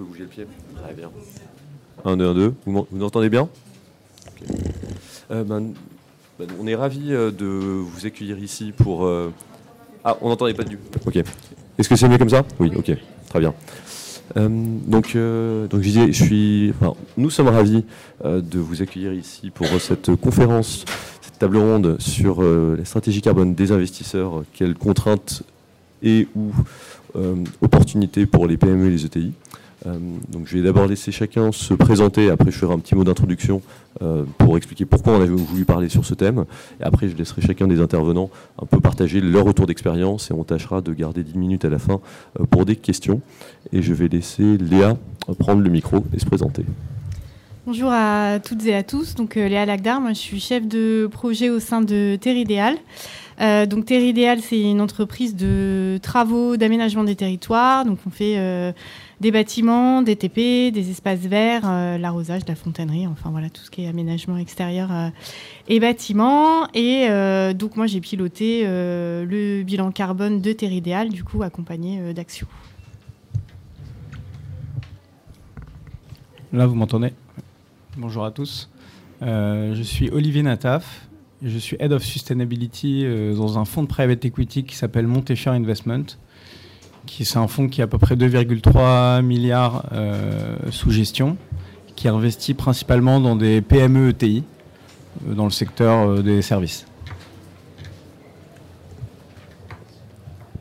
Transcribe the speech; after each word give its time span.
peux 0.00 0.06
bouger 0.06 0.22
le 0.22 0.28
pied 0.28 0.46
Très 0.82 0.94
bien. 0.94 1.10
1, 2.06 2.16
2, 2.16 2.30
1, 2.30 2.34
2. 2.34 2.54
Vous 2.64 2.86
m'entendez 2.92 3.28
bien? 3.28 3.48
Euh, 5.30 5.44
ben, 5.44 5.74
ben, 6.38 6.48
On 6.58 6.66
est 6.66 6.74
ravis 6.74 7.12
euh, 7.12 7.30
de 7.30 7.44
vous 7.44 8.06
accueillir 8.06 8.38
ici 8.38 8.72
pour... 8.74 9.04
Euh, 9.04 9.30
ah, 10.02 10.16
on 10.22 10.30
n'entendait 10.30 10.54
pas 10.54 10.64
du... 10.64 10.78
Ok. 11.04 11.16
Est-ce 11.16 11.88
que 11.88 11.96
c'est 11.96 12.08
mieux 12.08 12.16
comme 12.16 12.30
ça? 12.30 12.44
Oui, 12.58 12.72
ok. 12.74 12.92
Très 13.28 13.40
bien. 13.40 13.54
donc, 14.34 15.14
donc 15.14 15.14
je 15.14 15.78
disais, 15.78 16.12
je 16.12 16.24
suis, 16.24 16.72
nous 17.16 17.30
sommes 17.30 17.48
ravis 17.48 17.84
de 18.24 18.58
vous 18.58 18.82
accueillir 18.82 19.12
ici 19.12 19.50
pour 19.50 19.68
cette 19.80 20.16
conférence, 20.16 20.84
cette 21.20 21.38
table 21.38 21.58
ronde 21.58 21.96
sur 22.00 22.42
la 22.42 22.84
stratégie 22.84 23.20
carbone 23.20 23.54
des 23.54 23.70
investisseurs, 23.70 24.42
quelles 24.52 24.74
contraintes 24.74 25.44
et 26.02 26.26
ou 26.34 26.50
opportunités 27.62 28.26
pour 28.26 28.48
les 28.48 28.56
PME 28.56 28.88
et 28.88 28.90
les 28.90 29.04
ETI. 29.04 29.32
Euh, 29.86 29.98
donc 30.28 30.46
je 30.46 30.56
vais 30.56 30.62
d'abord 30.62 30.86
laisser 30.86 31.10
chacun 31.12 31.52
se 31.52 31.74
présenter, 31.74 32.30
après 32.30 32.50
je 32.50 32.58
ferai 32.58 32.74
un 32.74 32.78
petit 32.78 32.94
mot 32.94 33.04
d'introduction 33.04 33.62
euh, 34.02 34.24
pour 34.38 34.56
expliquer 34.56 34.84
pourquoi 34.84 35.14
on 35.14 35.16
avait 35.16 35.28
voulu 35.28 35.64
parler 35.64 35.88
sur 35.88 36.04
ce 36.04 36.14
thème, 36.14 36.44
et 36.80 36.84
après 36.84 37.08
je 37.08 37.16
laisserai 37.16 37.40
chacun 37.42 37.66
des 37.66 37.80
intervenants 37.80 38.30
un 38.60 38.66
peu 38.66 38.80
partager 38.80 39.20
leur 39.20 39.44
retour 39.44 39.66
d'expérience, 39.66 40.30
et 40.30 40.34
on 40.34 40.44
tâchera 40.44 40.80
de 40.80 40.92
garder 40.92 41.22
10 41.22 41.38
minutes 41.38 41.64
à 41.64 41.70
la 41.70 41.78
fin 41.78 42.00
euh, 42.38 42.44
pour 42.44 42.66
des 42.66 42.76
questions. 42.76 43.20
Et 43.72 43.82
je 43.82 43.94
vais 43.94 44.08
laisser 44.08 44.58
Léa 44.58 44.96
prendre 45.38 45.62
le 45.62 45.70
micro 45.70 46.04
et 46.14 46.18
se 46.18 46.26
présenter. 46.26 46.64
Bonjour 47.66 47.90
à 47.92 48.38
toutes 48.40 48.64
et 48.66 48.74
à 48.74 48.82
tous, 48.82 49.14
donc 49.14 49.34
Léa 49.36 49.64
Lagdar, 49.64 50.00
moi 50.00 50.12
je 50.12 50.18
suis 50.18 50.40
chef 50.40 50.66
de 50.66 51.08
projet 51.10 51.50
au 51.50 51.60
sein 51.60 51.82
de 51.82 52.18
Terre 52.20 52.36
Idéal. 52.36 52.76
donc 53.68 53.84
Terre 53.84 54.00
Idéal, 54.00 54.40
c'est 54.40 54.60
une 54.60 54.80
entreprise 54.80 55.36
de 55.36 55.98
travaux 56.02 56.56
d'aménagement 56.56 57.04
des 57.04 57.14
territoires. 57.14 57.84
Donc 57.84 57.98
on 58.06 58.10
fait 58.10 58.74
des 59.20 59.30
bâtiments, 59.30 60.00
des 60.00 60.16
TP, 60.16 60.72
des 60.72 60.90
espaces 60.90 61.20
verts, 61.20 61.62
euh, 61.66 61.98
l'arrosage, 61.98 62.42
la 62.48 62.54
fontainerie, 62.54 63.06
enfin 63.06 63.30
voilà 63.30 63.50
tout 63.50 63.60
ce 63.60 63.70
qui 63.70 63.84
est 63.84 63.86
aménagement 63.86 64.38
extérieur 64.38 64.90
euh, 64.90 65.08
et 65.68 65.78
bâtiments. 65.78 66.66
Et 66.72 67.06
euh, 67.10 67.52
donc 67.52 67.76
moi 67.76 67.86
j'ai 67.86 68.00
piloté 68.00 68.64
le 68.64 69.62
bilan 69.62 69.92
carbone 69.92 70.40
de 70.40 70.52
Terre 70.52 70.72
Idéal, 70.72 71.10
du 71.10 71.22
coup 71.22 71.42
accompagné 71.42 72.14
d'Axio. 72.14 72.46
Là 76.52 76.66
vous 76.66 76.74
m'entendez? 76.74 77.12
Bonjour 77.98 78.24
à 78.24 78.30
tous. 78.30 78.70
je 79.20 79.82
suis 79.82 80.08
Olivier 80.10 80.42
Nataf. 80.42 81.06
Je 81.42 81.56
suis 81.56 81.76
Head 81.80 81.92
of 81.92 82.02
Sustainability 82.02 83.04
dans 83.34 83.58
un 83.58 83.64
fonds 83.64 83.82
de 83.82 83.88
private 83.88 84.24
equity 84.24 84.64
qui 84.64 84.76
s'appelle 84.76 85.06
Montefiore 85.06 85.54
Investment 85.54 86.16
c'est 87.06 87.38
un 87.38 87.48
fonds 87.48 87.68
qui 87.68 87.80
a 87.80 87.84
à 87.84 87.86
peu 87.86 87.98
près 87.98 88.16
2,3 88.16 89.22
milliards 89.22 89.84
euh, 89.92 90.56
sous 90.70 90.90
gestion, 90.90 91.36
qui 91.96 92.08
investit 92.08 92.54
principalement 92.54 93.20
dans 93.20 93.36
des 93.36 93.60
PME 93.60 94.10
ETI, 94.10 94.44
euh, 95.28 95.34
dans 95.34 95.44
le 95.44 95.50
secteur 95.50 96.08
euh, 96.08 96.22
des 96.22 96.42
services. 96.42 96.86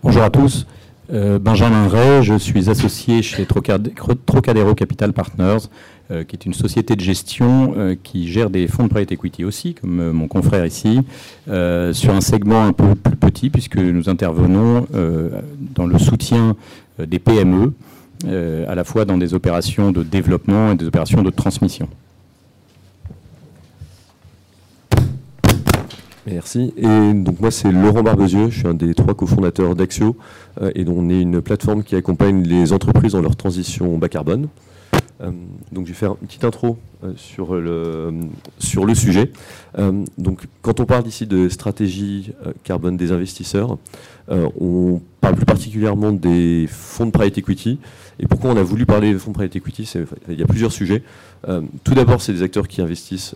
Bonjour 0.04 0.24
à 0.24 0.30
tous. 0.30 0.66
Benjamin 1.12 1.88
Ray, 1.88 2.22
je 2.22 2.36
suis 2.36 2.70
associé 2.70 3.24
chez 3.24 3.48
Trocadéro 3.48 4.76
Capital 4.76 5.12
Partners, 5.12 5.68
euh, 6.12 6.24
qui 6.24 6.36
est 6.36 6.48
une 6.48 6.56
société 6.56 6.96
de 6.96 7.02
gestion 7.02 7.76
euh, 7.78 7.96
qui 8.02 8.28
gère 8.28 8.50
des 8.50 8.68
fonds 8.68 8.86
de 8.86 8.90
private 8.90 9.12
equity 9.12 9.46
aussi, 9.46 9.76
comme 9.76 10.00
euh, 10.00 10.12
mon 10.12 10.28
confrère 10.28 10.66
ici, 10.66 11.02
sur 11.46 12.16
un 12.16 12.22
segment 12.22 12.66
un 12.66 12.74
peu 12.74 12.96
plus 12.96 13.16
petit, 13.16 13.52
puisque 13.52 13.78
nous 13.78 14.10
intervenons 14.10 14.88
dans 15.76 15.86
le 15.86 16.00
soutien 16.00 16.56
des 16.98 17.20
PME, 17.20 17.74
à 18.68 18.76
la 18.76 18.84
fois 18.84 19.06
dans 19.06 19.18
des 19.18 19.36
opérations 19.36 19.92
de 19.92 20.02
développement 20.02 20.72
et 20.72 20.76
des 20.76 20.86
opérations 20.86 21.22
de 21.22 21.30
transmission. 21.30 21.88
Merci. 26.26 26.74
Et 26.78 27.14
donc 27.14 27.40
moi 27.40 27.52
c'est 27.52 27.72
Laurent 27.72 28.04
Barbezieux, 28.04 28.50
je 28.50 28.60
suis 28.60 28.68
un 28.68 28.74
des 28.74 28.94
trois 28.94 29.14
cofondateurs 29.14 29.76
d'Axio 29.76 30.16
et 30.76 30.86
on 30.88 31.10
est 31.10 31.22
une 31.22 31.42
plateforme 31.42 31.84
qui 31.84 31.96
accompagne 31.96 32.44
les 32.44 32.74
entreprises 32.74 33.14
dans 33.14 33.22
leur 33.22 33.36
transition 33.36 33.98
bas 33.98 34.10
carbone. 34.10 34.48
Euh, 35.22 35.32
donc 35.72 35.86
je 35.86 35.92
vais 35.92 35.98
faire 35.98 36.12
une 36.22 36.28
petite 36.28 36.46
intro 36.46 36.78
euh, 37.04 37.12
sur, 37.18 37.56
le, 37.56 38.12
sur 38.58 38.86
le 38.86 38.96
sujet. 38.96 39.32
Euh, 39.78 40.06
donc 40.18 40.48
quand 40.62 40.80
on 40.80 40.86
parle 40.86 41.08
ici 41.08 41.28
de 41.28 41.50
stratégie 41.50 42.32
carbone 42.64 42.98
des 42.98 43.12
investisseurs, 43.12 43.78
on 44.32 45.02
parle 45.22 45.36
plus 45.36 45.46
particulièrement 45.46 46.12
des 46.12 46.68
fonds 46.70 47.08
de 47.08 47.12
private 47.12 47.40
equity. 47.40 47.80
Et 48.20 48.28
pourquoi 48.28 48.52
on 48.52 48.58
a 48.58 48.64
voulu 48.64 48.86
parler 48.86 49.12
de 49.12 49.18
fonds 49.18 49.32
de 49.32 49.36
private 49.36 49.56
equity 49.56 49.92
Il 50.30 50.40
y 50.40 50.44
a 50.44 50.46
plusieurs 50.46 50.72
sujets. 50.72 51.02
tout 51.84 51.96
d'abord, 51.96 52.22
c'est 52.22 52.34
des 52.34 52.44
acteurs 52.44 52.68
qui 52.68 52.80
investissent 52.82 53.34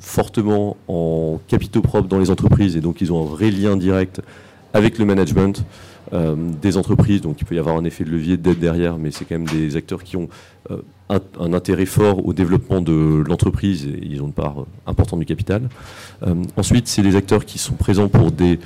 fortement 0.00 0.76
en 0.88 1.40
capitaux 1.46 1.80
propres 1.80 2.08
dans 2.08 2.18
les 2.18 2.30
entreprises 2.30 2.76
et 2.76 2.80
donc 2.80 3.00
ils 3.00 3.12
ont 3.12 3.22
un 3.22 3.26
vrai 3.26 3.52
lien 3.52 3.76
direct 3.76 4.20
avec 4.72 4.98
le 4.98 5.04
management. 5.04 5.64
Euh, 6.12 6.36
des 6.60 6.76
entreprises, 6.76 7.22
donc 7.22 7.40
il 7.40 7.44
peut 7.44 7.54
y 7.54 7.58
avoir 7.58 7.76
un 7.76 7.84
effet 7.84 8.04
de 8.04 8.10
levier 8.10 8.36
d'aide 8.36 8.58
derrière, 8.58 8.98
mais 8.98 9.10
c'est 9.10 9.24
quand 9.24 9.36
même 9.36 9.48
des 9.48 9.76
acteurs 9.76 10.02
qui 10.02 10.16
ont 10.16 10.28
euh, 10.70 10.78
un, 11.08 11.52
intérêt 11.54 11.86
fort 11.86 12.26
au 12.26 12.34
développement 12.34 12.82
de 12.82 13.24
l'entreprise 13.26 13.86
et 13.86 14.00
ils 14.02 14.22
ont 14.22 14.26
une 14.26 14.32
part 14.32 14.60
euh, 14.60 14.66
importante 14.86 15.20
du 15.20 15.26
capital. 15.26 15.68
ensuite, 16.56 16.88
c'est 16.88 17.02
des 17.02 17.16
acteurs 17.16 17.44
qui 17.44 17.58
sont 17.58 17.74
présents 17.74 18.08
pour 18.08 18.30
des 18.30 18.58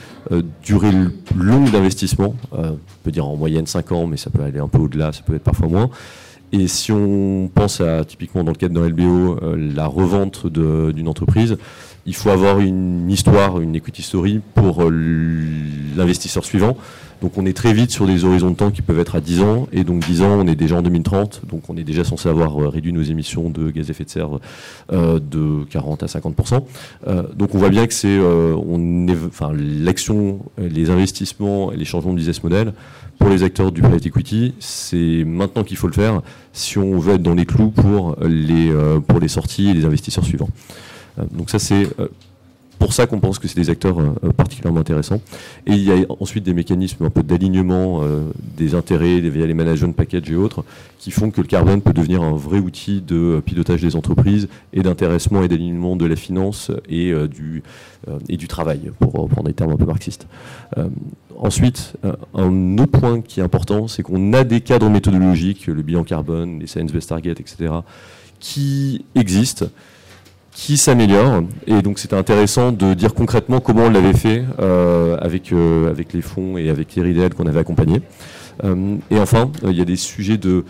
durées 0.62 0.93
longues 1.37 1.71
d'investissement, 1.71 2.34
on 2.53 2.78
peut 3.04 3.10
dire 3.10 3.27
en 3.27 3.37
moyenne 3.37 3.66
5 3.66 3.93
ans, 3.93 4.06
mais 4.06 4.16
ça 4.16 4.31
peut 4.31 4.43
aller 4.43 4.59
un 4.59 4.69
peu 4.69 4.78
au-delà, 4.78 5.12
ça 5.12 5.22
peut 5.22 5.34
être 5.34 5.44
parfois 5.44 5.69
moins. 5.69 5.91
Et 6.53 6.66
si 6.66 6.93
on 6.93 7.50
pense 7.53 7.81
à, 7.81 8.04
typiquement 8.04 8.43
dans 8.43 8.53
le 8.53 8.56
cadre 8.56 8.75
d'un 8.75 8.88
LBO, 8.88 9.38
la 9.56 9.87
revente 9.87 10.47
d'une 10.47 11.09
entreprise, 11.09 11.59
il 12.08 12.14
faut 12.14 12.30
avoir 12.30 12.58
une 12.58 13.10
histoire, 13.10 13.60
une 13.60 13.76
equity 13.76 14.02
story 14.02 14.41
pour 14.54 14.82
l'investisseur 14.91 16.44
suivant. 16.44 16.76
Donc 17.20 17.36
on 17.36 17.46
est 17.46 17.52
très 17.52 17.72
vite 17.72 17.91
sur 17.91 18.06
des 18.06 18.24
horizons 18.24 18.50
de 18.50 18.54
temps 18.54 18.70
qui 18.70 18.80
peuvent 18.80 19.00
être 19.00 19.16
à 19.16 19.20
10 19.20 19.42
ans, 19.42 19.69
et 19.72 19.82
donc 19.82 20.06
10 20.06 20.22
ans, 20.22 20.38
on 20.38 20.47
est 20.47 20.54
déjà 20.54 20.76
en 20.76 20.82
2030, 20.82 21.42
donc 21.50 21.68
on 21.68 21.76
est 21.76 21.82
déjà 21.82 22.04
censé 22.04 22.28
avoir 22.28 22.56
euh, 22.62 22.68
réduit 22.68 22.92
nos 22.92 23.02
émissions 23.02 23.50
de 23.50 23.70
gaz 23.70 23.88
à 23.88 23.91
effet 23.91 24.04
de 24.04 24.10
serre 24.10 24.38
euh, 24.92 25.18
de 25.18 25.64
40 25.64 26.04
à 26.04 26.06
50%. 26.06 26.62
Euh, 27.06 27.24
donc 27.34 27.54
on 27.54 27.58
voit 27.58 27.70
bien 27.70 27.86
que 27.86 27.94
c'est, 27.94 28.18
enfin, 29.26 29.52
l'action, 29.52 30.41
les 30.58 30.91
investissements 30.91 31.72
et 31.72 31.76
les 31.76 31.84
changements 31.84 32.12
de 32.12 32.18
business 32.18 32.42
model 32.42 32.72
pour 33.18 33.28
les 33.30 33.42
acteurs 33.42 33.72
du 33.72 33.82
private 33.82 34.06
equity, 34.06 34.54
c'est 34.60 35.24
maintenant 35.26 35.64
qu'il 35.64 35.76
faut 35.76 35.88
le 35.88 35.92
faire 35.92 36.22
si 36.52 36.78
on 36.78 36.98
veut 36.98 37.14
être 37.14 37.22
dans 37.22 37.34
les 37.34 37.47
clous 37.47 37.70
pour 37.70 38.16
les, 38.22 38.72
pour 39.08 39.18
les 39.18 39.28
sorties 39.28 39.70
et 39.70 39.74
les 39.74 39.84
investisseurs 39.84 40.24
suivants. 40.24 40.50
Donc 41.32 41.50
ça 41.50 41.58
c'est 41.58 41.86
pour 42.78 42.92
ça 42.92 43.06
qu'on 43.06 43.20
pense 43.20 43.38
que 43.38 43.48
c'est 43.48 43.58
des 43.58 43.70
acteurs 43.70 43.98
euh, 43.98 44.14
euh, 44.24 44.32
particulièrement 44.32 44.80
intéressants. 44.80 45.20
Et 45.66 45.72
il 45.72 45.82
y 45.82 45.92
a 45.92 45.96
ensuite 46.20 46.44
des 46.44 46.54
mécanismes 46.54 47.04
un 47.04 47.10
peu 47.10 47.22
d'alignement 47.22 48.00
euh, 48.02 48.30
des 48.56 48.74
intérêts 48.74 49.20
via 49.20 49.46
les 49.46 49.54
management 49.54 49.92
packages 49.94 50.30
et 50.30 50.36
autres 50.36 50.64
qui 50.98 51.10
font 51.10 51.30
que 51.30 51.40
le 51.40 51.46
carbone 51.46 51.82
peut 51.82 51.92
devenir 51.92 52.22
un 52.22 52.36
vrai 52.36 52.58
outil 52.58 53.00
de 53.00 53.42
pilotage 53.44 53.82
des 53.82 53.96
entreprises 53.96 54.48
et 54.72 54.82
d'intéressement 54.82 55.42
et 55.42 55.48
d'alignement 55.48 55.96
de 55.96 56.06
la 56.06 56.16
finance 56.16 56.70
et, 56.88 57.12
du, 57.28 57.62
et 58.28 58.36
du 58.36 58.48
travail, 58.48 58.90
pour 58.98 59.12
reprendre 59.12 59.46
des 59.46 59.54
termes 59.54 59.70
un 59.70 59.76
peu 59.76 59.84
marxistes. 59.84 60.26
Ensuite, 61.38 61.94
un 62.34 62.78
autre 62.78 62.98
point 62.98 63.20
qui 63.20 63.38
est 63.38 63.44
important, 63.44 63.86
c'est 63.86 64.02
qu'on 64.02 64.32
a 64.32 64.42
des 64.42 64.60
cadres 64.60 64.90
méthodologiques, 64.90 65.68
le 65.68 65.82
bilan 65.82 66.02
carbone, 66.02 66.58
les 66.58 66.66
science-based 66.66 67.08
targets, 67.08 67.30
etc., 67.30 67.72
qui 68.40 69.04
existent 69.14 69.66
qui 70.58 70.76
s'améliore. 70.76 71.44
Et 71.69 71.82
donc 71.82 72.00
c'était 72.00 72.16
intéressant 72.16 72.72
de 72.72 72.92
dire 72.92 73.14
concrètement 73.14 73.60
comment 73.60 73.84
on 73.84 73.91
l'avait 73.91 74.12
fait 74.12 74.44
euh, 74.58 75.16
avec, 75.20 75.52
euh, 75.52 75.88
avec 75.88 76.12
les 76.12 76.20
fonds 76.20 76.59
et 76.59 76.68
avec 76.68 76.97
les 76.97 77.03
RIDEL 77.03 77.33
qu'on 77.33 77.47
avait 77.47 77.60
accompagnés. 77.60 78.03
Euh, 78.65 78.97
et 79.09 79.21
enfin, 79.21 79.53
il 79.62 79.77
y 79.77 79.80
a 79.80 79.84
des 79.84 79.94
sujets 79.94 80.36
de, 80.36 80.65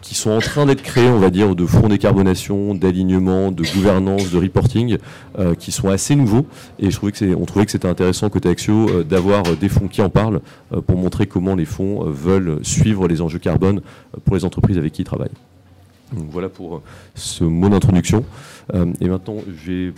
qui 0.00 0.14
sont 0.14 0.30
en 0.30 0.38
train 0.38 0.64
d'être 0.64 0.82
créés, 0.82 1.08
on 1.08 1.18
va 1.18 1.30
dire, 1.30 1.56
de 1.56 1.66
fonds 1.66 1.88
décarbonation, 1.88 2.76
d'alignement, 2.76 3.50
de 3.50 3.64
gouvernance, 3.64 4.30
de 4.30 4.38
reporting, 4.38 4.96
qui 5.58 5.72
sont 5.72 5.88
assez 5.88 6.14
nouveaux. 6.14 6.46
Et 6.78 6.92
je 6.92 6.96
trouvais 6.96 7.10
que 7.10 7.34
on 7.34 7.46
trouvait 7.46 7.66
que 7.66 7.72
c'était 7.72 7.88
intéressant 7.88 8.30
côté 8.30 8.48
Axio 8.48 9.02
d'avoir 9.02 9.42
des 9.60 9.68
fonds 9.68 9.88
qui 9.88 10.02
en 10.02 10.08
parlent 10.08 10.40
pour 10.86 10.96
montrer 10.96 11.26
comment 11.26 11.56
les 11.56 11.64
fonds 11.64 12.04
veulent 12.04 12.60
suivre 12.62 13.08
les 13.08 13.20
enjeux 13.20 13.40
carbone 13.40 13.80
pour 14.24 14.36
les 14.36 14.44
entreprises 14.44 14.78
avec 14.78 14.92
qui 14.92 15.02
ils 15.02 15.04
travaillent. 15.04 15.34
Donc 16.12 16.26
voilà 16.30 16.48
pour 16.48 16.82
ce 17.14 17.44
mot 17.44 17.68
d'introduction. 17.68 18.24
Euh, 18.74 18.86
et 19.00 19.08
maintenant, 19.08 19.36
je 19.46 19.72
vais 19.72 19.92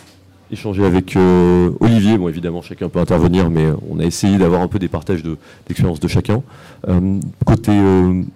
échanger 0.51 0.85
avec 0.85 1.17
euh, 1.17 1.71
Olivier. 1.81 2.17
Bon, 2.17 2.29
évidemment, 2.29 2.63
chacun 2.63 2.89
peut 2.89 2.99
intervenir, 2.99 3.51
mais 3.51 3.67
on 3.91 3.99
a 4.01 4.05
essayé 4.05 4.39
d'avoir 4.39 4.63
un 4.63 4.69
peu 4.69 4.79
des 4.79 4.89
partages 4.89 5.23
d'expérience 5.23 6.01
de, 6.01 6.09
chacun. 6.09 6.43
Euh, 6.89 7.21
côté 7.45 7.73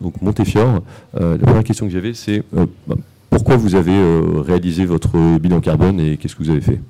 donc 0.00 0.20
Montefiore, 0.20 0.82
la 1.14 1.38
première 1.38 1.64
question 1.64 1.86
que 1.86 1.92
j'avais, 1.92 2.14
c'est 2.14 2.42
bah, 2.52 2.66
pourquoi 3.30 3.56
vous 3.56 3.74
avez 3.74 3.98
réalisé 4.42 4.84
votre 4.84 5.38
bilan 5.38 5.60
carbone 5.60 5.98
et 6.00 6.18
qu'est-ce 6.18 6.36
que 6.36 6.42
vous 6.42 6.50
avez 6.50 6.60
fait? 6.60 6.80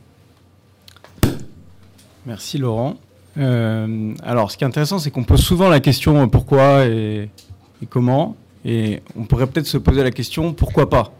Merci 2.26 2.58
Laurent. 2.58 2.96
alors, 3.37 4.50
ce 4.50 4.56
qui 4.56 4.64
est 4.64 4.67
intéressant, 4.67 4.99
c'est 4.99 5.12
qu'on 5.12 5.25
pose 5.25 5.40
souvent 5.40 5.69
la 5.69 5.79
question 5.79 6.29
pourquoi 6.29 6.87
et 6.87 7.31
comment. 7.88 8.37
Et 8.64 9.03
on 9.17 9.25
pourrait 9.25 9.47
peut-être 9.47 9.67
se 9.67 9.79
poser 9.79 10.03
la 10.03 10.11
question, 10.11 10.53
pourquoi 10.53 10.88
pas? 10.88 11.12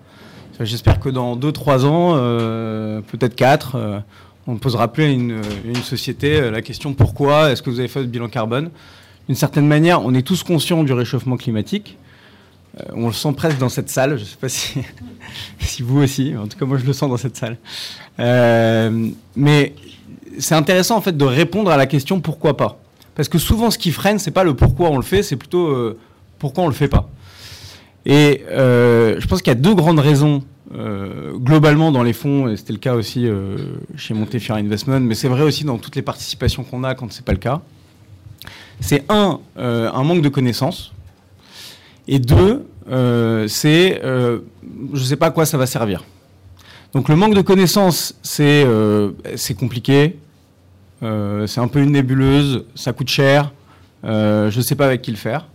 J'espère 0.61 1.01
que 1.01 1.09
dans 1.09 1.37
2-3 1.37 1.85
ans, 1.87 2.13
euh, 2.15 3.01
peut-être 3.01 3.35
4, 3.35 4.03
on 4.47 4.57
posera 4.57 4.93
plus 4.93 5.05
à 5.05 5.09
une, 5.09 5.43
société 5.83 6.51
la 6.51 6.63
question 6.63 6.95
pourquoi 6.95 7.51
est-ce 7.51 7.63
que 7.63 7.71
vous 7.71 7.81
avez 7.81 7.89
fait 7.89 8.01
votre 8.01 8.13
bilan 8.13 8.29
carbone? 8.29 8.71
D'une 9.27 9.37
certaine 9.37 9.67
manière, 9.67 10.05
on 10.05 10.15
est 10.15 10.23
tous 10.23 10.43
conscients 10.45 10.85
du 10.85 10.93
réchauffement 10.93 11.37
climatique. 11.37 11.97
on 12.93 13.07
le 13.09 13.13
sent 13.13 13.33
presque 13.37 13.59
dans 13.59 13.69
cette 13.69 13.89
salle. 13.89 14.19
Je 14.19 14.23
ne 14.23 14.29
sais 14.29 14.37
pas 14.37 14.49
si, 14.49 14.81
si, 15.59 15.83
vous 15.83 16.03
aussi. 16.03 16.35
En 16.37 16.47
tout 16.47 16.59
cas, 16.59 16.65
moi, 16.65 16.79
je 16.79 16.85
le 16.85 16.93
sens 16.93 17.11
dans 17.11 17.17
cette 17.17 17.37
salle. 17.37 17.57
mais 19.35 19.75
c'est 20.39 20.55
intéressant 20.55 20.97
en 20.97 21.01
fait 21.01 21.17
de 21.17 21.25
répondre 21.25 21.71
à 21.71 21.77
la 21.77 21.87
question 21.87 22.21
pourquoi 22.21 22.57
pas? 22.57 22.79
Parce 23.15 23.29
que 23.29 23.39
souvent, 23.39 23.71
ce 23.71 23.79
qui 23.79 23.93
freine, 23.93 24.19
c'est 24.19 24.31
pas 24.31 24.45
le 24.45 24.55
pourquoi 24.55 24.91
on 24.91 24.97
le 24.97 25.03
fait, 25.03 25.23
c'est 25.23 25.37
plutôt 25.37 25.69
euh, 25.69 25.99
pourquoi 26.39 26.65
on 26.65 26.69
le 26.69 26.75
fait 26.75 26.89
pas. 26.89 27.09
Et 28.05 28.45
euh, 28.51 29.17
je 29.19 29.27
pense 29.27 29.43
qu'il 29.43 29.53
y 29.53 29.57
a 29.57 29.61
deux 29.61 29.75
grandes 29.75 30.01
raisons 30.01 30.43
euh, 30.75 31.33
globalement 31.37 31.93
dans 31.93 32.03
les 32.03 32.13
fonds, 32.13 32.49
et 32.49 32.57
c'était 32.57 32.73
le 32.73 32.79
cas 32.79 32.95
aussi 32.95 33.29
chez 33.97 34.15
Montefiore 34.15 34.59
Investment, 34.59 35.01
mais 35.01 35.15
c'est 35.15 35.29
vrai 35.29 35.43
aussi 35.43 35.65
dans 35.65 35.79
toutes 35.79 35.97
les 35.97 36.03
participations 36.03 36.65
qu'on 36.65 36.85
a 36.85 36.95
quand 36.95 37.13
c'est 37.13 37.25
pas 37.25 37.33
le 37.33 37.39
cas. 37.39 37.61
C'est 38.81 39.05
un, 39.09 39.39
un 39.57 40.03
manque 40.03 40.23
de 40.23 40.29
connaissances, 40.29 40.93
et 42.09 42.19
deux, 42.19 42.67
c'est 43.49 44.01
je 44.03 45.05
sais 45.05 45.17
pas 45.17 45.27
à 45.27 45.31
quoi 45.31 45.47
ça 45.47 45.59
va 45.59 45.67
servir. 45.67 46.05
Donc 46.95 47.09
le 47.09 47.17
manque 47.17 47.35
de 47.35 47.43
connaissances, 47.43 48.15
c'est 48.23 48.67
c'est 49.37 49.55
compliqué, 49.55 50.17
euh, 51.03 51.47
c'est 51.47 51.61
un 51.61 51.69
peu 51.69 51.81
une 51.81 51.93
nébuleuse, 51.93 52.65
ça 52.75 52.93
coûte 52.93 53.09
cher, 53.09 53.53
euh, 54.05 54.51
je 54.51 54.59
ne 54.59 54.63
sais 54.63 54.77
pas 54.77 54.87
avec 54.87 55.03
qui 55.03 55.11
le 55.11 55.17
faire. 55.17 55.47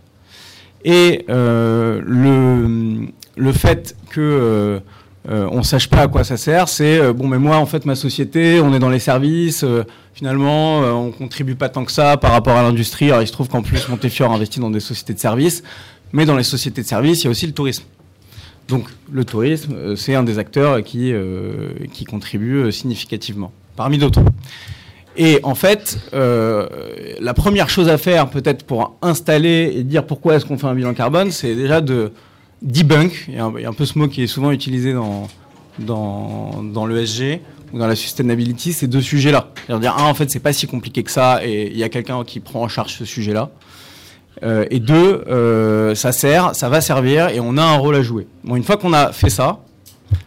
Et 0.84 1.24
euh, 1.28 2.00
le, 2.04 3.08
le, 3.36 3.52
fait 3.52 3.96
que 4.10 4.80
on 5.26 5.58
ne 5.58 5.62
sache 5.62 5.90
pas 5.90 6.02
à 6.02 6.08
quoi 6.08 6.24
ça 6.24 6.38
sert, 6.38 6.68
c'est 6.68 7.12
bon, 7.12 7.26
mais 7.28 7.38
moi, 7.38 7.56
en 7.56 7.66
fait, 7.66 7.84
ma 7.84 7.94
société, 7.94 8.60
on 8.60 8.72
est 8.72 8.78
dans 8.78 8.88
les 8.88 8.98
services, 8.98 9.62
finalement, 10.14 10.78
on 10.78 11.10
contribue 11.10 11.54
pas 11.54 11.68
tant 11.68 11.84
que 11.84 11.92
ça 11.92 12.16
par 12.16 12.32
rapport 12.32 12.56
à 12.56 12.62
l'industrie. 12.62 13.10
Alors, 13.10 13.20
il 13.20 13.26
se 13.26 13.32
trouve 13.32 13.48
qu'en 13.48 13.60
plus, 13.60 13.88
Montefiore 13.88 14.32
investit 14.32 14.58
dans 14.58 14.70
des 14.70 14.80
sociétés 14.80 15.12
de 15.12 15.18
services, 15.18 15.62
mais 16.12 16.24
dans 16.24 16.36
les 16.36 16.44
sociétés 16.44 16.80
de 16.80 16.86
services, 16.86 17.20
il 17.20 17.24
y 17.24 17.26
a 17.26 17.30
aussi 17.30 17.46
le 17.46 17.52
tourisme. 17.52 17.84
Donc, 18.68 18.86
le 19.12 19.24
tourisme, 19.24 19.96
c'est 19.96 20.14
un 20.14 20.22
des 20.22 20.38
acteurs 20.38 20.82
qui, 20.82 21.12
qui 21.92 22.04
contribue 22.06 22.72
significativement, 22.72 23.52
parmi 23.76 23.98
d'autres. 23.98 24.22
Et 25.18 25.40
en 25.42 25.56
fait, 25.56 25.98
euh, 26.14 26.68
la 27.20 27.34
première 27.34 27.68
chose 27.68 27.88
à 27.88 27.98
faire, 27.98 28.30
peut-être 28.30 28.64
pour 28.64 28.96
installer 29.02 29.72
et 29.74 29.82
dire 29.82 30.06
pourquoi 30.06 30.36
est-ce 30.36 30.46
qu'on 30.46 30.56
fait 30.56 30.68
un 30.68 30.74
bilan 30.76 30.94
carbone, 30.94 31.32
c'est 31.32 31.56
déjà 31.56 31.80
de 31.80 32.12
debunk. 32.62 33.24
Il 33.26 33.34
y, 33.34 33.38
a 33.38 33.44
un, 33.44 33.72
peu 33.72 33.84
ce 33.84 33.98
mot 33.98 34.06
qui 34.06 34.22
est 34.22 34.28
souvent 34.28 34.52
utilisé 34.52 34.92
dans, 34.92 35.26
dans, 35.80 36.62
dans 36.62 36.86
l'ESG 36.86 37.40
ou 37.72 37.78
dans 37.78 37.88
la 37.88 37.96
sustainability, 37.96 38.72
ces 38.72 38.86
deux 38.86 39.00
sujets-là. 39.00 39.48
C'est-à-dire 39.66 39.80
dire, 39.80 39.94
ah, 39.98 40.04
en 40.04 40.14
fait, 40.14 40.30
c'est 40.30 40.38
pas 40.38 40.52
si 40.52 40.68
compliqué 40.68 41.02
que 41.02 41.10
ça 41.10 41.44
et 41.44 41.66
il 41.66 41.76
y 41.76 41.82
a 41.82 41.88
quelqu'un 41.88 42.22
qui 42.22 42.38
prend 42.38 42.62
en 42.62 42.68
charge 42.68 42.94
ce 42.94 43.04
sujet-là. 43.04 43.50
Euh, 44.44 44.66
et 44.70 44.78
deux, 44.78 45.24
euh, 45.26 45.96
ça 45.96 46.12
sert, 46.12 46.54
ça 46.54 46.68
va 46.68 46.80
servir 46.80 47.30
et 47.30 47.40
on 47.40 47.56
a 47.56 47.62
un 47.62 47.76
rôle 47.76 47.96
à 47.96 48.02
jouer. 48.02 48.28
Bon, 48.44 48.54
une 48.54 48.62
fois 48.62 48.76
qu'on 48.76 48.92
a 48.92 49.10
fait 49.10 49.30
ça, 49.30 49.58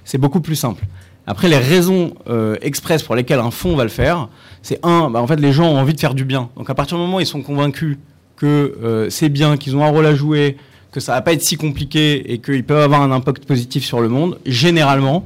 c'est 0.03 0.17
beaucoup 0.17 0.41
plus 0.41 0.57
simple. 0.57 0.83
Après, 1.25 1.47
les 1.47 1.57
raisons 1.57 2.13
expresses 2.61 3.03
pour 3.03 3.15
lesquelles 3.15 3.39
un 3.39 3.51
fonds 3.51 3.75
va 3.75 3.83
le 3.83 3.89
faire, 3.89 4.27
c'est 4.61 4.79
un, 4.83 5.09
bah, 5.09 5.21
en 5.21 5.27
fait, 5.27 5.37
les 5.37 5.51
gens 5.51 5.65
ont 5.65 5.77
envie 5.77 5.93
de 5.93 5.99
faire 5.99 6.13
du 6.13 6.25
bien. 6.25 6.49
Donc 6.55 6.69
à 6.69 6.75
partir 6.75 6.97
du 6.97 7.03
moment 7.03 7.17
où 7.17 7.19
ils 7.19 7.25
sont 7.25 7.41
convaincus 7.41 7.97
que 8.37 8.77
euh, 8.83 9.09
c'est 9.09 9.29
bien, 9.29 9.57
qu'ils 9.57 9.75
ont 9.75 9.83
un 9.83 9.89
rôle 9.89 10.05
à 10.05 10.15
jouer, 10.15 10.57
que 10.91 10.99
ça 10.99 11.13
va 11.13 11.21
pas 11.21 11.33
être 11.33 11.41
si 11.41 11.57
compliqué 11.57 12.33
et 12.33 12.39
qu'ils 12.39 12.63
peuvent 12.63 12.81
avoir 12.81 13.01
un 13.01 13.11
impact 13.11 13.45
positif 13.45 13.85
sur 13.85 14.01
le 14.01 14.09
monde, 14.09 14.39
généralement, 14.45 15.25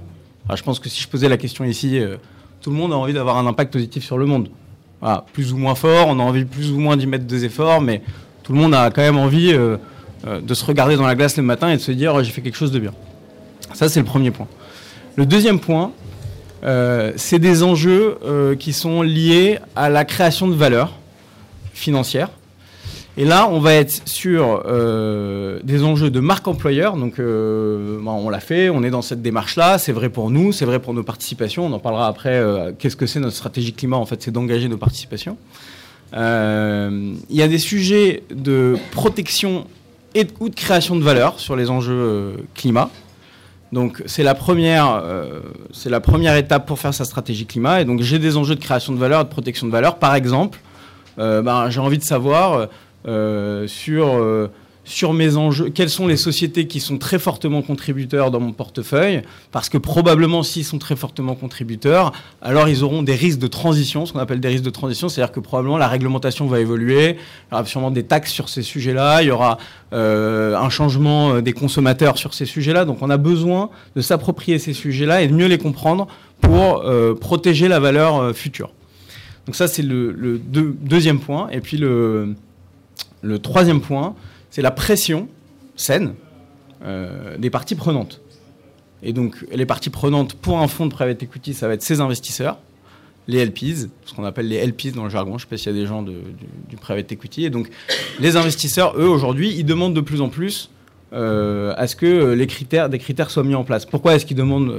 je 0.54 0.62
pense 0.62 0.80
que 0.80 0.90
si 0.90 1.02
je 1.02 1.08
posais 1.08 1.28
la 1.28 1.38
question 1.38 1.64
ici, 1.66 2.00
euh, 2.00 2.18
tout 2.62 2.70
le 2.70 2.76
monde 2.76 2.94
a 2.94 2.98
envie 2.98 3.14
d'avoir 3.14 3.38
un 3.38 3.48
impact 3.48 3.74
positif 3.74 4.04
sur 4.04 4.18
le 4.18 4.26
monde. 4.26 4.50
plus 5.34 5.54
ou 5.54 5.58
moins 5.58 5.76
fort, 5.76 6.08
on 6.08 6.20
a 6.20 6.24
envie 6.24 6.46
plus 6.46 6.72
ou 6.72 6.80
moins 6.80 6.98
d'y 6.98 7.08
mettre 7.08 7.26
des 7.26 7.46
efforts, 7.46 7.82
mais 7.82 8.02
tout 8.44 8.54
le 8.54 8.60
monde 8.60 8.74
a 8.74 8.90
quand 8.90 9.02
même 9.02 9.18
envie 9.18 9.54
de 9.54 10.54
se 10.54 10.66
regarder 10.66 10.96
dans 10.96 11.06
la 11.06 11.16
glace 11.16 11.38
le 11.38 11.44
matin 11.44 11.70
et 11.70 11.78
de 11.78 11.82
se 11.82 11.92
dire 11.92 12.24
j'ai 12.24 12.32
fait 12.32 12.42
quelque 12.42 12.58
chose 12.58 12.72
de 12.72 12.80
bien. 12.80 12.94
Ça, 13.74 13.88
c'est 13.88 14.00
le 14.00 14.06
premier 14.06 14.32
point. 14.32 14.48
Le 15.16 15.26
deuxième 15.26 15.60
point, 15.60 15.92
euh, 16.66 17.12
c'est 17.16 17.40
des 17.40 17.64
enjeux 17.64 18.18
euh, 18.26 18.56
qui 18.56 18.74
sont 18.74 19.02
liés 19.02 19.60
à 19.76 19.90
la 19.90 20.04
création 20.04 20.48
de 20.48 20.56
valeur 20.56 20.94
financière. 21.74 22.30
Et 23.18 23.24
là, 23.24 23.48
on 23.50 23.60
va 23.60 23.76
être 23.76 24.02
sur 24.10 24.64
euh, 24.66 25.60
des 25.64 25.84
enjeux 25.84 26.10
de 26.10 26.20
marque 26.20 26.48
employeur. 26.48 26.98
Donc, 26.98 27.18
ben, 27.18 28.12
on 28.12 28.30
l'a 28.30 28.40
fait, 28.42 28.70
on 28.70 28.84
est 28.84 28.90
dans 28.90 29.02
cette 29.02 29.22
démarche-là. 29.22 29.78
C'est 29.78 29.94
vrai 29.94 30.10
pour 30.10 30.32
nous, 30.32 30.52
c'est 30.52 30.66
vrai 30.66 30.80
pour 30.80 30.94
nos 30.94 31.04
participations. 31.04 31.66
On 31.66 31.72
en 31.72 31.80
parlera 31.80 32.08
après. 32.08 32.44
Qu'est-ce 32.78 32.98
que 32.98 33.06
c'est 33.06 33.22
notre 33.22 33.36
stratégie 33.36 33.72
climat 33.72 33.96
En 33.96 34.06
fait, 34.06 34.22
c'est 34.22 34.32
d'engager 34.32 34.68
nos 34.68 34.78
participations. 34.78 35.38
Il 36.14 37.16
y 37.30 37.42
a 37.42 37.48
des 37.48 37.58
sujets 37.58 38.24
de 38.34 38.76
protection 38.92 39.66
et 40.14 40.28
ou 40.42 40.50
de 40.50 40.56
création 40.56 40.98
de 40.98 41.04
valeur 41.04 41.40
sur 41.40 41.56
les 41.56 41.70
enjeux 41.70 42.36
climat. 42.54 42.90
Donc 43.76 44.02
c'est 44.06 44.24
la 44.24 44.36
première, 44.36 45.02
euh, 45.04 45.42
c'est 45.74 45.90
la 45.90 46.00
première 46.00 46.38
étape 46.38 46.66
pour 46.66 46.80
faire 46.80 46.94
sa 46.94 47.04
stratégie 47.04 47.46
climat. 47.46 47.82
Et 47.82 47.86
donc 47.86 48.02
j'ai 48.02 48.20
des 48.20 48.38
enjeux 48.38 48.56
de 48.56 48.62
création 48.62 48.94
de 48.94 48.98
valeur 48.98 49.26
de 49.26 49.30
protection 49.30 49.68
de 49.68 49.72
valeur. 49.74 49.98
Par 49.98 50.16
exemple, 50.16 50.60
euh, 51.20 51.42
ben, 51.42 51.70
j'ai 51.70 51.82
envie 51.82 51.98
de 51.98 52.04
savoir 52.04 52.70
euh, 53.06 53.68
sur 53.68 54.06
sur 54.86 55.14
mes 55.14 55.36
enjeux, 55.36 55.70
quelles 55.70 55.90
sont 55.90 56.06
les 56.06 56.16
sociétés 56.16 56.68
qui 56.68 56.80
sont 56.80 57.00
très 57.00 57.18
fortement 57.18 57.64
contributeurs 57.64 58.30
dans 58.30 58.40
mon 58.40 58.54
portefeuille, 58.54 59.24
parce 59.52 59.68
que 59.68 59.80
probablement 59.80 60.44
s'ils 60.44 60.64
sont 60.64 60.78
très 60.78 60.96
fortement 60.96 61.34
contributeurs, 61.34 62.12
alors 62.42 62.70
ils 62.70 62.84
auront 62.84 63.02
des 63.02 63.16
risques 63.16 63.40
de 63.40 63.48
transition, 63.48 64.06
ce 64.06 64.14
qu'on 64.14 64.20
appelle 64.20 64.40
des 64.40 64.48
risques 64.48 64.64
de 64.64 64.70
transition, 64.70 65.10
c'est-à-dire 65.10 65.34
que 65.34 65.40
probablement 65.40 65.80
la 65.80 65.88
réglementation 65.88 66.46
va 66.46 66.60
évoluer, 66.60 67.18
il 67.18 67.52
y 67.52 67.56
aura 67.56 67.66
sûrement 67.66 67.90
des 67.90 68.04
taxes 68.04 68.32
sur 68.32 68.48
ces 68.48 68.62
sujets-là, 68.62 69.24
il 69.24 69.28
y 69.28 69.32
aura 69.32 69.58
euh, 69.92 70.56
un 70.56 70.70
changement 70.70 71.34
euh, 71.34 71.42
des 71.42 71.54
consommateurs 71.54 72.20
sur 72.20 72.36
ces 72.36 72.46
sujets-là, 72.46 72.86
donc 72.86 73.00
on 73.02 73.10
a 73.10 73.18
besoin 73.18 73.72
de 73.96 74.02
s'approprier 74.02 74.60
ces 74.60 74.74
sujets-là 74.74 75.24
et 75.24 75.28
de 75.28 75.34
mieux 75.34 75.48
les 75.48 75.58
comprendre 75.58 76.08
pour 76.42 76.84
euh, 76.84 77.16
protéger 77.16 77.68
la 77.68 77.80
valeur 77.80 78.36
future. 78.36 78.72
Donc 79.48 79.56
ça 79.56 79.68
c'est 79.68 79.82
le, 79.82 80.40
deuxième 80.40 81.20
point, 81.20 81.50
et 81.50 81.60
puis 81.60 81.78
le, 81.78 82.36
le 83.24 83.40
troisième 83.40 83.82
point, 83.82 84.14
c'est 84.56 84.62
la 84.62 84.72
pression 84.72 85.28
saine 85.76 86.14
euh, 86.86 87.38
des 87.38 87.50
parties 87.50 87.76
prenantes. 87.76 88.22
Et 89.04 89.12
donc, 89.12 89.46
les 89.52 89.66
parties 89.66 89.90
prenantes 89.90 90.36
pour 90.36 90.60
un 90.60 90.70
fonds 90.70 90.86
de 90.86 90.94
private 90.94 91.22
equity, 91.22 91.54
ça 91.54 91.68
va 91.68 91.74
être 91.74 91.82
ces 91.82 92.00
investisseurs, 92.00 92.58
les 93.28 93.46
LPs, 93.46 93.90
ce 94.06 94.14
qu'on 94.14 94.24
appelle 94.24 94.48
les 94.48 94.66
LPs 94.66 94.94
dans 94.96 95.04
le 95.04 95.10
jargon. 95.10 95.32
Je 95.32 95.36
ne 95.36 95.40
sais 95.42 95.48
pas 95.48 95.58
s'il 95.58 95.74
y 95.74 95.76
a 95.76 95.78
des 95.78 95.86
gens 95.86 96.04
du, 96.04 96.78
private 96.80 97.12
equity. 97.12 97.44
Et 97.44 97.50
donc, 97.50 97.68
les 98.22 98.38
investisseurs, 98.38 98.98
eux, 98.98 99.10
aujourd'hui, 99.10 99.54
ils 99.58 99.66
demandent 99.66 99.94
de 99.94 100.00
plus 100.00 100.22
en 100.22 100.30
plus 100.30 100.70
euh, 101.12 101.74
à 101.76 101.86
ce 101.88 101.98
que 101.98 102.32
les 102.32 102.48
critères, 102.48 102.88
des 102.88 103.00
critères 103.00 103.32
soient 103.32 103.44
mis 103.44 103.56
en 103.56 103.66
place. 103.66 103.86
Pourquoi 103.86 104.16
est-ce 104.16 104.26
qu'ils 104.26 104.38
demandent 104.38 104.72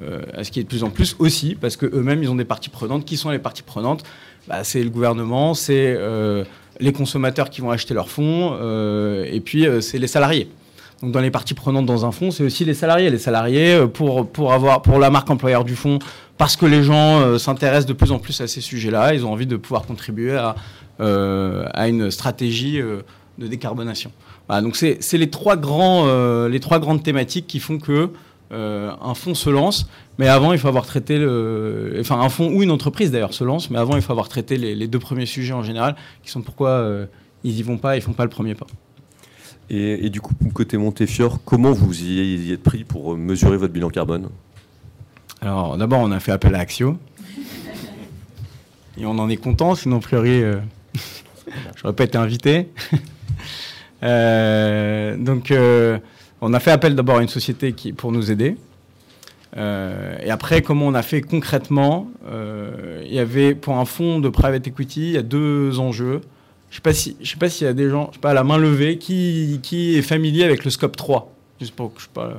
euh, 0.00 0.22
à 0.32 0.42
ce 0.42 0.50
qu'il 0.50 0.60
y 0.60 0.62
ait 0.62 0.64
de 0.64 0.70
plus 0.70 0.84
en 0.84 0.90
plus 0.90 1.16
aussi? 1.18 1.54
Parce 1.54 1.76
qu'eux-mêmes, 1.76 2.22
ils 2.22 2.30
ont 2.30 2.34
des 2.34 2.46
parties 2.46 2.70
prenantes. 2.70 3.04
Qui 3.04 3.18
sont 3.18 3.28
les 3.28 3.40
parties 3.40 3.62
prenantes? 3.62 4.04
Bah, 4.48 4.64
C'est 4.64 4.82
le 4.82 4.88
gouvernement, 4.88 5.52
c'est 5.52 5.98
les 6.80 6.92
consommateurs 6.92 7.50
qui 7.50 7.60
vont 7.60 7.70
acheter 7.70 7.94
leurs 7.94 8.08
fonds, 8.08 8.56
euh, 8.60 9.24
et 9.30 9.40
puis 9.40 9.66
euh, 9.66 9.80
c'est 9.80 9.98
les 9.98 10.06
salariés. 10.06 10.48
Donc 11.02 11.12
dans 11.12 11.20
les 11.20 11.30
parties 11.30 11.54
prenantes 11.54 11.86
dans 11.86 12.06
un 12.06 12.12
fonds, 12.12 12.30
c'est 12.30 12.42
aussi 12.42 12.64
les 12.64 12.74
salariés. 12.74 13.10
Les 13.10 13.18
salariés 13.18 13.74
euh, 13.74 13.86
pour, 13.86 14.26
pour, 14.28 14.52
avoir, 14.52 14.82
pour 14.82 14.98
la 14.98 15.10
marque 15.10 15.28
employeur 15.30 15.64
du 15.64 15.76
fonds, 15.76 15.98
parce 16.38 16.56
que 16.56 16.66
les 16.66 16.82
gens 16.82 17.38
s'intéressent 17.38 17.86
de 17.86 17.92
plus 17.92 18.12
en 18.12 18.18
plus 18.18 18.40
à 18.40 18.46
ces 18.46 18.60
sujets-là, 18.60 19.14
ils 19.14 19.24
ont 19.24 19.32
envie 19.32 19.46
de 19.46 19.56
pouvoir 19.56 19.86
contribuer 19.86 20.36
à, 20.36 20.54
à 20.98 21.88
une 21.88 22.10
stratégie 22.10 22.78
de 22.78 23.46
décarbonation. 23.46 24.12
Voilà, 24.46 24.60
donc 24.60 24.76
c'est 24.76 24.98
les, 25.12 25.18
les 25.18 25.30
trois 25.30 25.56
grandes 25.56 27.02
thématiques 27.02 27.46
qui 27.46 27.58
font 27.58 27.78
que 27.78 28.10
un 28.50 29.14
fonds 29.14 29.34
se 29.34 29.50
lance. 29.50 29.88
Mais 30.18 30.28
avant, 30.28 30.52
il 30.52 30.58
faut 30.58 30.68
avoir 30.68 30.86
traité 30.86 31.18
le. 31.18 31.96
Enfin, 32.00 32.20
un 32.20 32.28
fonds 32.28 32.50
ou 32.50 32.62
une 32.62 32.70
entreprise 32.70 33.10
d'ailleurs 33.10 33.34
se 33.34 33.44
lance, 33.44 33.70
mais 33.70 33.78
avant, 33.78 33.96
il 33.96 34.02
faut 34.02 34.12
avoir 34.12 34.28
traité 34.28 34.56
les, 34.56 34.88
deux 34.88 34.98
premiers 34.98 35.26
sujets 35.26 35.52
en 35.52 35.62
général, 35.62 35.94
qui 36.22 36.30
sont 36.30 36.40
pourquoi 36.42 36.70
euh, 36.70 37.06
ils 37.44 37.54
n'y 37.54 37.62
vont 37.62 37.76
pas, 37.76 37.96
ils 37.96 38.02
font 38.02 38.14
pas 38.14 38.24
le 38.24 38.30
premier 38.30 38.54
pas. 38.54 38.66
Et, 39.68 40.10
du 40.10 40.20
coup, 40.20 40.32
côté 40.54 40.76
Montefiore, 40.76 41.40
comment 41.44 41.72
vous 41.72 42.02
y 42.02 42.52
êtes 42.52 42.62
pris 42.62 42.84
pour 42.84 43.12
euh, 43.12 43.16
mesurer 43.16 43.56
votre 43.56 43.72
bilan 43.72 43.90
carbone? 43.90 44.28
Alors, 45.40 45.76
d'abord, 45.76 45.98
on 46.00 46.12
a 46.12 46.20
fait 46.20 46.30
appel 46.32 46.54
à 46.54 46.60
Axio. 46.60 46.96
Et 48.96 49.04
on 49.04 49.18
en 49.18 49.28
est 49.28 49.36
content, 49.36 49.74
sinon, 49.74 49.96
a 49.96 50.00
priori, 50.00 50.42
euh, 50.42 50.60
j'aurais 51.76 51.94
pas 51.94 52.04
été 52.04 52.16
invité. 52.16 52.68
donc, 55.20 55.52
on 56.40 56.52
a 56.52 56.60
fait 56.60 56.70
appel 56.70 56.94
d'abord 56.94 57.18
à 57.18 57.22
une 57.22 57.28
société 57.28 57.72
qui, 57.72 57.92
pour 57.92 58.12
nous 58.12 58.30
aider. 58.30 58.56
Euh, 59.56 60.16
et 60.22 60.30
après, 60.30 60.60
comment 60.62 60.86
on 60.86 60.94
a 60.94 61.02
fait 61.02 61.22
concrètement 61.22 62.10
euh, 62.28 63.02
Il 63.06 63.14
y 63.14 63.18
avait 63.18 63.54
pour 63.54 63.78
un 63.78 63.84
fonds 63.84 64.20
de 64.20 64.28
private 64.28 64.66
equity, 64.66 65.08
il 65.08 65.12
y 65.12 65.18
a 65.18 65.22
deux 65.22 65.78
enjeux. 65.78 66.20
Je 66.70 66.76
je 66.76 67.30
sais 67.30 67.36
pas 67.36 67.48
s'il 67.48 67.66
y 67.66 67.70
a 67.70 67.72
des 67.72 67.88
gens, 67.88 68.08
je 68.10 68.16
sais 68.16 68.20
pas, 68.20 68.30
à 68.30 68.34
la 68.34 68.44
main 68.44 68.58
levée, 68.58 68.98
qui, 68.98 69.60
est 69.72 70.02
familier 70.02 70.44
avec 70.44 70.64
le 70.64 70.70
scope 70.70 70.96
3 70.96 71.32
Juste 71.60 71.74
pour 71.74 71.94
que 71.94 72.02
je 72.02 72.08
pas. 72.08 72.34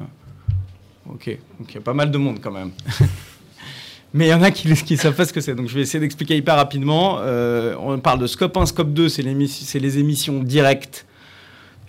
Ok, 1.10 1.38
donc 1.58 1.72
il 1.72 1.76
y 1.76 1.78
a 1.78 1.82
pas 1.82 1.94
mal 1.94 2.12
de 2.12 2.18
monde 2.18 2.40
quand 2.42 2.52
même. 2.52 2.72
Mais 4.14 4.28
il 4.28 4.30
y 4.30 4.34
en 4.34 4.44
a 4.44 4.52
qui 4.52 4.68
ne 4.68 4.76
savent 4.98 5.16
pas 5.16 5.26
ce 5.26 5.34
que 5.34 5.42
c'est. 5.42 5.56
Donc 5.56 5.70
je 5.70 5.74
vais 5.74 5.82
essayer 5.82 6.00
d'expliquer 6.00 6.38
hyper 6.38 6.56
rapidement. 6.56 7.18
Euh, 7.22 7.76
on 7.80 7.98
parle 8.00 8.20
de 8.20 8.28
scope 8.28 8.56
1, 8.56 8.68
scope 8.68 8.94
2, 8.94 9.10
c'est 9.10 9.24
les 9.24 9.98
émissions 9.98 10.44
directes 10.44 11.07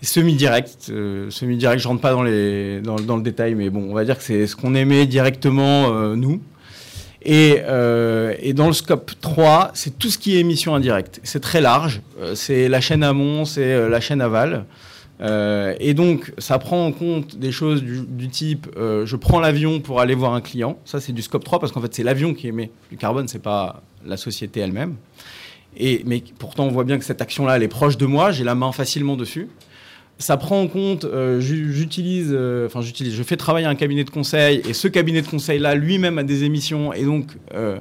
semi-direct. 0.07 0.89
Euh, 0.91 1.31
semi-direct, 1.31 1.83
je 1.83 1.89
rentre 1.89 2.01
pas 2.01 2.13
dans, 2.13 2.23
les, 2.23 2.81
dans, 2.81 3.17
le 3.17 3.23
détail, 3.23 3.55
mais 3.55 3.71
bon, 3.71 3.91
on 3.91 3.95
va 3.95 4.05
dire 4.05 4.17
que 4.17 4.23
c'est 4.23 4.47
ce 4.47 4.57
qu'on 4.57 4.75
émet 4.75 5.07
directement, 5.07 5.93
euh, 5.93 6.15
nous. 6.15 6.41
Et, 7.23 7.57
euh, 7.63 8.35
et, 8.39 8.53
dans 8.53 8.69
le 8.69 8.73
scope 8.73 9.11
3, 9.21 9.73
c'est 9.75 9.99
tout 9.99 10.09
ce 10.09 10.19
qui 10.19 10.37
est 10.37 10.41
émission 10.41 10.75
indirecte. 10.75 11.21
C'est 11.25 11.41
très 11.41 11.61
large. 11.61 12.01
C'est 12.35 12.69
la 12.69 12.81
chaîne 12.81 13.03
amont, 13.03 13.45
c'est 13.45 13.89
la 13.89 14.01
chaîne 14.01 14.21
aval. 14.21 14.65
et 15.21 15.95
donc, 15.95 16.33
ça 16.39 16.59
prend 16.59 16.87
en 16.87 16.93
compte 16.93 17.37
des 17.37 17.51
choses 17.51 17.83
du, 17.83 18.03
du 18.07 18.29
type 18.29 18.69
je 18.77 19.17
prends 19.17 19.41
l'avion 19.41 19.81
pour 19.81 20.01
aller 20.01 20.15
voir 20.15 20.33
un 20.33 20.41
client. 20.41 20.79
Ça, 20.85 21.01
c'est 21.01 21.13
du 21.13 21.23
scope 21.23 21.45
3 21.45 21.59
parce 21.59 21.73
qu'en 21.73 21.81
fait, 21.81 21.93
c'est 21.93 22.05
l'avion 22.05 22.35
qui 22.35 22.47
émet 22.47 22.71
du 22.89 22.97
carbone, 22.97 23.27
c'est 23.27 23.43
pas 23.43 23.83
la 24.07 24.17
société 24.17 24.61
elle-même. 24.61 24.95
Et, 25.77 26.03
mais 26.07 26.23
pourtant, 26.39 26.67
on 26.67 26.71
voit 26.71 26.85
bien 26.85 26.99
que 26.99 27.05
cette 27.05 27.21
action-là, 27.21 27.57
elle 27.57 27.65
est 27.65 27.69
proche 27.69 27.97
de 27.97 28.07
moi, 28.07 28.31
j'ai 28.31 28.45
la 28.45 28.55
main 28.55 28.71
facilement 28.71 29.17
dessus 29.17 29.49
ça 30.19 30.37
prend 30.37 30.61
en 30.61 30.67
compte, 30.67 31.05
euh, 31.05 31.41
j'utilise, 31.41 32.31
euh, 32.33 32.67
enfin 32.67 32.81
j'utilise, 32.81 33.15
je 33.15 33.23
fais 33.23 33.37
travailler 33.37 33.67
un 33.67 33.77
cabinet 33.77 34.03
de 34.03 34.11
conseil 34.11 34.63
et 34.69 34.73
ce 34.73 34.89
cabinet 34.89 35.23
de 35.23 35.29
conseil 35.29 35.61
là 35.61 35.77
lui-même 35.77 36.19
a 36.19 36.25
des 36.25 36.43
émissions 36.43 36.93
et 36.93 37.05
donc 37.05 37.37
euh, 37.55 37.79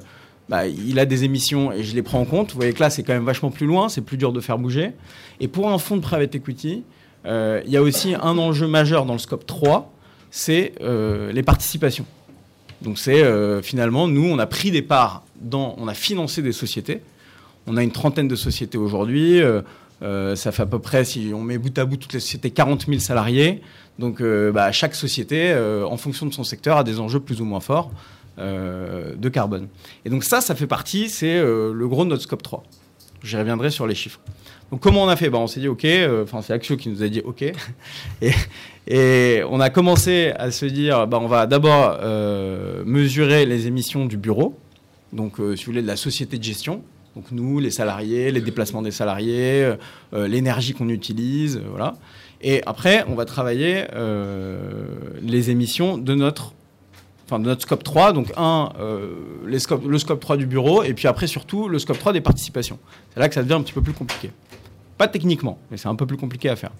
bah, 0.48 0.68
il 0.68 1.00
a 1.00 1.04
des 1.04 1.24
émissions 1.24 1.72
et 1.72 1.82
je 1.82 1.96
les 1.96 2.02
prends 2.02 2.20
en 2.20 2.24
compte. 2.24 2.52
Vous 2.52 2.56
voyez 2.56 2.72
que 2.72 2.80
là 2.80 2.90
c'est 2.90 3.02
quand 3.02 3.12
même 3.12 3.24
vachement 3.24 3.50
plus 3.50 3.66
loin, 3.66 3.88
c'est 3.88 4.02
plus 4.02 4.16
dur 4.16 4.32
de 4.32 4.40
faire 4.40 4.56
bouger. 4.56 4.92
Et 5.40 5.48
pour 5.48 5.68
un 5.68 5.78
fonds 5.78 5.96
de 5.96 6.00
private 6.00 6.34
equity, 6.36 6.84
il 7.26 7.70
y 7.70 7.76
a 7.76 7.82
aussi 7.82 8.14
un 8.14 8.38
enjeu 8.38 8.68
majeur 8.68 9.04
dans 9.04 9.12
le 9.12 9.18
scope 9.18 9.44
3, 9.44 9.92
c'est 10.30 10.72
les 10.80 11.42
participations. 11.42 12.06
Donc 12.80 12.98
c'est 12.98 13.22
finalement 13.62 14.06
nous 14.08 14.24
on 14.24 14.38
a 14.38 14.46
pris 14.46 14.70
des 14.70 14.80
parts 14.80 15.24
dans, 15.40 15.74
on 15.76 15.88
a 15.88 15.94
financé 15.94 16.40
des 16.40 16.52
sociétés. 16.52 17.02
On 17.66 17.76
a 17.76 17.82
une 17.82 17.92
trentaine 17.92 18.28
de 18.28 18.36
sociétés 18.36 18.78
aujourd'hui. 18.78 19.42
Euh, 20.02 20.36
ça 20.36 20.52
fait 20.52 20.62
à 20.62 20.66
peu 20.66 20.78
près, 20.78 21.04
si 21.04 21.32
on 21.34 21.42
met 21.42 21.58
bout 21.58 21.76
à 21.78 21.84
bout 21.84 21.96
toutes 21.96 22.12
les 22.12 22.20
sociétés, 22.20 22.50
40 22.50 22.86
000 22.86 22.98
salariés. 23.00 23.62
Donc 23.98 24.20
euh, 24.20 24.52
bah, 24.52 24.70
chaque 24.72 24.94
société, 24.94 25.50
euh, 25.50 25.84
en 25.86 25.96
fonction 25.96 26.26
de 26.26 26.32
son 26.32 26.44
secteur, 26.44 26.76
a 26.76 26.84
des 26.84 27.00
enjeux 27.00 27.20
plus 27.20 27.40
ou 27.40 27.44
moins 27.44 27.60
forts 27.60 27.90
de 28.38 29.28
carbone. 29.28 29.66
Et 30.04 30.10
donc 30.10 30.22
ça, 30.22 30.40
ça 30.40 30.54
fait 30.54 30.68
partie, 30.68 31.08
c'est 31.08 31.42
le 31.42 31.88
gros 31.88 32.04
de 32.04 32.10
notre 32.10 32.22
scope 32.22 32.40
3. 32.40 32.62
J'y 33.24 33.36
reviendrai 33.36 33.72
sur 33.72 33.84
les 33.88 33.96
chiffres. 33.96 34.20
Donc 34.70 34.80
comment 34.80 35.02
on 35.02 35.08
a 35.08 35.16
fait? 35.16 35.28
Bah, 35.28 35.38
On 35.38 35.48
s'est 35.48 35.58
dit 35.58 35.66
OK, 35.66 35.84
enfin 36.22 36.40
c'est 36.40 36.52
Axio 36.52 36.76
qui 36.76 36.88
nous 36.88 37.02
a 37.02 37.08
dit 37.08 37.20
OK. 37.24 37.44
Et, 38.86 39.42
on 39.50 39.58
a 39.58 39.70
commencé 39.70 40.32
à 40.38 40.52
se 40.52 40.66
dire, 40.66 41.08
bah, 41.08 41.18
on 41.20 41.26
va 41.26 41.48
d'abord 41.48 41.98
mesurer 42.86 43.44
les 43.44 43.66
émissions 43.66 44.06
du 44.06 44.16
bureau, 44.16 44.56
donc 45.12 45.38
si 45.56 45.64
vous 45.64 45.72
voulez 45.72 45.82
de 45.82 45.88
la 45.88 45.96
société 45.96 46.38
de 46.38 46.44
gestion, 46.44 46.84
donc 47.18 47.32
nous, 47.32 47.58
les 47.58 47.72
salariés, 47.72 48.30
les 48.30 48.40
déplacements 48.40 48.80
des 48.80 48.92
salariés, 48.92 49.64
euh, 49.64 49.76
euh, 50.14 50.28
l'énergie 50.28 50.72
qu'on 50.72 50.88
utilise, 50.88 51.56
euh, 51.56 51.62
voilà. 51.68 51.94
Et 52.40 52.62
après, 52.64 53.04
on 53.08 53.16
va 53.16 53.24
travailler 53.24 53.84
les 55.22 55.50
émissions 55.50 55.98
de 55.98 56.14
notre, 56.14 56.52
enfin, 57.26 57.40
de 57.40 57.46
notre 57.46 57.62
scope 57.62 57.82
3. 57.82 58.12
Donc 58.12 58.32
un, 58.36 58.68
les 59.44 59.58
le 59.84 59.98
scope 59.98 60.20
3 60.20 60.36
du 60.36 60.46
bureau, 60.46 60.84
et 60.84 60.94
puis 60.94 61.08
après 61.08 61.26
surtout 61.26 61.68
le 61.68 61.80
scope 61.80 61.98
3 61.98 62.12
des 62.12 62.20
participations. 62.20 62.78
C'est 63.12 63.18
là 63.18 63.28
que 63.28 63.34
ça 63.34 63.42
devient 63.42 63.54
un 63.54 63.62
petit 63.62 63.72
peu 63.72 63.82
plus 63.82 63.92
compliqué. 63.92 64.30
Pas 64.98 65.08
techniquement, 65.08 65.58
mais 65.72 65.76
c'est 65.78 65.88
un 65.88 65.96
peu 65.96 66.06
plus 66.06 66.16
compliqué 66.16 66.48
à 66.48 66.54
faire. 66.54 66.70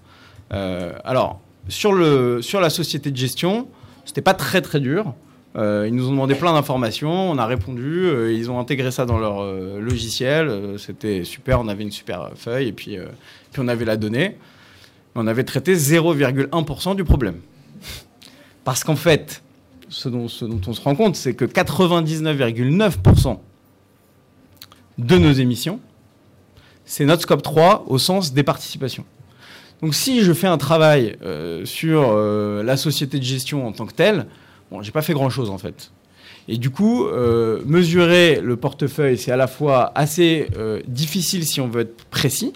alors, 1.02 1.40
sur, 1.68 1.92
le, 1.92 2.40
sur 2.40 2.60
la 2.60 2.70
société 2.70 3.10
de 3.10 3.16
gestion, 3.16 3.66
c'était 4.04 4.22
pas 4.22 4.34
très 4.34 4.62
très 4.62 4.78
dur. 4.78 5.12
Euh, 5.58 5.86
ils 5.88 5.94
nous 5.94 6.06
ont 6.06 6.12
demandé 6.12 6.36
plein 6.36 6.52
d'informations, 6.52 7.30
on 7.30 7.36
a 7.36 7.44
répondu, 7.44 8.04
euh, 8.04 8.32
ils 8.32 8.48
ont 8.48 8.60
intégré 8.60 8.92
ça 8.92 9.06
dans 9.06 9.18
leur 9.18 9.40
euh, 9.40 9.80
logiciel, 9.80 10.78
c'était 10.78 11.24
super, 11.24 11.58
on 11.60 11.66
avait 11.66 11.82
une 11.82 11.90
super 11.90 12.30
feuille 12.36 12.68
et 12.68 12.72
puis, 12.72 12.96
on 13.56 13.66
avait 13.66 13.84
la 13.84 13.96
donnée. 13.96 14.36
On 15.16 15.26
avait 15.26 15.42
traité 15.42 15.74
0,1% 15.74 16.94
du 16.94 17.02
problème. 17.02 17.40
Parce 18.62 18.84
qu'en 18.84 18.94
fait, 18.94 19.42
ce 19.88 20.08
dont, 20.08 20.26
on 20.66 20.72
se 20.72 20.80
rend 20.80 20.94
compte, 20.94 21.16
c'est 21.16 21.34
que 21.34 21.44
99,9% 21.44 23.38
de 24.98 25.18
nos 25.18 25.32
émissions, 25.32 25.80
c'est 26.84 27.04
notre 27.04 27.22
scope 27.22 27.42
3 27.42 27.86
au 27.88 27.98
sens 27.98 28.32
des 28.32 28.44
participations. 28.44 29.04
Donc 29.82 29.94
si 29.94 30.22
je 30.22 30.32
fais 30.32 30.46
un 30.46 30.58
travail 30.58 31.16
sur 31.64 32.14
la 32.14 32.76
société 32.76 33.18
de 33.18 33.24
gestion 33.24 33.66
en 33.66 33.72
tant 33.72 33.86
que 33.86 33.94
telle, 33.94 34.26
Bon, 34.70 34.82
j'ai 34.82 34.92
pas 34.92 35.02
fait 35.02 35.14
grand 35.14 35.30
chose 35.30 35.50
en 35.50 35.58
fait. 35.58 35.92
Et 36.48 36.56
du 36.56 36.70
coup, 36.70 37.06
euh, 37.06 37.60
mesurer 37.66 38.40
le 38.40 38.56
portefeuille, 38.56 39.18
c'est 39.18 39.30
à 39.30 39.36
la 39.36 39.46
fois 39.46 39.92
assez 39.94 40.48
euh, 40.56 40.80
difficile 40.86 41.44
si 41.44 41.60
on 41.60 41.68
veut 41.68 41.82
être 41.82 42.04
précis, 42.06 42.52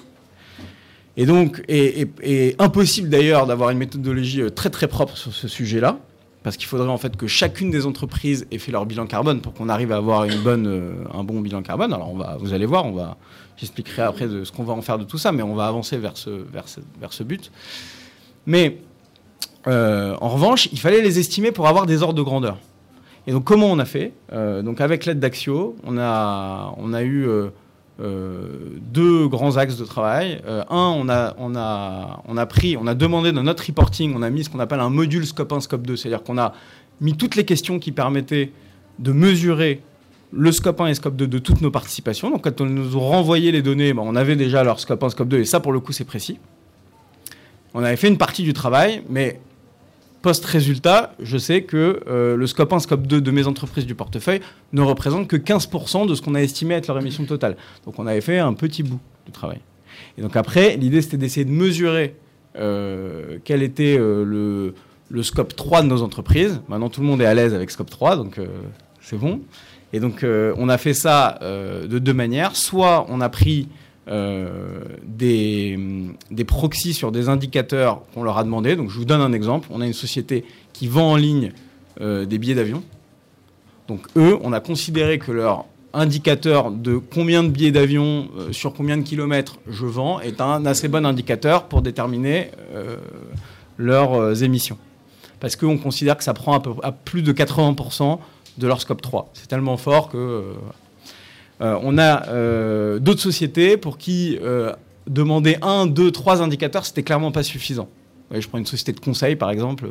et 1.19 1.27
donc, 1.27 1.63
et, 1.69 2.57
impossible 2.59 3.11
d'ailleurs 3.11 3.47
d'avoir 3.47 3.69
une 3.69 3.77
méthodologie 3.77 4.41
euh, 4.41 4.49
très 4.49 4.71
très 4.71 4.89
propre 4.89 5.17
sur 5.19 5.35
ce 5.35 5.47
sujet-là, 5.47 5.99
parce 6.43 6.57
qu'il 6.57 6.67
faudrait 6.67 6.89
en 6.89 6.97
fait 6.97 7.17
que 7.17 7.27
chacune 7.27 7.71
des 7.71 7.85
entreprises 7.85 8.47
ait 8.51 8.59
fait 8.59 8.73
leur 8.73 8.87
bilan 8.87 9.07
carbone 9.07 9.43
pour 9.43 9.53
qu'on 9.53 9.69
arrive 9.69 9.93
à 9.93 9.97
avoir 9.97 10.25
une 10.25 10.41
bonne, 10.41 11.07
un 11.13 11.23
bon 11.23 11.41
bilan 11.41 11.63
carbone. 11.63 11.93
Alors 11.93 12.11
on 12.11 12.17
va, 12.17 12.37
vous 12.41 12.55
allez 12.55 12.67
voir, 12.67 12.87
on 12.87 12.93
va, 12.93 13.19
j'expliquerai 13.59 14.03
après 14.03 14.27
de 14.27 14.43
ce 14.43 14.51
qu'on 14.51 14.65
va 14.65 14.73
en 14.73 14.83
faire 14.83 14.99
de 14.99 15.05
tout 15.05 15.19
ça, 15.19 15.33
mais 15.33 15.43
on 15.43 15.55
va 15.55 15.67
avancer 15.67 15.99
vers 15.99 16.17
ce, 16.17 16.31
vers 16.31 16.67
ce, 16.67 16.81
vers 16.99 17.13
ce 17.13 17.23
but. 17.23 17.53
Mais 18.47 18.79
euh, 19.67 20.17
en 20.21 20.29
revanche, 20.29 20.69
il 20.73 20.81
fallait 20.81 21.01
les 21.01 21.19
estimer 21.19 21.53
pour 21.53 21.69
avoir 21.69 21.87
des 21.87 22.03
ordres 22.03 22.15
de 22.15 22.23
grandeur. 22.23 22.59
Et 23.27 23.33
donc, 23.33 23.45
comment 23.45 23.67
on 23.67 23.79
a 23.79 23.85
fait? 23.85 24.13
Euh, 24.33 24.63
Donc, 24.63 24.81
avec 24.81 25.07
l'aide 25.07 25.21
d'Axio, 25.21 25.77
on 25.85 25.97
a, 25.99 26.75
on 26.79 26.93
a 26.93 27.03
eu 27.03 27.27
euh, 27.29 27.51
deux 28.81 29.29
grands 29.29 29.57
axes 29.57 29.77
de 29.77 29.85
travail. 29.85 30.43
un, 30.47 30.65
on 30.71 31.09
a, 31.09 31.35
on, 31.39 31.55
a, 31.55 32.23
on 32.27 32.37
a 32.37 32.47
pris, 32.47 32.77
on 32.77 32.87
a 32.87 32.95
demandé 32.95 33.31
dans 33.31 33.45
notre 33.45 33.65
reporting, 33.65 34.13
on 34.17 34.23
a 34.23 34.31
mis 34.31 34.45
ce 34.45 34.51
qu'on 34.51 34.61
appelle 34.61 34.81
un 34.81 34.91
module 34.91 35.25
scope 35.27 35.53
1, 35.53 35.61
scope 35.61 35.87
2. 35.87 35.97
C'est-à-dire 35.97 36.25
qu'on 36.25 36.39
a 36.39 36.53
mis 37.01 37.17
toutes 37.17 37.37
les 37.37 37.45
questions 37.45 37.79
qui 37.79 37.93
permettaient 37.93 38.53
de 38.99 39.13
mesurer 39.13 39.83
le 40.33 40.51
scope 40.51 40.81
1 40.81 40.87
et 40.87 40.95
scope 40.95 41.15
2 41.15 41.29
de 41.29 41.39
toutes 41.39 41.61
nos 41.61 41.71
participations. 41.71 42.31
Donc, 42.31 42.43
quand 42.43 42.61
on 42.61 42.67
nous 42.67 42.97
a 42.97 43.01
renvoyé 43.01 43.53
les 43.53 43.63
données, 43.63 43.95
on 43.97 44.17
avait 44.17 44.35
déjà 44.37 44.65
leur 44.65 44.81
scope 44.81 45.03
1, 45.03 45.11
scope 45.11 45.29
2, 45.29 45.39
et 45.41 45.45
ça, 45.45 45.61
pour 45.61 45.73
le 45.73 45.79
coup, 45.79 45.93
c'est 45.93 46.05
précis. 46.05 46.39
On 47.75 47.85
avait 47.85 47.97
fait 47.97 48.09
une 48.09 48.19
partie 48.19 48.43
du 48.43 48.53
travail, 48.53 49.03
mais 49.09 49.41
Post-résultat, 50.23 51.15
je 51.21 51.37
sais 51.37 51.63
que 51.63 52.01
euh, 52.07 52.37
le 52.37 52.47
scope 52.47 52.73
1, 52.73 52.79
scope 52.79 53.09
2 53.09 53.21
de 53.21 53.31
mes 53.33 53.49
entreprises 53.49 53.87
du 53.87 53.97
portefeuille 53.97 54.41
ne 54.73 54.81
représente 54.81 55.27
que 55.27 55.37
15% 55.37 56.07
de 56.07 56.15
ce 56.15 56.23
qu'on 56.23 56.37
a 56.37 56.41
estimé 56.41 56.75
être 56.75 56.87
leur 56.87 56.99
émission 56.99 57.25
totale. 57.25 57.57
Donc 57.85 57.99
on 57.99 58.07
avait 58.07 58.21
fait 58.21 58.39
un 58.39 58.55
petit 58.55 58.85
bout 58.85 59.01
de 59.27 59.33
travail. 59.33 59.59
Et 60.17 60.23
donc 60.23 60.37
après, 60.37 60.77
l'idée 60.77 61.03
c'était 61.03 61.17
d'essayer 61.17 61.45
de 61.45 61.51
mesurer 61.51 62.15
euh, 62.57 63.39
quel 63.45 63.65
était 63.65 63.99
euh, 63.99 64.25
le, 64.25 64.75
le, 65.11 65.23
scope 65.25 65.57
3 65.57 65.83
de 65.83 65.89
nos 65.89 66.03
entreprises. 66.03 66.63
Maintenant 66.69 66.89
tout 66.89 67.01
le 67.01 67.09
monde 67.09 67.21
est 67.21 67.27
à 67.27 67.35
l'aise 67.35 67.53
avec 67.53 67.73
scope 67.73 67.91
3, 67.91 68.17
donc 68.17 68.41
c'est 69.01 69.19
bon. 69.19 69.41
Et 69.93 69.99
donc 69.99 70.25
on 70.25 70.69
a 70.69 70.79
fait 70.79 70.95
ça 70.95 71.39
de 71.43 71.99
deux 71.99 72.15
manières. 72.15 72.55
Soit 72.55 73.07
on 73.09 73.21
a 73.21 73.29
pris 73.29 73.69
des, 74.07 75.79
des 76.31 76.45
proxys 76.45 76.95
sur 76.95 77.13
des 77.13 77.29
indicateurs 77.29 78.03
qu'on 78.13 78.23
leur 78.23 78.39
a 78.39 78.45
demandé. 78.45 78.75
Donc 78.77 78.91
je 78.91 78.99
vous 78.99 79.05
donne 79.05 79.21
un 79.21 79.33
exemple. 79.33 79.69
On 79.71 79.81
a 79.81 79.87
une 79.87 79.93
société 79.93 80.45
qui 80.73 80.89
vend 80.89 81.13
en 81.13 81.17
ligne 81.17 81.53
euh, 82.01 82.25
des 82.25 82.39
billets 82.39 82.55
d'avion. 82.55 82.83
Donc 83.89 84.01
eux, 84.17 84.39
on 84.43 84.53
a 84.53 84.61
considéré 84.61 85.19
que 85.19 85.31
leur 85.31 85.67
indicateur 85.93 86.71
de 86.71 86.97
combien 86.97 87.43
de 87.45 87.49
billets 87.49 87.71
d'avion 87.71 88.29
euh, 88.37 88.53
sur 88.53 88.73
combien 88.73 88.97
de 88.97 89.03
kilomètres 89.03 89.59
je 89.69 89.87
vends 89.87 90.19
est 90.21 90.41
un 90.41 90.65
assez 90.67 90.89
bon 90.89 91.05
indicateur 91.05 91.65
pour 91.65 91.83
déterminer 91.83 92.51
leurs 93.79 94.43
émissions. 94.43 94.79
Parce 95.43 95.57
qu'on 95.57 95.77
considère 95.77 96.17
que 96.17 96.23
ça 96.23 96.35
prend 96.35 96.55
à, 96.55 96.61
peu, 96.61 96.71
à 96.85 96.93
plus 96.93 97.23
de 97.23 97.33
80% 97.33 98.19
de 98.59 98.67
leur 98.67 98.81
scope 98.81 99.03
3. 99.03 99.31
C'est 99.35 99.49
tellement 99.49 99.77
fort 99.77 100.09
que 100.09 100.17
euh, 100.17 100.43
on 101.83 101.97
a 101.97 102.29
euh, 102.29 102.99
d'autres 102.99 103.21
sociétés 103.21 103.77
pour 103.77 103.97
qui 103.97 104.37
euh, 104.43 104.73
demander 105.07 105.59
un, 105.63 105.87
deux, 105.87 106.11
trois 106.11 106.43
indicateurs, 106.43 106.85
c'était 106.85 107.05
clairement 107.05 107.31
pas 107.31 107.45
suffisant. 107.45 107.89
je 108.33 108.47
prends 108.49 108.59
une 108.59 108.67
société 108.67 108.93
de 108.93 108.99
conseil, 108.99 109.37
par 109.37 109.51
exemple, 109.51 109.89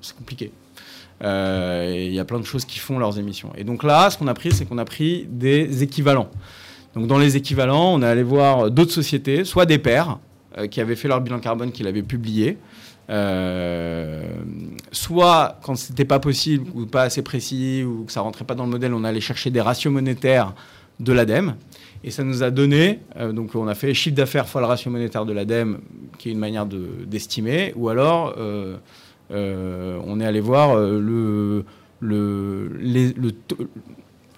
c'est 0.00 0.16
compliqué. 0.16 0.50
Il 1.22 2.12
y 2.12 2.18
a 2.18 2.24
plein 2.24 2.40
de 2.40 2.44
choses 2.44 2.64
qui 2.64 2.80
font 2.80 2.98
leurs 2.98 3.20
émissions. 3.20 3.52
Et 3.56 3.62
donc 3.62 3.84
là, 3.84 4.10
ce 4.10 4.18
qu'on 4.18 4.26
a 4.26 4.34
pris, 4.34 4.50
c'est 4.50 4.64
qu'on 4.64 4.78
a 4.78 4.84
pris 4.84 5.28
des 5.30 5.84
équivalents. 5.84 6.28
Donc 6.96 7.06
dans 7.06 7.18
les 7.18 7.36
équivalents, 7.36 7.94
on 7.94 8.02
est 8.02 8.06
allé 8.06 8.24
voir 8.24 8.72
d'autres 8.72 8.90
sociétés, 8.90 9.44
soit 9.44 9.64
des 9.64 9.78
pairs 9.78 10.18
qui 10.72 10.80
avaient 10.80 10.96
fait 10.96 11.06
leur 11.06 11.20
bilan 11.20 11.38
carbone, 11.38 11.70
qui 11.70 11.84
l'avaient 11.84 12.02
publié, 12.02 12.58
soit 14.90 15.60
quand 15.62 15.76
c'était 15.76 16.04
pas 16.04 16.18
possible 16.18 16.68
ou 16.74 16.86
pas 16.86 17.02
assez 17.02 17.22
précis 17.22 17.84
ou 17.84 18.02
que 18.04 18.10
ça 18.10 18.20
rentrait 18.20 18.44
pas 18.44 18.56
dans 18.56 18.64
le 18.64 18.70
modèle, 18.70 18.92
on 18.92 19.04
allait 19.04 19.20
chercher 19.20 19.50
des 19.50 19.60
ratios 19.60 19.92
monétaires 19.92 20.54
de 21.00 21.12
l'ADEME. 21.12 21.56
Et 22.04 22.10
ça 22.10 22.24
nous 22.24 22.42
a 22.42 22.50
donné, 22.50 23.00
euh, 23.16 23.32
donc 23.32 23.54
on 23.54 23.68
a 23.68 23.74
fait 23.74 23.94
chiffre 23.94 24.16
d'affaires 24.16 24.48
fois 24.48 24.60
le 24.60 24.66
ratio 24.66 24.90
monétaire 24.90 25.24
de 25.24 25.32
l'ADEME, 25.32 25.78
qui 26.18 26.28
est 26.28 26.32
une 26.32 26.38
manière 26.38 26.66
d'estimer, 26.66 27.72
ou 27.76 27.88
alors 27.88 28.34
euh, 28.38 28.76
euh, 29.30 30.00
on 30.04 30.20
est 30.20 30.26
allé 30.26 30.40
voir 30.40 30.76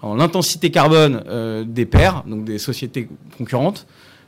l'intensité 0.02 0.70
carbone 0.70 1.64
des 1.66 1.86
pairs, 1.86 2.24
donc 2.26 2.44
des 2.44 2.58
sociétés 2.58 3.08
concurrentes, 3.38 3.86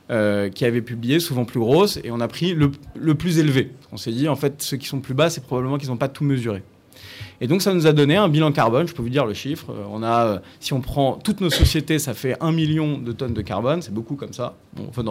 qui 0.09 0.65
avaient 0.65 0.81
publié, 0.81 1.19
souvent 1.19 1.45
plus 1.45 1.59
grosses, 1.59 1.99
et 2.03 2.09
on 2.11 2.19
a 2.19 2.27
pris 2.27 2.55
le, 2.55 2.71
le 2.95 3.13
plus 3.13 3.37
élevé. 3.37 3.71
On 3.91 3.97
s'est 3.97 4.11
dit, 4.11 4.27
en 4.27 4.35
fait, 4.35 4.61
ceux 4.63 4.77
qui 4.77 4.87
sont 4.87 4.99
plus 4.99 5.13
bas, 5.13 5.29
c'est 5.29 5.43
probablement 5.43 5.77
qu'ils 5.77 5.89
n'ont 5.89 5.97
pas 5.97 6.09
tout 6.09 6.23
mesuré. 6.23 6.63
Et 7.39 7.47
donc 7.47 7.61
ça 7.61 7.73
nous 7.73 7.85
a 7.85 7.93
donné 7.93 8.15
un 8.15 8.29
bilan 8.29 8.51
carbone, 8.51 8.87
je 8.87 8.93
peux 8.93 9.03
vous 9.03 9.09
dire 9.09 9.25
le 9.25 9.33
chiffre. 9.33 9.67
Euh, 9.69 9.85
on 9.91 10.01
a, 10.01 10.25
euh, 10.25 10.39
si 10.59 10.73
on 10.73 10.81
prend 10.81 11.13
toutes 11.13 11.41
nos 11.41 11.49
sociétés, 11.49 11.99
ça 11.99 12.13
fait 12.13 12.35
1 12.41 12.51
million 12.51 12.97
de 12.97 13.11
tonnes 13.11 13.33
de 13.33 13.41
carbone, 13.41 13.81
c'est 13.81 13.93
beaucoup 13.93 14.15
comme 14.15 14.33
ça. 14.33 14.55
enfin, 14.89 15.03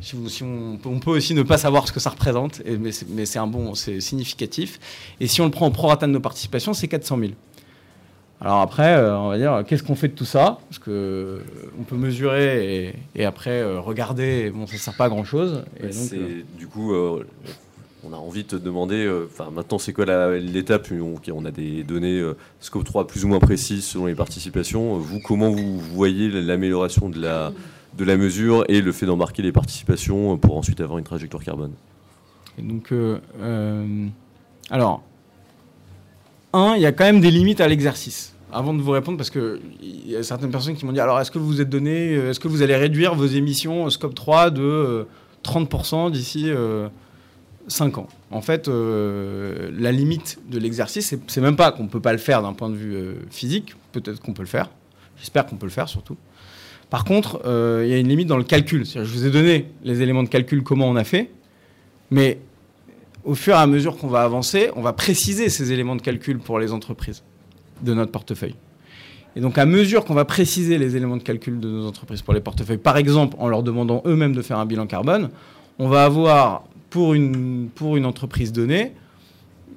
si, 0.00 0.42
on, 0.42 0.78
peut 0.98 1.10
aussi 1.10 1.34
ne 1.34 1.42
pas 1.42 1.58
savoir 1.58 1.88
ce 1.88 1.92
que 1.92 2.00
ça 2.00 2.10
représente, 2.10 2.60
mais 2.78 3.26
c'est 3.26 3.38
un 3.38 3.46
bon, 3.46 3.74
c'est 3.74 4.00
significatif. 4.00 4.78
Et 5.20 5.26
si 5.26 5.40
on 5.40 5.46
le 5.46 5.50
prend 5.50 5.66
en 5.66 5.70
prorata 5.70 6.06
de 6.06 6.12
nos 6.12 6.20
participations, 6.20 6.74
c'est 6.74 6.88
400 6.88 7.18
000. 7.18 7.30
Alors 8.38 8.60
après, 8.60 8.96
euh, 8.96 9.16
on 9.16 9.28
va 9.28 9.38
dire, 9.38 9.64
qu'est-ce 9.66 9.82
qu'on 9.82 9.94
fait 9.94 10.08
de 10.08 10.14
tout 10.14 10.26
ça? 10.26 10.58
Parce 10.68 10.78
que 10.78 11.40
on 11.80 11.84
peut 11.84 11.96
mesurer 11.96 12.94
et, 13.14 13.24
après 13.24 13.64
regarder, 13.78 14.50
bon, 14.50 14.66
ça 14.66 14.74
ne 14.74 14.78
sert 14.78 14.94
pas 14.94 15.06
à 15.06 15.08
grand-chose. 15.08 15.64
Donc, 15.80 16.20
du 16.58 16.66
coup, 16.66 16.92
on 18.04 18.12
a 18.12 18.16
envie 18.16 18.44
de 18.44 18.48
te 18.48 18.56
demander, 18.56 19.04
euh, 19.04 19.28
enfin 19.30 19.50
maintenant 19.50 19.78
c'est 19.78 19.92
quoi 19.92 20.04
l'étape 20.38 20.88
on, 20.92 21.44
a 21.44 21.50
des 21.50 21.82
données 21.82 22.20
euh, 22.20 22.36
scope 22.60 22.84
3 22.84 23.06
plus 23.06 23.24
ou 23.24 23.28
moins 23.28 23.38
précises 23.38 23.84
selon 23.84 24.06
les 24.06 24.14
participations. 24.14 24.96
Vous, 24.98 25.20
comment 25.20 25.50
vous 25.50 25.78
voyez 25.78 26.28
l'amélioration 26.28 27.08
de 27.08 27.20
la, 27.20 27.52
mesure 28.16 28.64
et 28.68 28.80
le 28.80 28.92
fait 28.92 29.06
d'embarquer 29.06 29.42
les 29.42 29.52
participations 29.52 30.36
pour 30.36 30.56
ensuite 30.56 30.80
avoir 30.80 30.98
une 30.98 31.04
trajectoire 31.04 31.42
carbone? 31.42 31.72
Euh, 32.92 34.06
alors, 34.70 35.02
un, 36.52 36.74
il 36.76 36.82
y 36.82 36.86
a 36.86 36.92
quand 36.92 37.04
même 37.04 37.20
des 37.20 37.30
limites 37.30 37.60
à 37.60 37.68
l'exercice. 37.68 38.34
Avant 38.52 38.72
de 38.72 38.80
vous 38.80 38.92
répondre, 38.92 39.18
parce 39.18 39.30
qu'il 39.30 39.60
y 40.06 40.16
a 40.16 40.22
certaines 40.22 40.50
personnes 40.50 40.76
qui 40.76 40.86
m'ont 40.86 40.92
dit 40.92 41.00
alors 41.00 41.20
est-ce 41.20 41.30
que 41.30 41.38
vous 41.38 41.46
vous 41.46 41.60
êtes 41.60 41.68
donné, 41.68 42.12
est-ce 42.12 42.40
que 42.40 42.48
vous 42.48 42.62
allez 42.62 42.76
réduire 42.76 43.14
vos 43.14 43.26
émissions 43.26 43.90
scope 43.90 44.14
3 44.14 44.50
de 44.50 45.06
30% 45.44 46.12
d'ici 46.12 46.50
5 47.68 47.98
ans. 47.98 48.08
En 48.30 48.40
fait, 48.40 48.68
euh, 48.68 49.70
la 49.76 49.92
limite 49.92 50.38
de 50.48 50.58
l'exercice, 50.58 51.14
c'est 51.26 51.40
même 51.40 51.56
pas 51.56 51.72
qu'on 51.72 51.84
ne 51.84 51.88
peut 51.88 52.00
pas 52.00 52.12
le 52.12 52.18
faire 52.18 52.42
d'un 52.42 52.52
point 52.52 52.70
de 52.70 52.76
vue 52.76 52.94
euh, 52.94 53.14
physique, 53.30 53.74
peut-être 53.92 54.20
qu'on 54.20 54.32
peut 54.32 54.42
le 54.42 54.48
faire, 54.48 54.70
j'espère 55.18 55.46
qu'on 55.46 55.56
peut 55.56 55.66
le 55.66 55.72
faire 55.72 55.88
surtout. 55.88 56.16
Par 56.90 57.04
contre, 57.04 57.42
euh, 57.44 57.82
il 57.84 57.90
y 57.90 57.94
a 57.94 57.98
une 57.98 58.08
limite 58.08 58.28
dans 58.28 58.36
le 58.36 58.44
calcul. 58.44 58.86
Je 58.86 59.00
vous 59.00 59.26
ai 59.26 59.30
donné 59.30 59.66
les 59.82 60.02
éléments 60.02 60.22
de 60.22 60.28
calcul, 60.28 60.62
comment 60.62 60.88
on 60.88 60.96
a 60.96 61.04
fait, 61.04 61.30
mais 62.10 62.38
au 63.24 63.34
fur 63.34 63.54
et 63.54 63.58
à 63.58 63.66
mesure 63.66 63.96
qu'on 63.96 64.06
va 64.06 64.22
avancer, 64.22 64.70
on 64.76 64.82
va 64.82 64.92
préciser 64.92 65.48
ces 65.48 65.72
éléments 65.72 65.96
de 65.96 66.02
calcul 66.02 66.38
pour 66.38 66.60
les 66.60 66.72
entreprises 66.72 67.24
de 67.82 67.92
notre 67.92 68.12
portefeuille. 68.12 68.54
Et 69.34 69.40
donc, 69.40 69.58
à 69.58 69.66
mesure 69.66 70.04
qu'on 70.04 70.14
va 70.14 70.24
préciser 70.24 70.78
les 70.78 70.96
éléments 70.96 71.16
de 71.16 71.22
calcul 71.22 71.58
de 71.58 71.68
nos 71.68 71.86
entreprises 71.86 72.22
pour 72.22 72.32
les 72.32 72.40
portefeuilles, 72.40 72.78
par 72.78 72.96
exemple 72.96 73.36
en 73.40 73.48
leur 73.48 73.64
demandant 73.64 74.02
eux-mêmes 74.06 74.34
de 74.34 74.42
faire 74.42 74.58
un 74.58 74.64
bilan 74.64 74.86
carbone, 74.86 75.30
on 75.78 75.88
va 75.88 76.04
avoir 76.04 76.62
pour 76.96 77.12
une, 77.12 77.68
pour 77.74 77.98
une 77.98 78.06
entreprise 78.06 78.54
donnée 78.54 78.94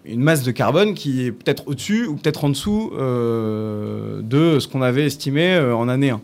une 0.06 0.22
masse 0.22 0.42
de 0.44 0.52
carbone 0.52 0.94
qui 0.94 1.26
est 1.26 1.34
peut-être 1.34 1.68
au-dessus 1.68 2.06
ou 2.06 2.16
peut-être 2.16 2.46
en 2.46 2.50
dessous 2.50 2.94
euh, 2.98 4.22
de 4.22 4.58
ce 4.60 4.70
qu'on 4.70 4.82
avait 4.82 5.06
estimé 5.06 5.52
euh, 5.56 5.76
en 5.76 5.90
année 5.90 6.12
1. 6.12 6.22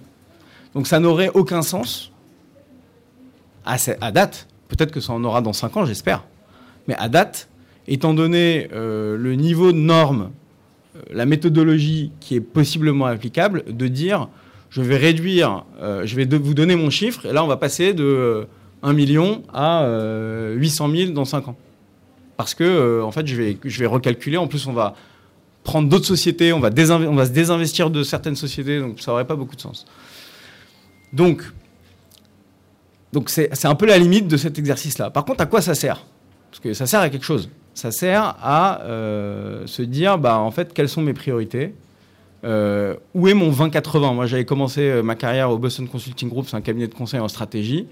Donc 0.73 0.87
ça 0.87 1.01
n'aurait 1.01 1.31
aucun 1.33 1.61
sens 1.61 2.13
à, 3.65 3.77
date. 4.13 4.47
Peut-être 4.69 4.91
que 4.91 5.01
ça 5.01 5.11
en 5.11 5.21
aura 5.25 5.41
dans 5.41 5.51
5 5.51 5.75
ans, 5.75 5.85
j'espère. 5.85 6.23
Mais 6.87 6.95
à 6.95 7.09
date, 7.09 7.49
étant 7.89 8.13
donné 8.13 8.69
euh, 8.71 9.17
le 9.17 9.35
niveau 9.35 9.73
de 9.73 9.77
normes, 9.77 10.31
la 11.11 11.25
méthodologie 11.25 12.13
qui 12.21 12.35
est 12.35 12.41
possiblement 12.41 13.07
applicable, 13.07 13.65
de 13.67 13.89
dire 13.89 14.29
je 14.69 14.81
vais 14.81 14.95
réduire, 14.95 15.65
je 15.81 16.15
vais 16.15 16.25
vous 16.25 16.53
donner 16.53 16.77
mon 16.77 16.89
chiffre, 16.89 17.25
et 17.25 17.33
là 17.33 17.43
on 17.43 17.47
va 17.47 17.57
passer 17.57 17.93
de 17.93 18.47
1 18.85 18.93
million 18.93 19.41
à 19.51 19.83
800 20.55 20.89
euh, 20.89 20.97
000 21.05 21.11
dans 21.11 21.25
5 21.25 21.47
ans. 21.47 21.55
Parce 22.37 22.53
que, 22.53 22.63
euh, 22.63 23.03
en 23.03 23.11
fait, 23.11 23.25
je 23.25 23.35
vais, 23.35 23.57
je 23.63 23.79
vais 23.79 23.87
recalculer. 23.87 24.37
En 24.37 24.47
plus, 24.47 24.67
on 24.67 24.73
va 24.73 24.93
prendre 25.63 25.89
d'autres 25.89 26.05
sociétés, 26.05 26.53
on 26.53 26.59
va, 26.59 26.69
on 26.69 27.15
va 27.15 27.25
se 27.25 27.31
désinvestir 27.31 27.89
de 27.89 28.03
certaines 28.03 28.35
sociétés, 28.35 28.79
donc 28.79 28.99
ça 28.99 29.11
n'aurait 29.11 29.25
pas 29.25 29.35
beaucoup 29.35 29.55
de 29.55 29.61
sens. 29.61 29.87
Donc, 31.11 31.41
donc 33.13 33.29
c'est 33.29 33.65
un 33.65 33.73
peu 33.73 33.87
la 33.87 33.97
limite 33.97 34.27
de 34.27 34.37
cet 34.37 34.59
exercice-là. 34.59 35.09
Par 35.09 35.25
contre, 35.25 35.41
à 35.41 35.47
quoi 35.47 35.61
ça 35.61 35.73
sert? 35.73 36.05
Parce 36.51 36.59
que 36.59 36.73
ça 36.73 36.85
sert 36.85 36.99
à 36.99 37.09
quelque 37.09 37.25
chose. 37.25 37.49
Ça 37.73 37.89
sert 37.91 38.35
à 38.43 38.81
euh, 38.81 39.65
se 39.65 39.81
dire, 39.81 40.19
bah, 40.19 40.37
en 40.37 40.51
fait, 40.51 40.71
quelles 40.73 40.89
sont 40.89 41.01
mes 41.01 41.13
priorités? 41.13 41.73
Où 42.43 43.27
est 43.27 43.33
mon 43.33 43.49
20-80 43.49 44.13
Moi, 44.13 44.27
j'avais 44.27 44.45
commencé 44.45 45.01
ma 45.03 45.15
carrière 45.15 45.49
au 45.49 45.57
Boston 45.57 45.87
Consulting 45.87 46.29
Group, 46.29 46.45
c'est 46.47 46.55
un 46.55 46.61
cabinet 46.61 46.87
de 46.87 46.93
conseil 46.93 47.19
en 47.19 47.27
stratégie. 47.27 47.87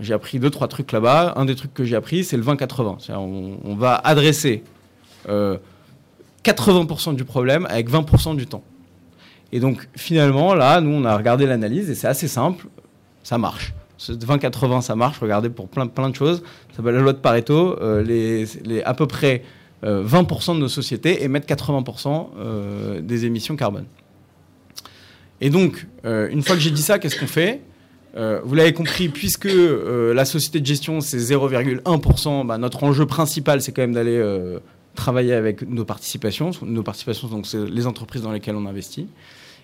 J'ai 0.00 0.14
appris 0.14 0.38
deux, 0.38 0.50
trois 0.50 0.68
trucs 0.68 0.92
là-bas. 0.92 1.34
Un 1.36 1.44
des 1.44 1.56
trucs 1.56 1.74
que 1.74 1.84
j'ai 1.84 1.96
appris, 1.96 2.22
c'est 2.24 2.36
le 2.36 2.42
20-80. 2.42 3.12
On, 3.14 3.74
va 3.74 3.94
adresser 3.96 4.62
80% 5.26 5.28
euh, 5.28 7.12
du 7.14 7.24
problème 7.24 7.66
avec 7.68 7.90
20% 7.90 8.36
du 8.36 8.46
temps. 8.46 8.62
Et 9.50 9.60
donc, 9.60 9.88
finalement, 9.96 10.54
là, 10.54 10.80
nous, 10.80 10.92
on 10.92 11.04
a 11.04 11.16
regardé 11.16 11.46
l'analyse 11.46 11.90
et 11.90 11.94
c'est 11.94 12.06
assez 12.06 12.28
simple. 12.28 12.66
Ça 13.24 13.38
marche. 13.38 13.74
Ce 13.96 14.12
20-80, 14.12 14.82
ça 14.82 14.94
marche. 14.94 15.18
Regardez 15.18 15.50
pour 15.50 15.68
plein, 15.68 15.88
plein 15.88 16.10
de 16.10 16.14
choses. 16.14 16.42
Ça 16.70 16.76
s'appelle 16.76 16.94
la 16.94 17.00
loi 17.00 17.12
de 17.12 17.18
Pareto. 17.18 17.76
Euh, 17.80 18.02
les, 18.02 18.82
à 18.82 18.94
peu 18.94 19.06
près 19.06 19.42
20% 19.82 19.84
euh, 19.84 20.54
de 20.54 20.60
nos 20.60 20.68
sociétés 20.68 21.24
émettent 21.24 21.48
80% 21.48 23.00
des 23.00 23.26
émissions 23.26 23.56
carbone. 23.56 23.86
Et 25.40 25.50
donc, 25.50 25.86
une 26.04 26.42
fois 26.42 26.54
que 26.54 26.62
j'ai 26.62 26.70
dit 26.70 26.82
ça, 26.82 26.98
qu'est-ce 26.98 27.18
qu'on 27.18 27.26
fait? 27.26 27.62
Euh, 28.16 28.40
vous 28.44 28.54
l'avez 28.54 28.72
compris, 28.72 29.08
puisque 29.08 29.46
euh, 29.46 30.14
la 30.14 30.24
société 30.24 30.60
de 30.60 30.66
gestion, 30.66 31.00
c'est 31.00 31.18
0,1%, 31.18 32.46
bah, 32.46 32.58
notre 32.58 32.84
enjeu 32.84 33.06
principal, 33.06 33.60
c'est 33.60 33.72
quand 33.72 33.82
même 33.82 33.92
d'aller 33.92 34.16
euh, 34.16 34.58
travailler 34.94 35.34
avec 35.34 35.62
nos 35.62 35.84
participations. 35.84 36.50
Nos 36.62 36.82
participations, 36.82 37.28
donc, 37.28 37.46
c'est 37.46 37.64
les 37.68 37.86
entreprises 37.86 38.22
dans 38.22 38.32
lesquelles 38.32 38.56
on 38.56 38.66
investit. 38.66 39.08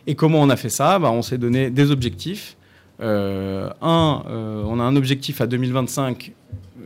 Et 0.07 0.15
comment 0.15 0.41
on 0.41 0.51
a 0.51 0.57
fait 0.57 0.69
ça? 0.69 0.99
Bah, 0.99 1.11
On 1.11 1.23
s'est 1.23 1.39
donné 1.39 1.71
des 1.71 1.91
objectifs. 1.91 2.57
un, 3.01 3.73
on 3.81 4.81
a 4.81 4.83
un 4.83 4.97
objectif 4.97 5.41
à 5.41 5.47
2025 5.47 6.33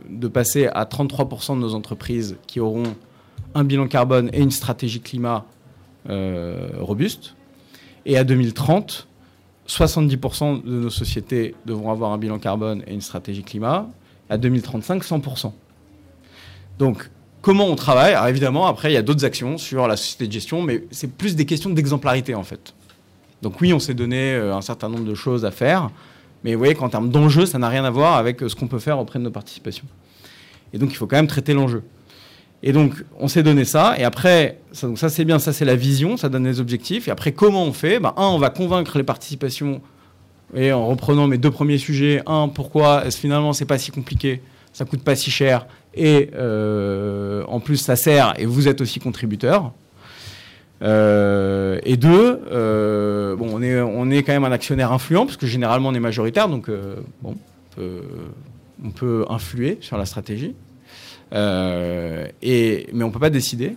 de 0.09 0.27
passer 0.27 0.67
à 0.67 0.85
33% 0.85 1.55
de 1.55 1.59
nos 1.59 1.75
entreprises 1.75 2.37
qui 2.47 2.59
auront 2.59 2.95
un 3.53 3.63
bilan 3.63 3.87
carbone 3.87 4.29
et 4.33 4.41
une 4.41 4.51
stratégie 4.51 5.01
climat 5.01 5.45
robuste. 6.07 7.35
Et 8.05 8.17
à 8.17 8.23
2030, 8.23 9.08
70% 9.69 10.63
de 10.63 10.69
nos 10.69 10.89
sociétés 10.89 11.55
devront 11.65 11.91
avoir 11.91 12.11
un 12.11 12.17
bilan 12.17 12.39
carbone 12.39 12.83
et 12.87 12.93
une 12.93 13.01
stratégie 13.01 13.43
climat. 13.43 13.87
À 14.29 14.37
2035, 14.37 15.03
100%. 15.03 15.51
Donc, 16.77 17.09
comment 17.41 17.65
on 17.65 17.75
travaille? 17.75 18.13
Alors 18.13 18.27
évidemment, 18.27 18.67
après, 18.67 18.91
il 18.91 18.93
y 18.93 18.97
a 18.97 19.01
d'autres 19.01 19.25
actions 19.25 19.57
sur 19.57 19.87
la 19.87 19.97
société 19.97 20.27
de 20.27 20.31
gestion, 20.31 20.61
mais 20.61 20.83
c'est 20.91 21.11
plus 21.11 21.35
des 21.35 21.45
questions 21.45 21.69
d'exemplarité 21.69 22.35
en 22.35 22.43
fait. 22.43 22.73
Donc 23.41 23.61
oui, 23.61 23.73
on 23.73 23.79
s'est 23.79 23.93
donné 23.93 24.33
euh, 24.33 24.55
un 24.55 24.61
certain 24.61 24.89
nombre 24.89 25.05
de 25.05 25.15
choses 25.15 25.45
à 25.45 25.51
faire, 25.51 25.89
mais 26.43 26.53
vous 26.53 26.59
voyez 26.59 26.75
qu'en 26.75 26.89
termes 26.89 27.09
d'enjeu, 27.09 27.45
ça 27.45 27.57
n'a 27.57 27.69
rien 27.69 27.85
à 27.85 27.89
voir 27.89 28.17
avec 28.17 28.43
euh, 28.43 28.49
ce 28.49 28.55
qu'on 28.55 28.67
peut 28.67 28.79
faire 28.79 28.99
auprès 28.99 29.17
de 29.17 29.23
nos 29.23 29.31
participations. 29.31 29.85
Et 30.73 30.77
donc 30.77 30.91
il 30.91 30.95
faut 30.95 31.07
quand 31.07 31.15
même 31.15 31.27
traiter 31.27 31.53
l'enjeu. 31.53 31.83
Et 32.61 32.73
donc, 32.73 32.93
on 33.17 33.27
s'est 33.27 33.43
donné 33.43 33.63
ça. 33.63 33.95
Et 33.97 34.03
après, 34.03 34.59
ça, 34.71 34.87
donc 34.87 34.99
ça 34.99 35.09
c'est 35.09 35.25
bien, 35.25 35.39
ça 35.39 35.53
c'est 35.53 35.65
la 35.65 35.75
vision, 35.75 36.17
ça 36.17 36.29
donne 36.29 36.45
les 36.45 36.59
objectifs. 36.59 37.07
Et 37.07 37.11
après, 37.11 37.31
comment 37.31 37.63
on 37.63 37.73
fait? 37.73 37.99
Ben, 37.99 38.13
Un, 38.17 38.27
on 38.27 38.37
va 38.37 38.49
convaincre 38.49 38.97
les 38.97 39.03
participations. 39.03 39.81
Et 40.55 40.71
en 40.71 40.87
reprenant 40.87 41.27
mes 41.27 41.37
deux 41.37 41.51
premiers 41.51 41.77
sujets, 41.77 42.21
un, 42.25 42.47
pourquoi 42.47 43.05
est-ce 43.05 43.19
finalement 43.19 43.53
c'est 43.53 43.65
pas 43.65 43.77
si 43.77 43.91
compliqué, 43.91 44.41
ça 44.73 44.83
coûte 44.83 45.03
pas 45.03 45.15
si 45.15 45.29
cher, 45.29 45.67
et 45.93 46.31
euh, 46.33 47.43
en 47.47 47.59
plus 47.59 47.77
ça 47.77 47.95
sert, 47.95 48.33
et 48.39 48.45
vous 48.45 48.67
êtes 48.67 48.81
aussi 48.81 48.99
contributeur. 48.99 49.71
Euh, 50.81 51.79
et 51.83 51.97
deux, 51.97 52.41
euh, 52.51 53.35
bon, 53.35 53.49
on 53.51 53.61
est, 53.61 53.79
on 53.79 54.09
est 54.09 54.23
quand 54.23 54.31
même 54.31 54.45
un 54.45 54.51
actionnaire 54.51 54.91
influent, 54.91 55.25
parce 55.25 55.37
que 55.37 55.45
généralement 55.45 55.89
on 55.89 55.93
est 55.93 55.99
majoritaire, 55.99 56.49
donc 56.49 56.67
bon, 57.21 57.35
on 57.77 58.89
peut 58.89 59.25
influer 59.29 59.77
sur 59.81 59.97
la 59.97 60.05
stratégie. 60.05 60.55
Euh, 61.33 62.27
et, 62.41 62.87
mais 62.93 63.03
on 63.03 63.07
ne 63.07 63.13
peut 63.13 63.19
pas 63.19 63.29
décider. 63.29 63.75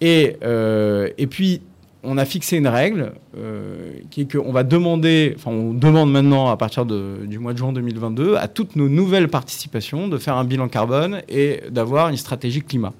Et, 0.00 0.36
euh, 0.42 1.08
et 1.18 1.26
puis, 1.26 1.62
on 2.02 2.16
a 2.16 2.24
fixé 2.24 2.56
une 2.56 2.68
règle 2.68 3.12
euh, 3.36 3.92
qui 4.10 4.22
est 4.22 4.32
qu'on 4.32 4.52
va 4.52 4.64
demander, 4.64 5.34
enfin 5.36 5.50
on 5.50 5.74
demande 5.74 6.10
maintenant 6.10 6.48
à 6.48 6.56
partir 6.56 6.86
du 6.86 7.38
mois 7.38 7.52
de 7.52 7.58
juin 7.58 7.74
2022 7.74 8.36
à 8.36 8.48
toutes 8.48 8.74
nos 8.74 8.88
nouvelles 8.88 9.28
participations 9.28 10.08
de 10.08 10.16
faire 10.16 10.36
un 10.36 10.44
bilan 10.44 10.68
carbone 10.68 11.20
et 11.28 11.60
d'avoir 11.70 12.08
une 12.08 12.16
stratégie 12.16 12.62
climat, 12.62 12.94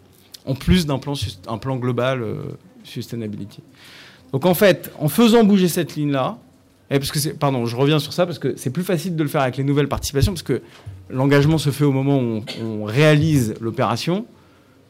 en 0.45 0.55
plus 0.55 0.85
d'un 0.85 0.99
plan, 0.99 1.15
un 1.49 1.57
plan 1.57 1.77
global 1.77 2.23
sustainability. 2.85 3.63
Donc 4.33 4.45
en 4.45 4.53
fait, 4.53 4.93
en 4.99 5.09
faisant 5.09 5.45
bouger 5.45 5.69
cette 5.69 5.97
ligne-là, 5.97 6.37
parce 6.91 7.13
que 7.13 7.31
pardon, 7.31 7.65
je 7.65 7.77
reviens 7.77 8.01
sur 8.01 8.13
ça 8.13 8.27
parce 8.27 8.39
que 8.39 8.55
c'est 8.57 8.71
plus 8.71 8.83
facile 8.83 9.17
de 9.17 9.23
le 9.23 9.29
faire 9.29 9.43
avec 9.43 9.57
les 9.57 9.65
nouvelles 9.65 9.89
participations 9.89 10.33
parce 10.33 10.43
que 10.43 10.61
l'engagement 11.13 11.59
se 11.59 11.71
fait 11.71 11.85
au 11.85 11.93
moment 11.93 12.19
où 12.19 12.43
on, 12.63 12.85
réalise 12.85 13.55
l'opération 13.61 14.27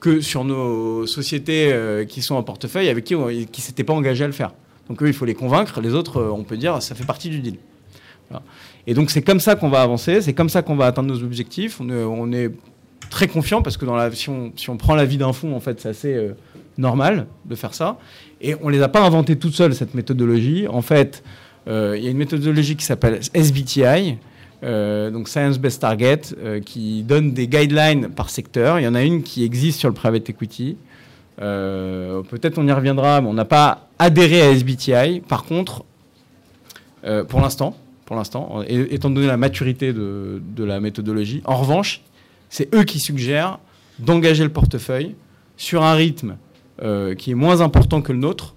que 0.01 0.21
sur 0.21 0.45
nos 0.45 1.07
sociétés 1.07 1.73
euh, 1.73 2.05
qui 2.05 2.23
sont 2.23 2.35
en 2.35 2.43
portefeuille 2.43 2.89
avec 2.89 3.05
qui 3.05 3.15
on, 3.15 3.29
qui 3.29 3.61
s'étaient 3.61 3.85
pas 3.85 3.93
engagés 3.93 4.25
à 4.25 4.27
le 4.27 4.33
faire. 4.33 4.53
Donc 4.89 5.03
eux, 5.03 5.09
il 5.09 5.15
faut 5.15 5.27
les 5.27 5.35
convaincre. 5.35 5.81
Les 5.81 5.95
autres, 5.95 6.19
euh, 6.19 6.31
on 6.31 6.45
peut 6.45 6.57
dire, 6.57 6.81
ça 6.83 6.95
fait 6.95 7.05
partie 7.05 7.29
du 7.29 7.41
deal. 7.41 7.57
Et 8.87 8.95
donc 8.95 9.11
c'est 9.11 9.23
comme 9.23 9.41
ça 9.41 9.57
qu'on 9.57 9.69
va 9.69 9.83
avancer, 9.83 10.21
c'est 10.21 10.35
comme 10.35 10.49
ça 10.49 10.63
qu'on 10.63 10.77
va 10.77 10.87
atteindre 10.87 11.09
nos 11.09 11.23
objectifs. 11.25 11.81
On 11.81 12.33
est, 12.33 12.51
très 13.11 13.29
confiant 13.29 13.61
parce 13.61 13.77
que 13.77 13.85
dans 13.85 13.97
la, 13.97 14.11
si, 14.13 14.31
on, 14.31 14.53
si 14.57 14.71
on 14.71 14.77
prend 14.77 14.95
la 14.95 15.05
vie 15.05 15.19
d'un 15.19 15.33
fonds, 15.33 15.55
en 15.55 15.61
fait, 15.61 15.81
c'est 15.81 15.89
assez 15.89 16.15
euh, 16.15 16.33
normal 16.79 17.27
de 17.45 17.55
faire 17.55 17.75
ça. 17.75 17.99
Et 18.41 18.55
on 18.63 18.69
les 18.69 18.81
a 18.81 18.89
pas 18.89 19.03
inventées 19.03 19.37
toutes 19.37 19.55
seules 19.55 19.75
cette 19.75 19.95
méthodologie. 19.95 20.67
En 20.69 20.81
fait, 20.81 21.23
euh, 21.69 21.97
il 21.99 22.05
y 22.05 22.07
a 22.07 22.11
une 22.11 22.17
méthodologie 22.17 22.77
qui 22.77 22.85
s'appelle 22.85 23.21
SBTI, 23.35 24.17
euh, 24.63 25.11
donc 25.11 25.29
Science 25.29 25.59
Best 25.59 25.81
Target, 25.81 26.21
qui 26.65 27.03
donne 27.03 27.33
des 27.33 27.49
guidelines 27.49 28.09
par 28.09 28.31
secteur. 28.31 28.79
Il 28.79 28.85
y 28.85 28.89
en 28.89 28.95
a 28.95 29.03
une 29.03 29.23
qui 29.23 29.45
existe 29.45 29.79
sur 29.79 29.89
le 29.89 29.95
private 29.95 30.29
equity. 30.31 30.77
Peut-être 31.37 32.59
on 32.59 32.67
y 32.67 32.73
reviendra, 32.73 33.21
mais 33.21 33.29
on 33.29 33.35
n'a 33.35 33.47
pas 33.47 33.89
adhéré 33.99 34.43
à 34.43 34.51
SBTI. 34.51 35.23
Par 35.27 35.45
contre, 35.45 35.85
pour 37.29 37.41
l'instant, 37.41 37.77
pour 38.11 38.17
l'instant, 38.17 38.65
étant 38.67 39.09
donné 39.09 39.29
la 39.29 39.37
maturité 39.37 39.93
de, 39.93 40.65
la 40.65 40.81
méthodologie. 40.81 41.43
En 41.45 41.57
revanche, 41.57 42.03
c'est 42.49 42.75
eux 42.75 42.83
qui 42.83 42.99
suggèrent 42.99 43.61
d'engager 44.01 44.43
le 44.43 44.51
portefeuille 44.51 45.15
sur 45.57 45.85
un 45.85 45.95
rythme 45.95 46.37
euh, 46.83 47.15
qui 47.15 47.31
est 47.31 47.35
moins 47.35 47.61
important 47.61 48.03
que 48.03 48.11
le 48.11 48.19
nôtre. 48.19 48.57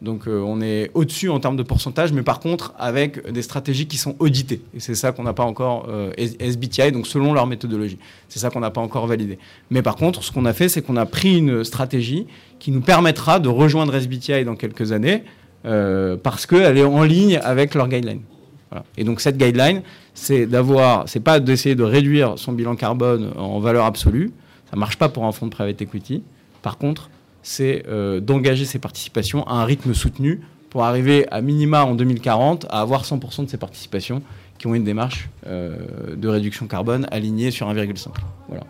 Donc 0.00 0.28
euh, 0.28 0.40
on 0.40 0.60
est 0.60 0.90
au-dessus 0.94 1.28
en 1.28 1.40
termes 1.40 1.56
de 1.56 1.62
pourcentage, 1.62 2.12
mais 2.12 2.22
par 2.22 2.38
contre 2.38 2.72
avec 2.78 3.30
des 3.30 3.42
stratégies 3.42 3.86
qui 3.86 3.96
sont 3.96 4.14
auditées. 4.20 4.62
Et 4.74 4.80
c'est 4.80 4.94
ça 4.94 5.12
qu'on 5.12 5.24
n'a 5.24 5.32
pas 5.32 5.42
encore, 5.44 5.86
euh, 5.88 6.12
SBTI, 6.16 6.92
donc 6.92 7.06
selon 7.06 7.32
leur 7.32 7.46
méthodologie. 7.46 7.98
C'est 8.28 8.38
ça 8.38 8.50
qu'on 8.50 8.60
n'a 8.60 8.70
pas 8.70 8.80
encore 8.80 9.06
validé. 9.06 9.38
Mais 9.70 9.82
par 9.82 9.96
contre, 9.96 10.22
ce 10.22 10.30
qu'on 10.30 10.44
a 10.44 10.52
fait, 10.52 10.68
c'est 10.68 10.82
qu'on 10.82 10.96
a 10.96 11.06
pris 11.06 11.38
une 11.38 11.64
stratégie 11.64 12.26
qui 12.58 12.70
nous 12.70 12.80
permettra 12.80 13.40
de 13.40 13.48
rejoindre 13.48 13.94
SBTI 13.94 14.44
dans 14.44 14.56
quelques 14.56 14.92
années, 14.92 15.24
parce 16.22 16.46
qu'elle 16.46 16.78
est 16.78 16.84
en 16.84 17.02
ligne 17.02 17.38
avec 17.42 17.74
leur 17.74 17.88
guideline. 17.88 18.22
Et 18.96 19.04
donc 19.04 19.20
cette 19.20 19.36
guideline, 19.36 19.82
c'est 20.14 20.46
d'avoir, 20.46 21.08
c'est 21.08 21.20
pas 21.20 21.40
d'essayer 21.40 21.74
de 21.74 21.82
réduire 21.82 22.34
son 22.38 22.52
bilan 22.52 22.76
carbone 22.76 23.32
en 23.36 23.58
valeur 23.60 23.84
absolue. 23.84 24.32
Ça 24.70 24.76
marche 24.76 24.96
pas 24.96 25.08
pour 25.08 25.24
un 25.24 25.32
fonds 25.32 25.46
de 25.46 25.50
private 25.50 25.80
equity. 25.80 26.22
Par 26.62 26.78
contre, 26.78 27.10
c'est 27.48 27.84
euh, 27.88 28.20
d'engager 28.20 28.66
ses 28.66 28.78
participations 28.78 29.42
à 29.46 29.54
un 29.54 29.64
rythme 29.64 29.94
soutenu 29.94 30.42
pour 30.68 30.84
arriver 30.84 31.26
à 31.30 31.40
minima 31.40 31.82
en 31.82 31.94
2040 31.94 32.66
à 32.68 32.82
avoir 32.82 33.04
100% 33.04 33.46
de 33.46 33.48
ses 33.48 33.56
participations 33.56 34.20
qui 34.58 34.66
ont 34.66 34.74
une 34.74 34.84
démarche 34.84 35.30
euh, 35.46 35.78
de 36.14 36.28
réduction 36.28 36.66
carbone 36.66 37.06
alignée 37.10 37.50
sur 37.50 37.66
1,5. 37.72 38.08
Voilà. 38.48 38.64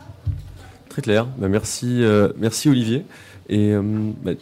Très 0.88 1.02
clair. 1.02 1.26
Bah, 1.38 1.48
merci, 1.48 2.04
euh, 2.04 2.28
merci 2.38 2.68
Olivier. 2.68 3.04
Et 3.48 3.74
bah, 4.22 4.32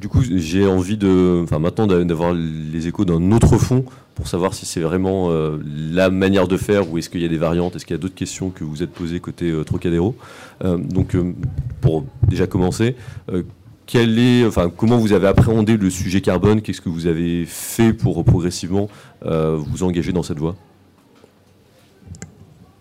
du 0.00 0.08
coup, 0.08 0.22
j'ai 0.22 0.66
envie 0.66 0.96
de, 0.96 1.40
enfin 1.42 1.58
maintenant 1.58 1.86
d'avoir 1.86 2.34
les 2.34 2.86
échos 2.86 3.04
d'un 3.04 3.32
autre 3.32 3.56
fonds 3.56 3.84
pour 4.14 4.28
savoir 4.28 4.54
si 4.54 4.66
c'est 4.66 4.80
vraiment 4.80 5.30
euh, 5.30 5.58
la 5.92 6.10
manière 6.10 6.48
de 6.48 6.56
faire 6.56 6.90
ou 6.90 6.98
est-ce 6.98 7.10
qu'il 7.10 7.20
y 7.20 7.24
a 7.24 7.28
des 7.28 7.36
variantes, 7.36 7.76
est-ce 7.76 7.84
qu'il 7.84 7.94
y 7.94 7.98
a 7.98 8.00
d'autres 8.00 8.14
questions 8.14 8.50
que 8.50 8.64
vous 8.64 8.82
êtes 8.82 8.90
posées 8.90 9.20
côté 9.20 9.50
euh, 9.50 9.62
Trocadéro. 9.62 10.16
Euh, 10.64 10.78
donc, 10.78 11.16
pour 11.80 12.04
déjà 12.26 12.46
commencer, 12.46 12.96
comment 14.76 14.98
vous 14.98 15.12
avez 15.12 15.28
appréhendé 15.28 15.76
le 15.76 15.90
sujet 15.90 16.20
carbone? 16.22 16.62
Qu'est-ce 16.62 16.80
que 16.80 16.88
vous 16.88 17.06
avez 17.06 17.44
fait 17.46 17.92
pour 17.92 18.24
progressivement 18.24 18.88
vous 19.22 19.82
engager 19.82 20.12
dans 20.12 20.22
cette 20.22 20.38
voie? 20.38 20.56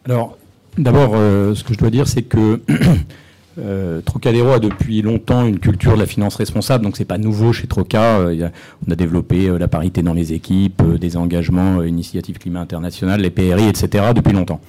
Alors, 0.06 0.38
d'abord, 0.78 1.12
ce 1.12 1.64
que 1.64 1.74
je 1.74 1.80
dois 1.80 1.90
dire, 1.90 2.08
c'est 2.08 2.24
que 2.24 2.62
Euh, 3.58 4.02
a 4.26 4.60
depuis 4.60 5.02
longtemps 5.02 5.46
une 5.46 5.60
culture 5.60 5.94
de 5.94 6.00
la 6.00 6.06
finance 6.06 6.36
responsable, 6.36 6.84
donc 6.84 6.98
c'est 6.98 7.06
pas 7.06 7.18
nouveau 7.18 7.54
chez 7.54 7.68
Troca. 7.68 8.20
Euh, 8.20 8.50
on 8.86 8.92
a 8.92 8.96
développé 8.96 9.48
euh, 9.48 9.58
la 9.58 9.68
parité 9.68 10.02
dans 10.02 10.14
les 10.14 10.34
équipes, 10.34 10.82
des 11.00 11.16
engagements, 11.16 11.82
initiatives 11.84 12.38
climat 12.38 12.62
internationale, 12.62 13.22
les 13.22 13.30
PRI, 13.30 13.68
etc. 13.68 14.06
depuis 14.16 14.34
longtemps. 14.34 14.60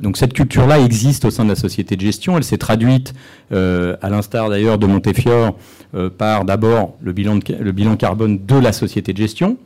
donc 0.00 0.16
cette 0.16 0.32
culture-là 0.32 0.78
existe 0.78 1.24
au 1.24 1.30
sein 1.30 1.44
de 1.44 1.48
la 1.48 1.56
société 1.56 1.96
de 1.96 2.00
gestion. 2.00 2.36
Elle 2.36 2.44
s'est 2.44 2.58
traduite, 2.58 3.14
à 3.50 4.10
l'instar 4.10 4.48
d'ailleurs 4.48 4.78
de 4.78 4.86
Montefiore, 4.86 5.56
par 6.18 6.44
d'abord 6.44 6.94
le 7.02 7.12
le 7.12 7.72
bilan 7.72 7.96
carbone 7.96 8.38
de 8.46 8.56
la 8.56 8.72
société 8.72 9.12
de 9.12 9.18
gestion, 9.18 9.56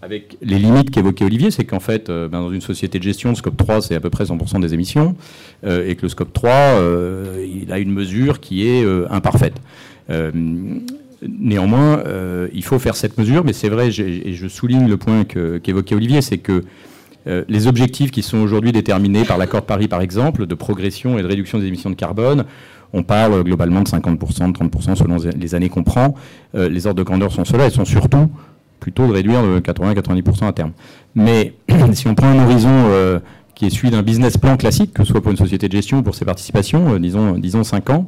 avec 0.00 0.36
les 0.42 0.58
limites 0.58 0.90
qu'évoquait 0.90 1.24
Olivier, 1.24 1.50
c'est 1.50 1.64
qu'en 1.64 1.80
fait, 1.80 2.08
euh, 2.08 2.28
ben, 2.28 2.40
dans 2.40 2.52
une 2.52 2.60
société 2.60 2.98
de 2.98 3.04
gestion, 3.04 3.30
le 3.30 3.34
scope 3.34 3.56
3, 3.56 3.82
c'est 3.82 3.94
à 3.96 4.00
peu 4.00 4.10
près 4.10 4.24
100% 4.24 4.60
des 4.60 4.72
émissions, 4.72 5.16
euh, 5.64 5.88
et 5.88 5.96
que 5.96 6.02
le 6.02 6.08
scope 6.08 6.32
3, 6.32 6.50
euh, 6.50 7.44
il 7.44 7.72
a 7.72 7.78
une 7.78 7.92
mesure 7.92 8.40
qui 8.40 8.66
est 8.66 8.84
imparfaite. 9.10 9.54
néanmoins, 11.20 12.02
il 12.54 12.64
faut 12.64 12.78
faire 12.78 12.96
cette 12.96 13.18
mesure, 13.18 13.44
mais 13.44 13.52
c'est 13.52 13.68
vrai, 13.68 13.88
et 13.88 14.32
je 14.34 14.48
souligne 14.48 14.88
le 14.88 14.96
point 14.96 15.24
qu'évoquait 15.24 15.94
Olivier, 15.94 16.22
c'est 16.22 16.38
que 16.38 16.64
les 17.26 17.66
objectifs 17.66 18.10
qui 18.10 18.22
sont 18.22 18.38
aujourd'hui 18.38 18.72
déterminés 18.72 19.24
par 19.24 19.36
l'accord 19.36 19.60
de 19.60 19.66
Paris, 19.66 19.88
par 19.88 20.00
exemple, 20.00 20.46
de 20.46 20.54
progression 20.54 21.18
et 21.18 21.22
de 21.22 21.26
réduction 21.26 21.58
des 21.58 21.66
émissions 21.66 21.90
de 21.90 21.96
carbone, 21.96 22.44
on 22.94 23.02
parle 23.02 23.44
globalement 23.44 23.82
de 23.82 23.88
50%, 23.88 24.52
de 24.52 24.58
30% 24.58 24.94
selon 24.94 25.18
les 25.36 25.54
années 25.54 25.68
qu'on 25.68 25.84
prend. 25.84 26.14
les 26.54 26.86
ordres 26.86 26.98
de 26.98 27.02
grandeur 27.02 27.32
sont 27.32 27.44
ceux-là, 27.44 27.66
ils 27.66 27.72
sont 27.72 27.84
surtout 27.84 28.30
plutôt 28.80 29.06
de 29.06 29.12
réduire 29.12 29.42
de 29.42 29.60
80-90% 29.60 30.46
à 30.46 30.52
terme. 30.52 30.72
Mais 31.14 31.54
si 31.92 32.06
on 32.08 32.14
prend 32.14 32.28
un 32.28 32.44
horizon 32.44 32.70
euh, 32.72 33.18
qui 33.54 33.66
est 33.66 33.70
celui 33.70 33.90
d'un 33.90 34.02
business 34.02 34.36
plan 34.36 34.56
classique, 34.56 34.94
que 34.94 35.04
ce 35.04 35.12
soit 35.12 35.20
pour 35.20 35.30
une 35.30 35.36
société 35.36 35.68
de 35.68 35.72
gestion 35.72 35.98
ou 35.98 36.02
pour 36.02 36.14
ses 36.14 36.24
participations, 36.24 36.94
euh, 36.94 36.98
disons, 36.98 37.38
disons 37.38 37.64
5 37.64 37.90
ans, 37.90 38.06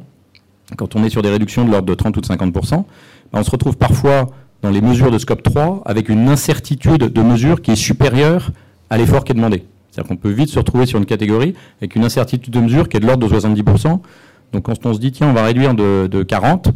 quand 0.77 0.95
on 0.95 1.03
est 1.03 1.09
sur 1.09 1.21
des 1.21 1.29
réductions 1.29 1.65
de 1.65 1.71
l'ordre 1.71 1.87
de 1.87 1.93
30 1.93 2.15
ou 2.17 2.21
de 2.21 2.27
50%, 2.27 2.69
ben, 2.71 2.85
on 3.33 3.43
se 3.43 3.51
retrouve 3.51 3.77
parfois 3.77 4.29
dans 4.61 4.69
les 4.69 4.81
mesures 4.81 5.11
de 5.11 5.17
scope 5.17 5.43
3 5.43 5.81
avec 5.85 6.09
une 6.09 6.29
incertitude 6.29 7.03
de 7.03 7.21
mesure 7.21 7.61
qui 7.61 7.71
est 7.71 7.75
supérieure 7.75 8.51
à 8.89 8.97
l'effort 8.97 9.23
qui 9.23 9.31
est 9.31 9.35
demandé. 9.35 9.65
C'est-à-dire 9.89 10.09
qu'on 10.09 10.17
peut 10.17 10.29
vite 10.29 10.49
se 10.49 10.59
retrouver 10.59 10.85
sur 10.85 10.99
une 10.99 11.05
catégorie 11.05 11.53
avec 11.81 11.95
une 11.95 12.05
incertitude 12.05 12.53
de 12.53 12.59
mesure 12.59 12.87
qui 12.87 12.97
est 12.97 12.99
de 12.99 13.05
l'ordre 13.05 13.27
de 13.27 13.33
70%. 13.33 13.99
Donc 14.53 14.63
quand 14.63 14.85
on 14.85 14.93
se 14.93 14.99
dit, 14.99 15.11
tiens, 15.11 15.27
on 15.29 15.33
va 15.33 15.43
réduire 15.43 15.73
de, 15.73 16.07
de 16.07 16.23
40, 16.23 16.69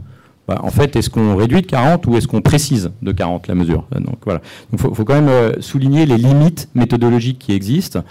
bah, 0.47 0.59
en 0.61 0.69
fait, 0.69 0.95
est-ce 0.95 1.09
qu'on 1.09 1.35
réduit 1.35 1.61
de 1.61 1.67
40 1.67 2.05
ou 2.07 2.17
est-ce 2.17 2.27
qu'on 2.27 2.41
précise 2.41 2.91
de 3.01 3.11
40 3.11 3.47
la 3.47 3.55
mesure 3.55 3.87
Donc 3.99 4.17
voilà. 4.25 4.41
Il 4.71 4.77
faut, 4.77 4.91
quand 4.91 5.15
même 5.15 5.27
euh, 5.27 5.53
souligner 5.59 6.05
les 6.05 6.17
limites 6.17 6.69
méthodologiques 6.75 7.39
qui 7.39 7.53
existent 7.53 8.03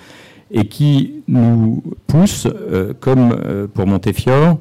et 0.51 0.67
qui 0.67 1.23
nous 1.29 1.83
poussent, 2.07 2.49
euh, 2.49 2.93
comme 2.99 3.37
euh, 3.45 3.67
pour 3.73 3.87
Montefiore, 3.87 4.59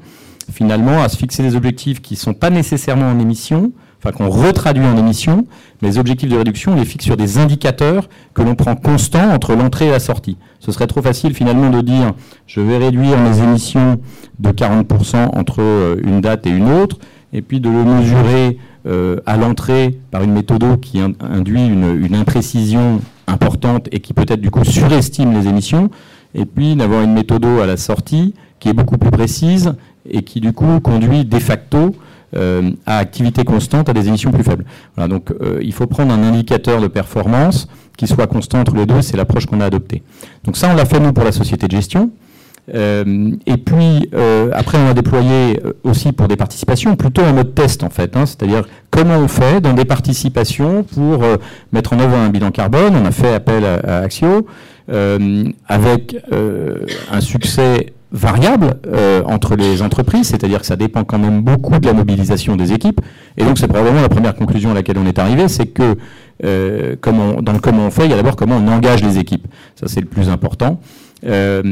finalement 0.52 1.02
à 1.02 1.08
se 1.08 1.16
fixer 1.16 1.42
des 1.42 1.56
objectifs 1.56 2.00
qui 2.00 2.14
ne 2.14 2.18
sont 2.18 2.34
pas 2.34 2.50
nécessairement 2.50 3.10
en 3.10 3.18
émission, 3.18 3.72
enfin 3.98 4.12
qu'on 4.12 4.30
retraduit 4.30 4.84
en 4.84 4.96
émission, 4.96 5.46
mais 5.82 5.88
les 5.88 5.98
objectifs 5.98 6.28
de 6.28 6.36
réduction, 6.36 6.72
on 6.72 6.76
les 6.76 6.84
fixe 6.84 7.04
sur 7.04 7.16
des 7.16 7.38
indicateurs 7.38 8.08
que 8.34 8.42
l'on 8.42 8.54
prend 8.54 8.76
constants 8.76 9.32
entre 9.32 9.54
l'entrée 9.54 9.86
et 9.88 9.90
la 9.90 10.00
sortie. 10.00 10.36
Ce 10.60 10.70
serait 10.70 10.86
trop 10.86 11.02
facile 11.02 11.34
finalement 11.34 11.70
de 11.70 11.80
dire 11.80 12.12
je 12.46 12.60
vais 12.60 12.76
réduire 12.76 13.18
mes 13.18 13.38
émissions 13.40 13.98
de 14.38 14.50
40% 14.50 15.36
entre 15.36 15.96
une 16.04 16.20
date 16.20 16.46
et 16.46 16.50
une 16.50 16.70
autre, 16.70 16.98
et 17.34 17.42
puis 17.42 17.60
de 17.60 17.68
le 17.68 17.84
mesurer 17.84 18.58
euh, 18.86 19.16
à 19.26 19.36
l'entrée 19.36 19.98
par 20.10 20.22
une 20.22 20.32
méthode 20.32 20.80
qui 20.80 21.00
induit 21.00 21.66
une, 21.66 22.14
imprécision 22.14 23.00
importante 23.26 23.88
et 23.92 24.00
qui 24.00 24.14
peut-être 24.14 24.40
du 24.40 24.50
coup 24.50 24.64
surestime 24.64 25.32
les 25.32 25.48
émissions, 25.48 25.90
et 26.34 26.46
puis 26.46 26.76
d'avoir 26.76 27.02
une 27.02 27.12
méthode 27.12 27.44
à 27.44 27.66
la 27.66 27.76
sortie 27.76 28.34
qui 28.60 28.68
est 28.68 28.72
beaucoup 28.72 28.96
plus 28.96 29.10
précise 29.10 29.74
et 30.08 30.22
qui 30.22 30.40
du 30.40 30.52
coup 30.52 30.80
conduit 30.80 31.24
de 31.24 31.38
facto 31.38 31.94
euh, 32.36 32.70
à 32.86 32.98
activité 32.98 33.44
constante 33.44 33.88
à 33.88 33.92
des 33.92 34.08
émissions 34.08 34.30
plus 34.30 34.44
faibles. 34.44 34.64
Voilà, 34.96 35.08
donc 35.08 35.30
euh, 35.30 35.58
il 35.62 35.72
faut 35.72 35.86
prendre 35.86 36.12
un 36.12 36.22
indicateur 36.22 36.80
de 36.80 36.86
performance 36.86 37.68
qui 37.96 38.06
soit 38.06 38.26
constant 38.26 38.60
entre 38.60 38.74
les 38.74 38.86
deux, 38.86 39.02
c'est 39.02 39.16
l'approche 39.16 39.46
qu'on 39.46 39.60
a 39.60 39.66
adoptée. 39.66 40.02
Donc 40.44 40.56
ça, 40.56 40.68
on 40.70 40.74
l'a 40.74 40.84
fait 40.84 41.00
nous 41.00 41.12
pour 41.12 41.24
la 41.24 41.32
société 41.32 41.66
de 41.66 41.72
gestion. 41.72 42.10
Euh, 42.72 43.32
et 43.46 43.56
puis 43.58 44.08
euh, 44.14 44.50
après, 44.52 44.78
on 44.78 44.88
a 44.88 44.94
déployé 44.94 45.60
euh, 45.64 45.72
aussi 45.84 46.12
pour 46.12 46.28
des 46.28 46.36
participations, 46.36 46.96
plutôt 46.96 47.22
en 47.22 47.32
mode 47.32 47.54
test 47.54 47.82
en 47.82 47.90
fait. 47.90 48.16
Hein, 48.16 48.26
C'est-à-dire 48.26 48.66
comment 48.90 49.18
on 49.18 49.28
fait 49.28 49.60
dans 49.60 49.74
des 49.74 49.84
participations 49.84 50.82
pour 50.82 51.22
mettre 51.72 51.92
en 51.92 52.00
œuvre 52.00 52.16
un 52.16 52.28
bilan 52.30 52.50
carbone? 52.50 52.94
On 52.96 53.04
a 53.04 53.10
fait 53.10 53.34
appel 53.34 53.64
à, 53.64 53.98
Axio 53.98 54.46
avec 55.68 56.16
un 57.10 57.20
succès 57.20 57.92
variable 58.12 58.76
entre 59.26 59.56
les 59.56 59.82
entreprises, 59.82 60.28
c'est-à-dire 60.28 60.60
que 60.60 60.66
ça 60.66 60.76
dépend 60.76 61.02
quand 61.02 61.18
même 61.18 61.40
beaucoup 61.40 61.78
de 61.78 61.86
la 61.86 61.92
mobilisation 61.92 62.54
des 62.54 62.72
équipes. 62.72 63.00
Et 63.36 63.44
donc 63.44 63.58
c'est 63.58 63.66
probablement 63.66 64.02
la 64.02 64.08
première 64.08 64.36
conclusion 64.36 64.70
à 64.70 64.74
laquelle 64.74 64.98
on 64.98 65.06
est 65.06 65.18
arrivé, 65.18 65.48
c'est 65.48 65.66
que 65.66 65.96
comment, 67.00 67.42
dans 67.42 67.52
le 67.52 67.58
comment 67.58 67.86
on 67.86 67.90
fait, 67.90 68.04
il 68.04 68.10
y 68.10 68.14
a 68.14 68.16
d'abord 68.16 68.36
comment 68.36 68.56
on 68.56 68.68
engage 68.68 69.02
les 69.02 69.18
équipes. 69.18 69.48
Ça 69.74 69.88
c'est 69.88 70.00
le 70.00 70.06
plus 70.06 70.28
important. 70.28 70.78
Euh, 71.26 71.62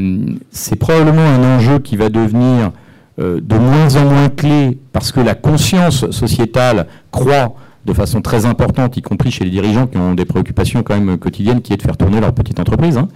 c'est 0.51 0.75
probablement 0.75 1.21
un 1.21 1.57
enjeu 1.57 1.79
qui 1.79 1.95
va 1.95 2.09
devenir 2.09 2.71
euh, 3.19 3.39
de 3.41 3.55
moins 3.55 3.95
en 3.95 4.05
moins 4.05 4.29
clé 4.29 4.79
parce 4.91 5.11
que 5.11 5.19
la 5.19 5.35
conscience 5.35 6.09
sociétale 6.11 6.87
croît 7.11 7.53
de 7.85 7.91
façon 7.91 8.21
très 8.21 8.45
importante, 8.45 8.95
y 8.95 9.01
compris 9.01 9.29
chez 9.29 9.43
les 9.43 9.49
dirigeants 9.49 9.87
qui 9.87 9.97
ont 9.97 10.13
des 10.13 10.23
préoccupations 10.23 10.83
quand 10.83 10.97
même 10.97 11.17
quotidiennes, 11.17 11.61
qui 11.61 11.73
est 11.73 11.77
de 11.77 11.81
faire 11.81 11.97
tourner 11.97 12.21
leur 12.21 12.31
petite 12.31 12.57
entreprise. 12.61 12.97
Hein. 12.97 13.09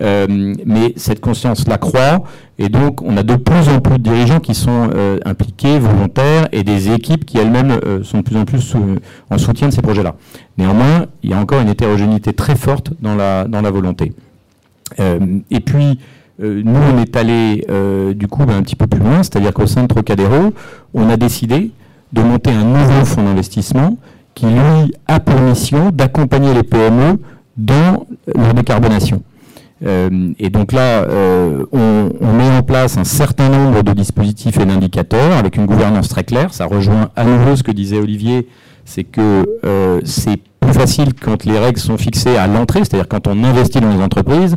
Euh, 0.00 0.54
mais 0.64 0.94
cette 0.96 1.20
conscience-là 1.20 1.76
croît, 1.76 2.24
et 2.58 2.70
donc 2.70 3.02
on 3.02 3.18
a 3.18 3.22
de 3.22 3.36
plus 3.36 3.68
en 3.68 3.80
plus 3.80 3.98
de 3.98 4.02
dirigeants 4.02 4.40
qui 4.40 4.54
sont 4.54 4.88
impliqués, 5.26 5.78
volontaires, 5.78 6.48
et 6.52 6.64
des 6.64 6.90
équipes 6.90 7.26
qui 7.26 7.36
elles-mêmes 7.36 7.78
sont 8.02 8.20
de 8.20 8.22
plus 8.22 8.36
en 8.38 8.46
plus 8.46 8.74
en 9.28 9.36
soutien 9.36 9.68
de 9.68 9.74
ces 9.74 9.82
projets-là. 9.82 10.14
Néanmoins, 10.56 11.04
il 11.22 11.28
y 11.28 11.34
a 11.34 11.38
encore 11.38 11.60
une 11.60 11.68
hétérogénéité 11.68 12.32
très 12.32 12.56
forte 12.56 12.92
dans 13.02 13.14
la 13.14 13.70
volonté. 13.70 14.14
Et 14.98 15.60
puis, 15.60 15.98
nous, 16.38 16.80
on 16.94 17.00
est 17.00 17.16
allé 17.16 17.66
du 18.14 18.28
coup 18.28 18.44
ben, 18.44 18.56
un 18.56 18.62
petit 18.62 18.76
peu 18.76 18.86
plus 18.86 19.00
loin, 19.00 19.22
c'est-à-dire 19.22 19.52
qu'au 19.52 19.66
sein 19.66 19.82
de 19.82 19.88
Trocadéro, 19.88 20.52
on 20.92 21.08
a 21.08 21.16
décidé 21.16 21.70
de 22.12 22.22
monter 22.22 22.50
un 22.50 22.64
nouveau 22.64 23.04
fonds 23.04 23.24
d'investissement 23.24 23.96
qui, 24.34 24.46
lui, 24.46 24.94
a 25.06 25.20
pour 25.20 25.40
mission 25.40 25.90
d'accompagner 25.90 26.54
les 26.54 26.62
PME 26.62 27.18
dans 27.56 28.06
leur 28.34 28.54
décarbonation. 28.54 29.22
Euh, 29.84 30.32
et 30.38 30.50
donc 30.50 30.72
là, 30.72 31.02
euh, 31.02 31.64
on, 31.72 32.10
on, 32.20 32.32
met 32.32 32.48
en 32.48 32.62
place 32.62 32.96
un 32.96 33.04
certain 33.04 33.48
nombre 33.48 33.82
de 33.82 33.92
dispositifs 33.92 34.58
et 34.58 34.64
d'indicateurs 34.64 35.32
avec 35.32 35.56
une 35.56 35.66
gouvernance 35.66 36.08
très 36.08 36.24
claire. 36.24 36.54
Ça 36.54 36.66
rejoint 36.66 37.10
à 37.16 37.24
nouveau 37.24 37.56
ce 37.56 37.62
que 37.62 37.72
disait 37.72 37.98
Olivier, 37.98 38.48
c'est 38.84 39.04
que 39.04 39.58
euh, 39.64 40.00
c'est 40.04 40.40
plus 40.64 40.74
facile 40.74 41.14
quand 41.14 41.44
les 41.44 41.58
règles 41.58 41.78
sont 41.78 41.96
fixées 41.96 42.36
à 42.36 42.46
l'entrée, 42.46 42.80
c'est-à-dire 42.80 43.08
quand 43.08 43.26
on 43.26 43.44
investit 43.44 43.80
dans 43.80 43.90
les 43.90 44.02
entreprises, 44.02 44.56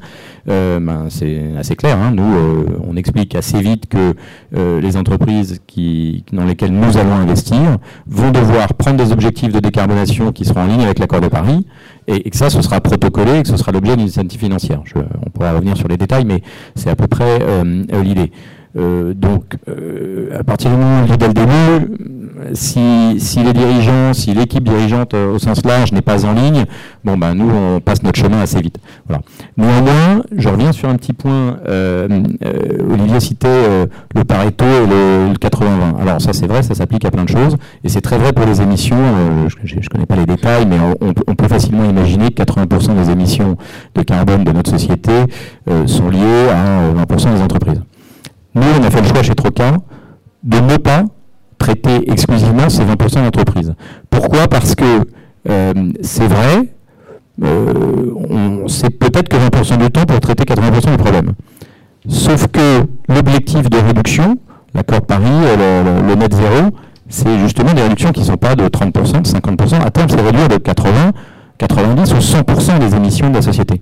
euh, 0.49 0.79
ben, 0.79 1.07
c'est 1.09 1.41
assez 1.57 1.75
clair. 1.75 1.97
Hein. 1.97 2.11
Nous, 2.15 2.23
euh, 2.23 2.65
on 2.87 2.95
explique 2.95 3.35
assez 3.35 3.61
vite 3.61 3.87
que 3.87 4.13
euh, 4.55 4.79
les 4.79 4.95
entreprises 4.95 5.59
qui, 5.67 6.23
dans 6.31 6.45
lesquelles 6.45 6.71
nous 6.71 6.97
allons 6.97 7.15
investir 7.15 7.77
vont 8.07 8.31
devoir 8.31 8.73
prendre 8.73 9.03
des 9.03 9.11
objectifs 9.11 9.51
de 9.51 9.59
décarbonation 9.59 10.31
qui 10.31 10.45
seront 10.45 10.61
en 10.61 10.67
ligne 10.67 10.81
avec 10.81 10.99
l'accord 10.99 11.21
de 11.21 11.27
Paris, 11.27 11.65
et, 12.07 12.29
que 12.29 12.37
ça, 12.37 12.49
ce 12.49 12.61
sera 12.61 12.79
protocolé, 12.79 13.39
et 13.39 13.43
que 13.43 13.49
ce 13.49 13.57
sera 13.57 13.73
l'objet 13.73 13.91
d'une 13.91 14.03
initiative 14.03 14.39
financière. 14.39 14.81
Je, 14.85 14.99
on 15.25 15.29
pourrait 15.29 15.51
revenir 15.51 15.75
sur 15.75 15.89
les 15.89 15.97
détails, 15.97 16.23
mais 16.23 16.41
c'est 16.75 16.89
à 16.89 16.95
peu 16.95 17.07
près 17.07 17.39
l'idée. 18.01 18.31
Euh, 18.77 19.13
donc, 19.13 19.55
euh, 19.67 20.37
à 20.37 20.43
partir 20.43 20.69
du 20.69 20.77
moment 20.77 21.03
où 21.03 21.17
dès 21.17 21.27
le 21.27 21.33
début, 21.33 21.97
si, 22.53 23.15
si 23.19 23.39
les 23.43 23.53
dirigeants, 23.53 24.13
si 24.13 24.33
l'équipe 24.33 24.63
dirigeante 24.63 25.13
euh, 25.13 25.33
au 25.33 25.39
sens 25.39 25.65
large 25.65 25.91
n'est 25.91 26.01
pas 26.01 26.25
en 26.25 26.33
ligne, 26.33 26.65
bon 27.03 27.17
ben 27.17 27.33
nous 27.33 27.49
on 27.49 27.79
passe 27.79 28.03
notre 28.03 28.19
chemin 28.19 28.39
assez 28.41 28.61
vite. 28.61 28.77
Voilà. 29.07 29.23
Néanmoins, 29.57 30.23
je 30.35 30.47
reviens 30.49 30.71
sur 30.71 30.89
un 30.89 30.95
petit 30.95 31.13
point. 31.13 31.57
Olivier 32.89 33.19
citait 33.19 33.87
le 34.15 34.23
Pareto 34.23 34.65
et 34.65 34.87
le, 34.87 35.33
80-20. 35.33 36.01
Alors 36.01 36.21
ça 36.21 36.33
c'est 36.33 36.47
vrai, 36.47 36.61
ça 36.61 36.75
s'applique 36.75 37.05
à 37.05 37.11
plein 37.11 37.23
de 37.23 37.29
choses 37.29 37.55
et 37.83 37.89
c'est 37.89 38.01
très 38.01 38.17
vrai 38.17 38.33
pour 38.33 38.45
les 38.45 38.61
émissions. 38.61 38.97
je 39.63 39.75
ne 39.75 39.87
connais 39.87 40.05
pas 40.05 40.15
les 40.15 40.25
détails, 40.25 40.65
mais 40.65 40.77
on, 41.01 41.13
on, 41.27 41.35
peut 41.35 41.47
facilement 41.47 41.89
imaginer 41.89 42.29
que 42.29 42.43
80% 42.43 42.95
des 42.95 43.11
émissions 43.11 43.57
de 43.95 44.01
carbone 44.03 44.43
de 44.43 44.51
notre 44.51 44.69
société 44.69 45.11
sont 45.85 46.09
liées 46.09 46.49
à 46.51 46.93
20% 46.93 47.35
des 47.35 47.41
entreprises. 47.41 47.81
Nous, 48.57 48.65
on 48.79 48.83
a 48.83 48.89
fait 48.89 49.01
le 49.01 49.07
choix 49.07 49.21
chez 49.21 49.35
Troca 49.35 49.77
de 50.43 50.59
ne 50.59 50.77
pas 50.77 51.03
traiter 51.59 52.11
exclusivement 52.11 52.69
ces 52.69 52.83
20% 52.83 53.23
d'entreprises. 53.23 53.73
Pourquoi? 54.09 54.47
Parce 54.47 54.73
que 54.73 55.01
euh, 55.47 55.73
c'est 56.01 56.27
vrai, 56.27 56.73
euh, 57.43 58.63
c'est 58.67 58.89
peut-être 58.89 59.29
que 59.29 59.37
20% 59.37 59.77
du 59.77 59.91
temps 59.91 60.05
pour 60.05 60.19
traiter 60.19 60.43
80% 60.43 60.89
des 60.89 60.97
problèmes. 60.97 61.33
Sauf 62.09 62.47
que 62.47 62.83
l'objectif 63.07 63.69
de 63.69 63.77
réduction, 63.77 64.37
l'accord 64.73 65.01
de 65.01 65.05
Paris, 65.05 65.23
le, 66.07 66.15
net 66.15 66.33
zéro, 66.33 66.71
c'est 67.09 67.37
justement 67.37 67.73
des 67.73 67.83
réductions 67.83 68.11
qui 68.11 68.21
ne 68.21 68.25
sont 68.25 68.37
pas 68.37 68.55
de 68.55 68.67
30%, 68.67 69.21
de 69.21 69.27
50%. 69.27 69.85
À 69.85 69.91
terme, 69.91 70.09
c'est 70.09 70.19
réduire 70.19 70.47
de 70.47 70.57
80, 70.57 71.11
90 71.59 72.13
ou 72.13 72.17
100% 72.17 72.79
des 72.79 72.95
émissions 72.95 73.29
de 73.29 73.35
la 73.35 73.43
société. 73.43 73.81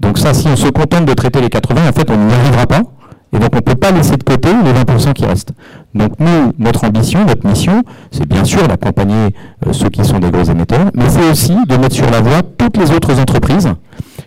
Donc 0.00 0.16
ça, 0.16 0.32
si 0.32 0.48
on 0.48 0.56
se 0.56 0.68
contente 0.68 1.04
de 1.04 1.12
traiter 1.12 1.42
les 1.42 1.50
80, 1.50 1.88
en 1.88 1.92
fait, 1.92 2.10
on 2.10 2.16
n'y 2.16 2.32
arrivera 2.32 2.66
pas. 2.66 2.82
Et 3.32 3.38
donc 3.38 3.50
on 3.52 3.56
ne 3.56 3.60
peut 3.60 3.74
pas 3.74 3.90
laisser 3.90 4.16
de 4.16 4.22
côté 4.22 4.48
les 4.64 4.72
20% 4.72 5.12
qui 5.12 5.24
restent. 5.26 5.52
Donc 5.94 6.12
nous, 6.18 6.52
notre 6.58 6.86
ambition, 6.86 7.24
notre 7.24 7.46
mission, 7.46 7.82
c'est 8.10 8.26
bien 8.26 8.44
sûr 8.44 8.66
d'accompagner 8.68 9.34
euh, 9.66 9.72
ceux 9.72 9.88
qui 9.88 10.04
sont 10.04 10.18
des 10.18 10.30
gros 10.30 10.44
émetteurs, 10.44 10.90
mais 10.94 11.08
c'est 11.08 11.30
aussi 11.30 11.56
de 11.66 11.76
mettre 11.76 11.94
sur 11.94 12.08
la 12.10 12.20
voie 12.20 12.42
toutes 12.56 12.76
les 12.76 12.90
autres 12.92 13.18
entreprises 13.18 13.68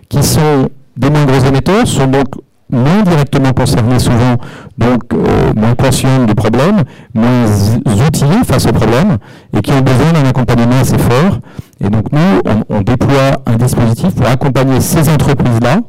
qui 0.09 0.23
sont 0.23 0.69
des 0.97 1.09
moins 1.09 1.25
gros 1.25 1.39
émetteurs, 1.45 1.87
sont 1.87 2.07
donc 2.07 2.27
moins 2.71 3.01
directement 3.01 3.51
concernées 3.53 3.99
souvent, 3.99 4.37
donc 4.77 5.01
euh, 5.13 5.53
moins 5.55 5.75
conscientes 5.75 6.27
du 6.27 6.35
problème, 6.35 6.83
moins 7.13 7.45
outillées 7.85 8.43
face 8.45 8.65
au 8.67 8.71
problème, 8.71 9.17
et 9.57 9.61
qui 9.61 9.71
ont 9.71 9.81
besoin 9.81 10.11
d'un 10.13 10.27
accompagnement 10.27 10.79
assez 10.81 10.97
fort. 10.97 11.39
Et 11.83 11.89
donc 11.89 12.11
nous, 12.11 12.41
on 12.69 12.81
déploie 12.81 13.41
un 13.45 13.55
dispositif 13.55 14.13
pour 14.13 14.27
accompagner 14.27 14.81
ces 14.81 15.09
entreprises-là 15.09 15.79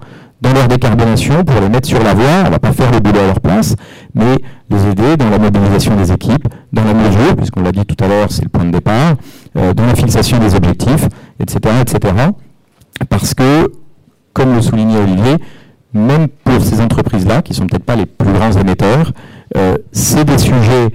dans 0.40 0.52
leur 0.52 0.68
décarbonation 0.68 1.44
pour 1.44 1.60
les 1.60 1.68
mettre 1.68 1.88
sur 1.88 2.02
la 2.02 2.14
voie. 2.14 2.42
On 2.42 2.46
ne 2.46 2.50
va 2.50 2.58
pas 2.58 2.72
faire 2.72 2.90
le 2.90 3.00
boulot 3.00 3.20
à 3.20 3.26
leur 3.26 3.40
place, 3.40 3.74
mais 4.14 4.36
les 4.70 4.86
aider 4.86 5.16
dans 5.16 5.28
la 5.28 5.38
mobilisation 5.38 5.96
des 5.96 6.12
équipes, 6.12 6.48
dans 6.72 6.84
la 6.84 6.94
mesure, 6.94 7.36
puisqu'on 7.36 7.62
l'a 7.62 7.72
dit 7.72 7.84
tout 7.84 8.02
à 8.02 8.08
l'heure, 8.08 8.30
c'est 8.30 8.42
le 8.42 8.48
point 8.48 8.64
de 8.64 8.70
départ, 8.70 9.16
euh, 9.56 9.74
dans 9.74 9.86
la 9.86 9.94
fixation 9.94 10.38
des 10.38 10.54
objectifs, 10.54 11.08
etc., 11.40 11.74
etc. 11.82 12.14
Parce 13.08 13.34
que, 13.34 13.70
comme 14.32 14.54
le 14.54 14.62
soulignait 14.62 14.98
Olivier, 14.98 15.36
même 15.92 16.28
pour 16.44 16.62
ces 16.62 16.80
entreprises-là, 16.80 17.42
qui 17.42 17.54
sont 17.54 17.66
peut-être 17.66 17.84
pas 17.84 17.96
les 17.96 18.06
plus 18.06 18.32
grands 18.32 18.52
émetteurs, 18.52 19.12
euh, 19.56 19.76
c'est 19.92 20.24
des 20.24 20.38
sujets 20.38 20.88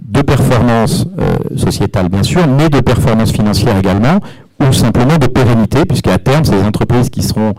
de 0.00 0.22
performance 0.22 1.06
euh, 1.18 1.56
sociétale, 1.56 2.08
bien 2.08 2.22
sûr, 2.22 2.46
mais 2.46 2.68
de 2.68 2.80
performance 2.80 3.32
financière 3.32 3.76
également, 3.76 4.20
ou 4.60 4.72
simplement 4.72 5.18
de 5.18 5.26
pérennité, 5.26 5.84
puisqu'à 5.84 6.18
terme, 6.18 6.44
ces 6.44 6.62
entreprises 6.62 7.10
qui 7.10 7.22
seront 7.22 7.54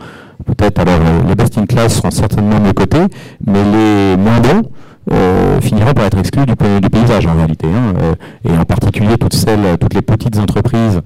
peut-être, 0.45 0.79
alors 0.79 0.99
les 1.27 1.35
best 1.35 1.57
in 1.57 1.65
class 1.65 1.95
seront 1.95 2.11
certainement 2.11 2.59
de 2.59 2.71
côté, 2.71 2.99
mais 3.45 3.63
les 3.63 4.17
moins 4.17 4.39
bons 4.39 4.69
euh, 5.13 5.61
finiront 5.61 5.93
par 5.93 6.05
être 6.05 6.17
exclus 6.17 6.45
du, 6.45 6.55
paysage 6.55 7.25
en 7.27 7.35
réalité. 7.35 7.67
Hein, 7.67 7.93
euh, 8.01 8.15
et 8.43 8.57
en 8.57 8.65
particulier 8.65 9.17
toutes 9.17 9.35
celles, 9.35 9.77
toutes 9.79 9.93
les 9.93 10.01
petites 10.01 10.37
entreprises 10.37 11.01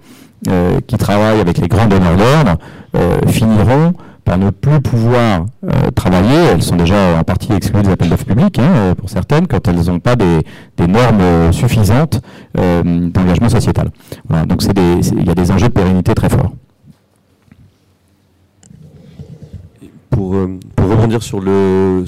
euh, 0.47 0.79
qui 0.87 0.97
travaillent 0.97 1.39
avec 1.39 1.59
les 1.59 1.67
grands 1.67 1.85
donneurs 1.85 2.17
d'ordre 2.17 2.57
finiront 3.27 3.93
par 4.25 4.37
ne 4.37 4.49
plus 4.49 4.81
pouvoir 4.81 5.45
travailler. 5.95 6.35
Elles 6.51 6.61
sont 6.61 6.75
déjà 6.75 7.17
en 7.19 7.23
partie 7.23 7.53
exclues 7.53 7.83
des 7.83 7.91
appels 7.91 8.09
d'offres 8.09 8.25
publics, 8.25 8.59
hein, 8.59 8.93
pour 8.97 9.09
certaines, 9.09 9.47
quand 9.47 9.67
elles 9.67 9.85
n'ont 9.85 9.99
pas 9.99 10.15
des, 10.15 10.41
normes 10.87 11.51
suffisantes 11.53 12.21
d'engagement 12.55 13.49
sociétal. 13.49 13.91
donc 14.47 14.63
il 14.63 15.25
y 15.25 15.29
a 15.29 15.35
des 15.35 15.51
enjeux 15.51 15.69
de 15.69 15.73
pérennité 15.73 16.13
très 16.13 16.29
forts. 16.29 16.51
Pour, 20.11 20.35
euh, 20.35 20.59
pour, 20.75 20.89
rebondir 20.89 21.23
sur 21.23 21.39
le, 21.39 22.05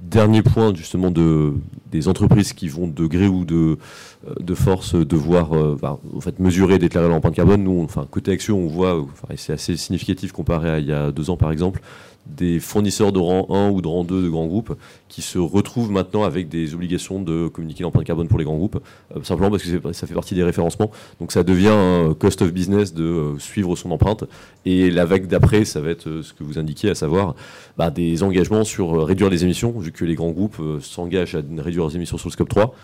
dernier 0.00 0.42
point 0.42 0.74
justement 0.74 1.10
de, 1.10 1.54
des 1.90 2.06
entreprises 2.06 2.52
qui 2.52 2.68
vont 2.68 2.86
de 2.86 3.06
gré 3.06 3.28
ou 3.28 3.46
de, 3.46 3.78
euh, 4.26 4.54
force 4.54 4.94
devoir 4.94 5.54
euh, 5.54 5.78
bah, 5.80 5.98
en 6.14 6.20
fait, 6.20 6.38
mesurer, 6.38 6.78
déclarer 6.78 7.08
l'empreinte 7.08 7.34
carbone, 7.34 7.64
nous, 7.64 7.82
enfin, 7.82 8.06
côté 8.10 8.32
action, 8.32 8.58
on 8.58 8.68
voit, 8.68 9.00
enfin, 9.00 9.34
c'est 9.36 9.54
assez 9.54 9.76
significatif 9.76 10.32
comparé 10.32 10.70
à 10.70 10.78
il 10.78 10.86
y 10.86 10.92
a 10.92 11.12
deux 11.12 11.30
ans 11.30 11.38
par 11.38 11.50
exemple, 11.50 11.80
des 12.26 12.60
fournisseurs 12.60 13.12
de 13.12 13.18
rang 13.18 13.46
1 13.48 13.70
ou 13.70 13.80
de 13.80 13.88
rang 13.88 14.04
2 14.04 14.22
de 14.22 14.28
grands 14.28 14.46
groupes 14.46 14.74
qui 15.12 15.20
se 15.20 15.38
retrouvent 15.38 15.90
maintenant 15.90 16.24
avec 16.24 16.48
des 16.48 16.74
obligations 16.74 17.20
de 17.20 17.46
communiquer 17.46 17.82
l'empreinte 17.82 18.06
carbone 18.06 18.28
pour 18.28 18.38
les 18.38 18.46
grands 18.46 18.56
groupes, 18.56 18.82
euh, 19.14 19.22
simplement 19.22 19.50
parce 19.50 19.62
que 19.62 19.92
ça 19.92 20.06
fait 20.06 20.14
partie 20.14 20.34
des 20.34 20.42
référencements. 20.42 20.90
Donc 21.20 21.32
ça 21.32 21.42
devient 21.42 21.68
un 21.68 22.14
cost 22.18 22.40
of 22.40 22.50
business 22.50 22.94
de 22.94 23.04
euh, 23.04 23.38
suivre 23.38 23.76
son 23.76 23.90
empreinte. 23.90 24.24
Et 24.64 24.90
la 24.90 25.04
vague 25.04 25.26
d'après, 25.26 25.66
ça 25.66 25.82
va 25.82 25.90
être 25.90 26.08
euh, 26.08 26.22
ce 26.22 26.32
que 26.32 26.42
vous 26.42 26.58
indiquez, 26.58 26.88
à 26.88 26.94
savoir 26.94 27.34
bah, 27.76 27.90
des 27.90 28.22
engagements 28.22 28.64
sur 28.64 29.06
réduire 29.06 29.28
les 29.28 29.44
émissions, 29.44 29.70
vu 29.72 29.92
que 29.92 30.06
les 30.06 30.14
grands 30.14 30.30
groupes 30.30 30.56
s'engagent 30.80 31.34
à 31.34 31.42
réduire 31.58 31.82
leurs 31.82 31.94
émissions 31.94 32.16
sur 32.16 32.28
le 32.28 32.32
scope 32.32 32.48
3. 32.48 32.74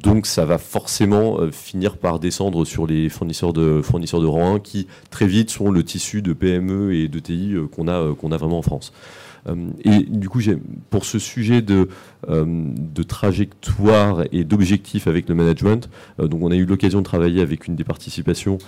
donc 0.00 0.26
ça 0.26 0.44
va 0.44 0.58
forcément 0.58 1.38
finir 1.50 1.96
par 1.96 2.20
descendre 2.20 2.64
sur 2.64 2.86
les 2.86 3.08
fournisseurs 3.08 3.52
de, 3.52 3.80
fournisseurs 3.82 4.20
de 4.20 4.26
rang 4.26 4.54
1 4.56 4.60
qui 4.60 4.86
très 5.10 5.26
vite 5.26 5.50
sont 5.50 5.70
le 5.70 5.82
tissu 5.82 6.22
de 6.22 6.32
PME 6.32 6.94
et 6.94 7.08
de 7.08 7.18
TI 7.18 7.56
qu'on 7.72 7.88
a, 7.88 8.14
qu'on 8.14 8.30
a 8.30 8.36
vraiment 8.36 8.58
en 8.58 8.62
France. 8.62 8.92
Et 9.84 10.04
du 10.04 10.28
coup, 10.28 10.40
pour 10.90 11.04
ce 11.04 11.18
sujet 11.18 11.47
de, 11.48 11.88
euh, 12.28 12.44
de 12.46 13.02
trajectoire 13.02 14.24
et 14.32 14.44
d'objectifs 14.44 15.06
avec 15.06 15.28
le 15.28 15.34
management, 15.34 15.88
euh, 16.20 16.28
donc 16.28 16.42
on 16.42 16.50
a 16.50 16.56
eu 16.56 16.64
l'occasion 16.64 17.00
de 17.00 17.04
travailler 17.04 17.42
avec 17.42 17.66
une 17.66 17.76
des 17.76 17.84
participations 17.84 18.58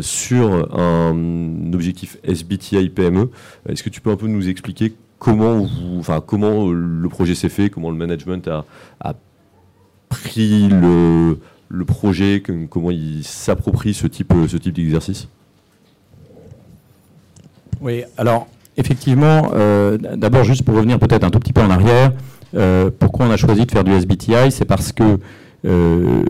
sur 0.00 0.74
un 0.78 1.72
objectif 1.72 2.18
SBTI 2.22 2.90
PME. 2.90 3.30
Est-ce 3.68 3.82
que 3.82 3.90
tu 3.90 4.00
peux 4.00 4.10
un 4.10 4.16
peu 4.16 4.28
nous 4.28 4.48
expliquer 4.48 4.94
comment, 5.18 5.66
comment 6.26 6.70
le 6.70 7.08
projet 7.08 7.34
s'est 7.34 7.48
fait, 7.48 7.70
comment 7.70 7.90
le 7.90 7.96
management 7.96 8.48
a, 8.48 9.14
pris 10.08 10.68
le, 10.68 11.38
le 11.68 11.84
projet, 11.84 12.42
comment 12.68 12.90
il 12.90 13.24
s'approprie 13.24 13.94
ce 13.94 14.06
type, 14.06 14.32
ce 14.48 14.56
type 14.56 14.74
d'exercice? 14.74 15.28
Oui, 17.80 18.02
alors 18.18 18.46
effectivement, 18.80 19.50
euh, 19.54 19.96
d'abord 20.16 20.44
juste 20.44 20.64
pour 20.64 20.74
revenir 20.74 20.98
peut-être 20.98 21.24
un 21.24 21.30
tout 21.30 21.38
petit 21.38 21.52
peu 21.52 21.60
en 21.60 21.70
arrière, 21.70 22.12
euh, 22.56 22.90
pourquoi 22.98 23.26
on 23.26 23.30
a 23.30 23.36
choisi 23.36 23.64
de 23.66 23.70
faire 23.70 23.84
du 23.84 23.92
SBTI 23.92 24.50
C'est 24.50 24.64
parce 24.64 24.92
que 24.92 25.18
euh, 25.66 26.22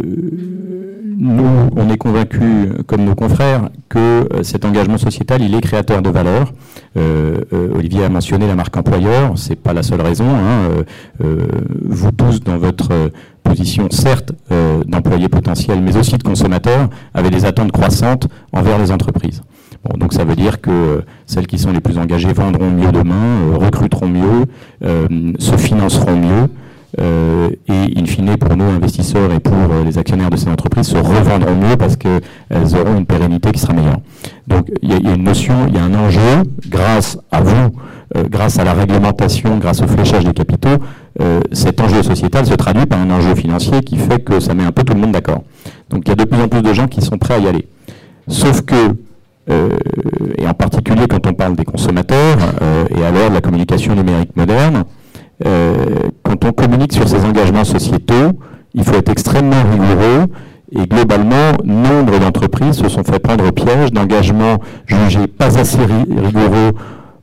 nous, 1.16 1.70
on 1.76 1.88
est 1.88 1.96
convaincus, 1.96 2.68
comme 2.86 3.04
nos 3.04 3.14
confrères, 3.14 3.70
que 3.88 4.28
cet 4.42 4.64
engagement 4.64 4.98
sociétal, 4.98 5.40
il 5.42 5.54
est 5.54 5.60
créateur 5.60 6.02
de 6.02 6.10
valeur. 6.10 6.52
Olivier 7.74 8.04
a 8.04 8.08
mentionné 8.08 8.46
la 8.46 8.56
marque 8.56 8.76
employeur, 8.76 9.32
c'est 9.36 9.56
pas 9.56 9.72
la 9.72 9.82
seule 9.82 10.00
raison. 10.00 10.26
Hein. 10.28 10.84
vous 11.20 12.10
tous, 12.10 12.40
dans 12.40 12.56
votre 12.56 13.10
position, 13.44 13.88
certes, 13.90 14.32
d'employés 14.86 15.28
potentiels, 15.28 15.80
mais 15.82 15.96
aussi 15.96 16.16
de 16.16 16.22
consommateurs, 16.22 16.88
avez 17.14 17.30
des 17.30 17.44
attentes 17.44 17.70
croissantes 17.70 18.26
envers 18.52 18.78
les 18.78 18.90
entreprises 18.90 19.42
donc 19.96 20.12
ça 20.12 20.24
veut 20.24 20.36
dire 20.36 20.60
que 20.60 21.02
celles 21.26 21.46
qui 21.46 21.58
sont 21.58 21.72
les 21.72 21.80
plus 21.80 21.98
engagées 21.98 22.32
vendront 22.32 22.70
mieux 22.70 22.92
demain, 22.92 23.14
euh, 23.14 23.56
recruteront 23.56 24.08
mieux, 24.08 24.44
euh, 24.84 25.06
se 25.38 25.56
financeront 25.56 26.16
mieux. 26.16 26.48
Euh, 27.00 27.50
et 27.68 27.98
in 27.98 28.04
fine, 28.04 28.36
pour 28.36 28.56
nos 28.56 28.64
investisseurs 28.64 29.32
et 29.32 29.38
pour 29.38 29.54
les 29.84 29.96
actionnaires 29.96 30.28
de 30.28 30.36
ces 30.36 30.48
entreprises, 30.48 30.88
se 30.88 30.96
revendront 30.96 31.54
mieux 31.54 31.76
parce 31.76 31.96
qu'elles 31.96 32.20
auront 32.74 32.98
une 32.98 33.06
pérennité 33.06 33.52
qui 33.52 33.60
sera 33.60 33.72
meilleure. 33.72 34.00
Donc 34.48 34.68
il 34.82 34.90
y, 34.90 35.08
a 35.08 35.14
une 35.14 35.22
notion, 35.22 35.54
il 35.68 35.76
y 35.76 35.78
a 35.78 35.84
un 35.84 35.94
enjeu, 35.94 36.42
grâce 36.68 37.16
à 37.30 37.40
vous, 37.42 37.70
grâce 38.28 38.58
à 38.58 38.64
la 38.64 38.72
réglementation, 38.72 39.58
grâce 39.58 39.82
au 39.82 39.86
fléchage 39.86 40.24
des 40.24 40.32
capitaux, 40.32 40.82
cet 41.52 41.80
enjeu 41.80 42.02
sociétal 42.02 42.44
se 42.44 42.54
traduit 42.54 42.86
par 42.86 42.98
un 42.98 43.10
enjeu 43.12 43.36
financier 43.36 43.82
qui 43.82 43.96
fait 43.96 44.18
que 44.18 44.40
ça 44.40 44.54
met 44.54 44.64
un 44.64 44.72
peu 44.72 44.82
tout 44.82 44.94
le 44.94 45.00
monde 45.00 45.12
d'accord. 45.12 45.44
Donc 45.90 46.02
il 46.06 46.08
y 46.08 46.12
a 46.12 46.16
de 46.16 46.24
plus 46.24 46.42
en 46.42 46.48
plus 46.48 46.62
de 46.62 46.72
gens 46.72 46.88
qui 46.88 47.02
sont 47.02 47.18
prêts 47.18 47.34
à 47.34 47.38
y 47.38 47.46
aller. 47.46 47.68
Sauf 48.26 48.62
que 48.62 48.74
euh, 48.74 48.92
et 50.38 50.46
en 50.46 50.54
particulier 50.54 51.06
quand 51.08 51.26
on 51.26 51.34
parle 51.34 51.56
des 51.56 51.64
consommateurs 51.64 52.38
euh, 52.62 52.84
et 52.96 53.04
alors 53.04 53.28
de 53.28 53.34
la 53.34 53.40
communication 53.40 53.94
numérique 53.94 54.36
moderne, 54.36 54.84
euh, 55.46 55.74
quand 56.22 56.44
on 56.44 56.52
communique 56.52 56.92
sur 56.92 57.08
ces 57.08 57.24
engagements 57.24 57.64
sociétaux, 57.64 58.38
il 58.74 58.84
faut 58.84 58.94
être 58.94 59.10
extrêmement 59.10 59.62
rigoureux 59.70 60.26
et 60.72 60.86
globalement, 60.86 61.52
nombre 61.64 62.18
d'entreprises 62.18 62.76
se 62.76 62.88
sont 62.88 63.02
fait 63.02 63.18
prendre 63.18 63.46
au 63.46 63.52
piège 63.52 63.92
d'engagements 63.92 64.58
jugés 64.86 65.26
pas 65.26 65.58
assez 65.58 65.78
rigoureux 65.78 66.72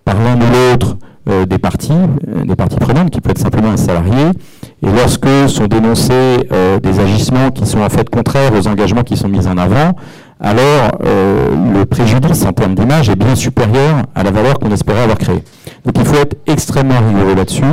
par 0.03 0.15
l'un 0.15 0.35
ou 0.35 0.71
l'autre 0.71 0.97
des 1.45 1.57
parties, 1.57 1.91
des 2.45 2.55
parties 2.55 2.77
prenantes, 2.77 3.09
qui 3.09 3.19
peut 3.19 3.31
être 3.31 3.37
simplement 3.37 3.69
un 3.69 3.77
salarié. 3.77 4.31
Et 4.81 4.87
lorsque 4.87 5.27
sont 5.47 5.67
dénoncés 5.67 6.49
des 6.83 6.99
agissements 6.99 7.51
qui 7.51 7.65
sont 7.65 7.79
en 7.79 7.89
fait 7.89 8.09
contraires 8.09 8.51
aux 8.53 8.67
engagements 8.67 9.03
qui 9.03 9.15
sont 9.15 9.27
mis 9.29 9.45
en 9.47 9.57
avant, 9.57 9.93
alors 10.39 10.99
euh, 11.03 11.49
le 11.73 11.85
préjudice 11.85 12.45
en 12.45 12.53
termes 12.53 12.75
d'image 12.75 13.09
est 13.09 13.15
bien 13.15 13.35
supérieur 13.35 14.03
à 14.13 14.23
la 14.23 14.31
valeur 14.31 14.59
qu'on 14.59 14.71
espérait 14.71 15.01
avoir 15.01 15.17
créée. 15.17 15.43
Donc 15.85 15.95
il 15.97 16.05
faut 16.05 16.15
être 16.15 16.37
extrêmement 16.45 16.99
rigoureux 16.99 17.35
là-dessus. 17.35 17.63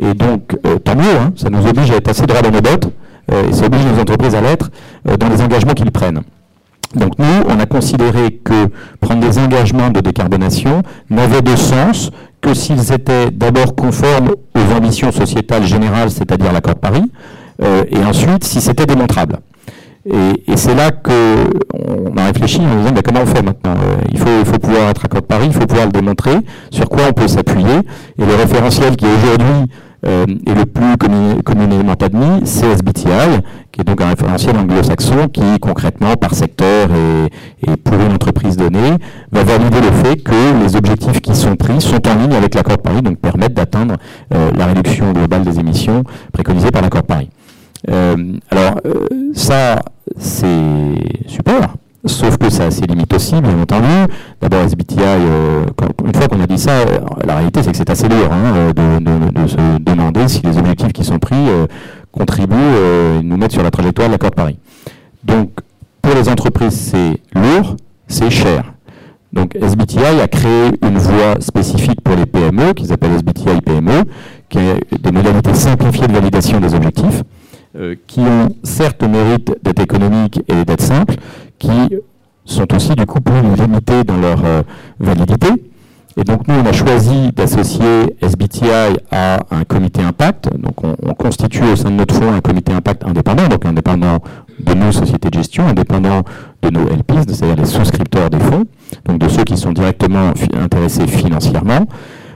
Et 0.00 0.14
donc, 0.14 0.56
euh, 0.66 0.78
tant 0.78 0.96
mieux, 0.96 1.16
hein, 1.20 1.32
ça 1.36 1.50
nous 1.50 1.66
oblige 1.66 1.90
à 1.90 1.96
être 1.96 2.08
assez 2.08 2.24
droit 2.26 2.40
dans 2.40 2.50
nos 2.50 2.62
bottes, 2.62 2.88
euh, 3.30 3.48
et 3.48 3.52
ça 3.52 3.66
oblige 3.66 3.84
nos 3.84 4.00
entreprises 4.00 4.34
à 4.34 4.40
l'être 4.40 4.70
dans 5.18 5.28
les 5.28 5.42
engagements 5.42 5.74
qu'ils 5.74 5.90
prennent. 5.90 6.22
Donc 6.94 7.18
nous, 7.18 7.42
on 7.48 7.60
a 7.60 7.66
considéré 7.66 8.40
que 8.42 8.68
prendre 9.00 9.20
des 9.20 9.38
engagements 9.38 9.90
de 9.90 10.00
décarbonation 10.00 10.82
n'avait 11.10 11.42
de 11.42 11.56
sens 11.56 12.10
que 12.40 12.54
s'ils 12.54 12.92
étaient 12.92 13.30
d'abord 13.30 13.74
conformes 13.74 14.30
aux 14.54 14.74
ambitions 14.74 15.12
sociétales 15.12 15.64
générales, 15.64 16.10
c'est-à-dire 16.10 16.52
l'accord 16.52 16.74
de 16.74 16.80
Paris, 16.80 17.10
et 17.62 18.04
ensuite 18.04 18.44
si 18.44 18.60
c'était 18.60 18.86
démontrable. 18.86 19.38
Et, 20.04 20.56
c'est 20.56 20.74
là 20.74 20.90
qu'on 20.90 22.16
a 22.16 22.26
réfléchi 22.26 22.60
en 22.60 22.76
disant 22.76 22.94
comment 23.04 23.20
on 23.22 23.26
fait 23.26 23.42
maintenant 23.42 23.74
euh, 23.74 23.94
il, 24.12 24.18
faut, 24.18 24.28
il 24.40 24.44
faut 24.44 24.58
pouvoir 24.58 24.90
être 24.90 25.04
à 25.04 25.22
Paris, 25.22 25.46
il 25.46 25.52
faut 25.52 25.66
pouvoir 25.66 25.86
le 25.86 25.92
démontrer, 25.92 26.36
sur 26.70 26.88
quoi 26.88 27.02
on 27.08 27.12
peut 27.12 27.28
s'appuyer. 27.28 27.78
Et 28.18 28.24
le 28.24 28.34
référentiel 28.34 28.96
qui 28.96 29.06
aujourd'hui 29.06 29.70
euh, 30.04 30.26
est 30.46 30.54
le 30.54 30.66
plus 30.66 30.96
communément 31.44 31.92
admis, 31.92 32.44
c'est 32.44 32.66
SBTI, 32.66 33.40
qui 33.70 33.80
est 33.80 33.84
donc 33.84 34.00
un 34.00 34.08
référentiel 34.08 34.56
anglo-saxon 34.56 35.28
qui 35.28 35.58
concrètement 35.60 36.14
par 36.14 36.34
secteur 36.34 36.88
et, 36.90 37.70
et, 37.70 37.76
pour 37.76 37.94
une 37.94 38.12
entreprise 38.12 38.56
donnée 38.56 38.96
va 39.30 39.44
valider 39.44 39.80
le 39.80 39.92
fait 40.04 40.16
que 40.16 40.64
les 40.64 40.74
objectifs 40.74 41.20
qui 41.20 41.36
sont 41.36 41.54
pris 41.54 41.80
sont 41.80 42.06
en 42.08 42.14
ligne 42.16 42.34
avec 42.34 42.56
l'accord 42.56 42.76
de 42.76 42.82
Paris, 42.82 43.02
donc 43.02 43.18
permettent 43.18 43.54
d'atteindre 43.54 43.94
euh, 44.34 44.50
la 44.56 44.66
réduction 44.66 45.12
globale 45.12 45.42
des 45.42 45.60
émissions 45.60 46.02
préconisée 46.32 46.72
par 46.72 46.82
l'accord 46.82 47.02
de 47.02 47.06
Paris. 47.06 47.30
Euh, 47.90 48.38
alors, 48.50 48.80
euh, 48.86 49.06
ça, 49.34 49.80
c'est 50.16 51.26
super. 51.26 51.74
Sauf 52.04 52.36
que 52.36 52.50
ça 52.50 52.64
a 52.64 52.70
ses 52.70 52.86
limites 52.86 53.12
aussi, 53.14 53.40
bien 53.40 53.60
entendu. 53.60 54.12
D'abord, 54.40 54.62
SBTI, 54.62 54.96
euh, 54.98 55.64
une 56.04 56.14
fois 56.14 56.26
qu'on 56.26 56.40
a 56.40 56.46
dit 56.46 56.58
ça, 56.58 56.84
la 57.24 57.36
réalité, 57.36 57.62
c'est 57.62 57.70
que 57.70 57.76
c'est 57.76 57.90
assez 57.90 58.08
lourd 58.08 58.32
hein, 58.32 58.72
de, 58.74 59.46
se 59.46 59.78
demander 59.78 60.26
si 60.26 60.42
les 60.42 60.58
objectifs 60.58 60.92
qui 60.92 61.04
sont 61.04 61.20
pris 61.20 61.48
contribuent 62.10 62.56
et 62.56 63.22
nous 63.22 63.36
mettent 63.36 63.52
sur 63.52 63.62
la 63.62 63.70
trajectoire 63.70 64.08
de 64.08 64.12
l'accord 64.12 64.30
de 64.30 64.34
Paris. 64.34 64.58
Donc, 65.22 65.50
pour 66.00 66.14
les 66.14 66.28
entreprises, 66.28 66.74
c'est 66.74 67.20
lourd, 67.34 67.76
c'est 68.08 68.30
cher. 68.30 68.72
Donc, 69.32 69.54
SBTI 69.54 70.20
a 70.20 70.26
créé 70.26 70.72
une 70.82 70.98
voie 70.98 71.40
spécifique 71.40 72.00
pour 72.02 72.16
les 72.16 72.26
PME, 72.26 72.74
qu'ils 72.74 72.92
appellent 72.92 73.14
SBTI 73.14 73.60
PME, 73.64 74.04
qui 74.48 74.58
est 74.58 75.00
des 75.00 75.12
modalités 75.12 75.54
simplifiées 75.54 76.08
de 76.08 76.12
validation 76.12 76.58
des 76.58 76.74
objectifs. 76.74 77.22
Euh, 77.74 77.94
qui 78.06 78.20
ont 78.20 78.54
certes 78.64 79.00
le 79.00 79.08
mérite 79.08 79.56
d'être 79.62 79.80
économiques 79.80 80.42
et 80.46 80.66
d'être 80.66 80.82
simples, 80.82 81.14
qui 81.58 81.70
sont 82.44 82.70
aussi 82.74 82.90
du 82.94 83.06
coup 83.06 83.22
plus 83.22 83.40
limités 83.40 84.04
dans 84.04 84.18
leur 84.18 84.44
euh, 84.44 84.62
validité. 85.00 85.48
Et 86.18 86.22
donc 86.24 86.46
nous, 86.48 86.54
on 86.54 86.66
a 86.66 86.72
choisi 86.72 87.32
d'associer 87.32 88.14
SBTI 88.20 88.98
à 89.10 89.38
un 89.50 89.64
comité 89.64 90.02
impact. 90.02 90.50
Donc 90.54 90.84
on, 90.84 91.14
constitue 91.14 91.62
au 91.64 91.74
sein 91.76 91.90
de 91.90 91.94
notre 91.94 92.14
fonds 92.14 92.34
un 92.34 92.42
comité 92.42 92.74
impact 92.74 93.06
indépendant, 93.06 93.48
donc 93.48 93.64
indépendant 93.64 94.18
de 94.60 94.74
nos 94.74 94.92
sociétés 94.92 95.30
de 95.30 95.38
gestion, 95.38 95.66
indépendant 95.66 96.24
de 96.60 96.68
nos 96.68 96.84
LPs, 96.84 97.24
c'est-à-dire 97.28 97.56
les 97.56 97.64
souscripteurs 97.64 98.28
des 98.28 98.40
fonds, 98.40 98.64
donc 99.06 99.18
de 99.18 99.28
ceux 99.28 99.44
qui 99.44 99.56
sont 99.56 99.72
directement 99.72 100.34
intéressés 100.62 101.06
financièrement, 101.06 101.86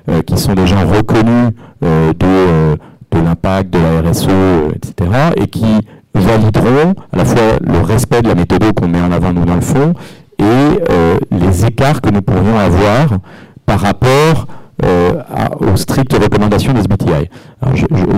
euh, 0.08 0.22
qui 0.22 0.38
sont 0.38 0.54
des 0.54 0.66
gens 0.66 0.86
reconnus 0.88 1.50
de 1.82 2.78
de 3.16 3.24
l'impact, 3.24 3.70
de 3.70 3.78
la 3.78 4.10
RSE, 4.10 4.28
etc., 4.74 5.10
et 5.36 5.46
qui 5.46 5.80
valideront 6.14 6.94
à 7.12 7.16
la 7.16 7.24
fois 7.24 7.58
le 7.60 7.80
respect 7.80 8.22
de 8.22 8.28
la 8.28 8.34
méthode 8.34 8.72
qu'on 8.74 8.88
met 8.88 9.00
en 9.00 9.12
avant 9.12 9.32
nous 9.32 9.44
dans 9.44 9.54
le 9.54 9.60
fond 9.60 9.94
et 10.38 10.44
euh, 10.44 11.18
les 11.30 11.66
écarts 11.66 12.00
que 12.00 12.10
nous 12.10 12.22
pourrions 12.22 12.58
avoir 12.58 13.18
par 13.64 13.80
rapport 13.80 14.46
euh, 14.84 15.14
aux 15.60 15.76
strictes 15.76 16.12
recommandations 16.12 16.72
des 16.72 16.80
SBTI. 16.80 17.30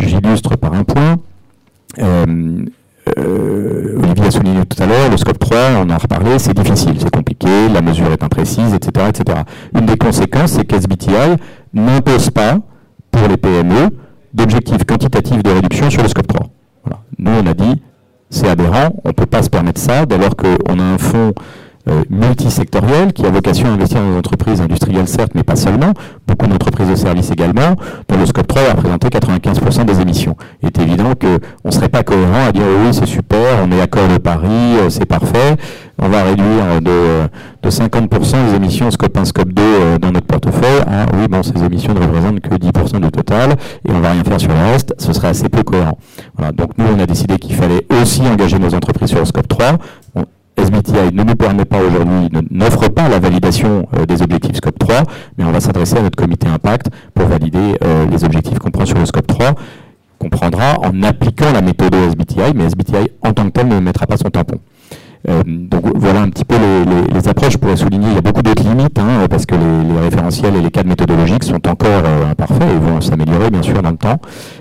J'illustre 0.00 0.56
par 0.56 0.74
un 0.74 0.84
point. 0.84 1.16
Euh, 2.00 2.64
Olivier 4.02 4.26
a 4.26 4.30
souligné 4.30 4.66
tout 4.66 4.82
à 4.82 4.86
l'heure, 4.86 5.10
le 5.10 5.16
scope 5.16 5.38
3, 5.38 5.58
on 5.78 5.82
en 5.82 5.90
a 5.90 5.96
reparlé, 5.96 6.38
c'est 6.38 6.54
difficile, 6.54 6.94
c'est 6.98 7.10
compliqué, 7.10 7.48
la 7.72 7.80
mesure 7.80 8.12
est 8.12 8.22
imprécise, 8.22 8.74
etc. 8.74 9.06
etc. 9.08 9.38
Une 9.74 9.86
des 9.86 9.96
conséquences, 9.96 10.52
c'est 10.52 10.64
qu'SBTI 10.64 11.36
n'impose 11.72 12.30
pas 12.30 12.58
pour 13.10 13.26
les 13.28 13.38
PME 13.38 13.90
d'objectifs 14.38 14.84
quantitatifs 14.84 15.42
de 15.42 15.50
réduction 15.50 15.90
sur 15.90 16.02
le 16.02 16.08
scope 16.08 16.28
3. 16.28 16.46
Nous, 17.18 17.32
on 17.32 17.46
a 17.46 17.54
dit, 17.54 17.82
c'est 18.30 18.48
aberrant, 18.48 18.94
on 19.04 19.08
ne 19.08 19.12
peut 19.12 19.26
pas 19.26 19.42
se 19.42 19.50
permettre 19.50 19.80
ça, 19.80 20.06
dès 20.06 20.16
lors 20.16 20.36
qu'on 20.36 20.78
a 20.78 20.82
un 20.82 20.98
fonds 20.98 21.32
euh, 21.88 22.02
multisectoriel 22.10 23.12
qui 23.12 23.26
a 23.26 23.30
vocation 23.30 23.68
à 23.68 23.70
investir 23.70 24.00
dans 24.00 24.10
les 24.10 24.16
entreprises 24.16 24.60
industrielles, 24.60 25.08
certes, 25.08 25.32
mais 25.34 25.42
pas 25.42 25.56
seulement, 25.56 25.92
beaucoup 26.26 26.46
d'entreprises 26.46 26.88
de 26.88 26.94
services 26.94 27.30
également, 27.30 27.74
dont 28.08 28.16
le 28.16 28.26
scope 28.26 28.46
3 28.46 28.62
va 28.62 28.72
représenter 28.72 29.08
95% 29.08 29.84
des 29.86 30.00
émissions. 30.00 30.36
Il 30.62 30.68
est 30.68 30.78
évident 30.78 31.14
qu'on 31.18 31.38
ne 31.64 31.70
serait 31.70 31.88
pas 31.88 32.02
cohérent 32.02 32.46
à 32.46 32.52
dire 32.52 32.62
oui, 32.84 32.92
c'est 32.92 33.06
super, 33.06 33.64
on 33.64 33.72
est 33.72 33.80
accord 33.80 34.06
de 34.08 34.18
Paris, 34.18 34.76
euh, 34.78 34.90
c'est 34.90 35.06
parfait, 35.06 35.56
on 36.00 36.08
va 36.08 36.22
réduire 36.22 36.80
de, 36.80 37.28
de 37.62 37.70
50% 37.70 38.36
les 38.46 38.56
émissions 38.56 38.90
scope 38.90 39.16
1, 39.16 39.24
scope 39.24 39.52
2 39.52 39.62
euh, 39.62 39.98
dans 39.98 40.12
notre 40.12 40.26
portefeuille. 40.26 40.82
Ah 40.86 41.06
oui, 41.14 41.28
bon, 41.28 41.42
ces 41.42 41.62
émissions 41.62 41.94
ne 41.94 42.00
représentent 42.00 42.40
que 42.40 42.54
10% 42.54 43.00
du 43.00 43.10
total 43.10 43.56
et 43.86 43.90
on 43.90 44.00
va 44.00 44.12
rien 44.12 44.24
faire 44.24 44.40
sur 44.40 44.50
le 44.50 44.72
reste, 44.72 44.94
ce 44.98 45.12
serait 45.12 45.28
assez 45.28 45.48
peu 45.48 45.62
cohérent. 45.62 45.98
Voilà, 46.36 46.52
donc 46.52 46.70
nous, 46.78 46.86
on 46.96 46.98
a 47.00 47.06
décidé 47.06 47.38
qu'il 47.38 47.54
fallait 47.54 47.84
aussi 48.00 48.22
engager 48.22 48.58
nos 48.58 48.74
entreprises 48.74 49.10
sur 49.10 49.18
le 49.18 49.24
scope 49.24 49.48
3. 49.48 49.78
SBTI 50.56 51.14
ne 51.14 51.22
nous 51.22 51.36
permet 51.36 51.64
pas 51.64 51.78
aujourd'hui, 51.78 52.28
n'offre 52.50 52.88
pas 52.88 53.08
la 53.08 53.20
validation 53.20 53.86
euh, 53.96 54.06
des 54.06 54.22
objectifs 54.22 54.56
scope 54.56 54.78
3, 54.78 55.04
mais 55.36 55.44
on 55.44 55.52
va 55.52 55.60
s'adresser 55.60 55.96
à 55.98 56.02
notre 56.02 56.16
comité 56.16 56.48
impact 56.48 56.86
pour 57.14 57.26
valider 57.26 57.76
euh, 57.84 58.06
les 58.10 58.24
objectifs 58.24 58.58
qu'on 58.58 58.70
prend 58.70 58.84
sur 58.84 58.98
le 58.98 59.06
scope 59.06 59.26
3 59.26 59.54
qu'on 60.18 60.28
prendra 60.28 60.80
en 60.80 61.02
appliquant 61.02 61.52
la 61.52 61.60
méthode 61.60 61.94
SBTI, 61.94 62.52
mais 62.54 62.64
SBTI 62.64 63.12
en 63.22 63.32
tant 63.32 63.44
que 63.44 63.50
tel 63.50 63.68
ne 63.68 63.78
mettra 63.78 64.06
pas 64.06 64.16
son 64.16 64.30
tampon. 64.30 64.58
Euh, 65.28 65.42
donc 65.46 65.82
voilà 65.96 66.22
un 66.22 66.28
petit 66.28 66.44
peu 66.44 66.56
les, 67.12 67.28
approches. 67.28 67.54
Je 67.54 67.58
pourrais 67.58 67.76
souligner, 67.76 68.08
il 68.08 68.14
y 68.14 68.18
a 68.18 68.22
beaucoup 68.22 68.42
d'autres 68.42 68.62
limites, 68.62 68.98
hein, 68.98 69.26
parce 69.28 69.46
que 69.46 69.54
les, 69.54 70.00
référentiels 70.00 70.54
et 70.56 70.60
les 70.60 70.70
cadres 70.70 70.88
méthodologiques 70.88 71.44
sont 71.44 71.66
encore 71.68 72.04
imparfaits 72.30 72.70
et 72.70 72.78
vont 72.78 73.00
s'améliorer 73.00 73.50
bien 73.50 73.62
sûr 73.62 73.82
dans 73.82 73.90
le 73.90 73.96
temps. 73.96 74.18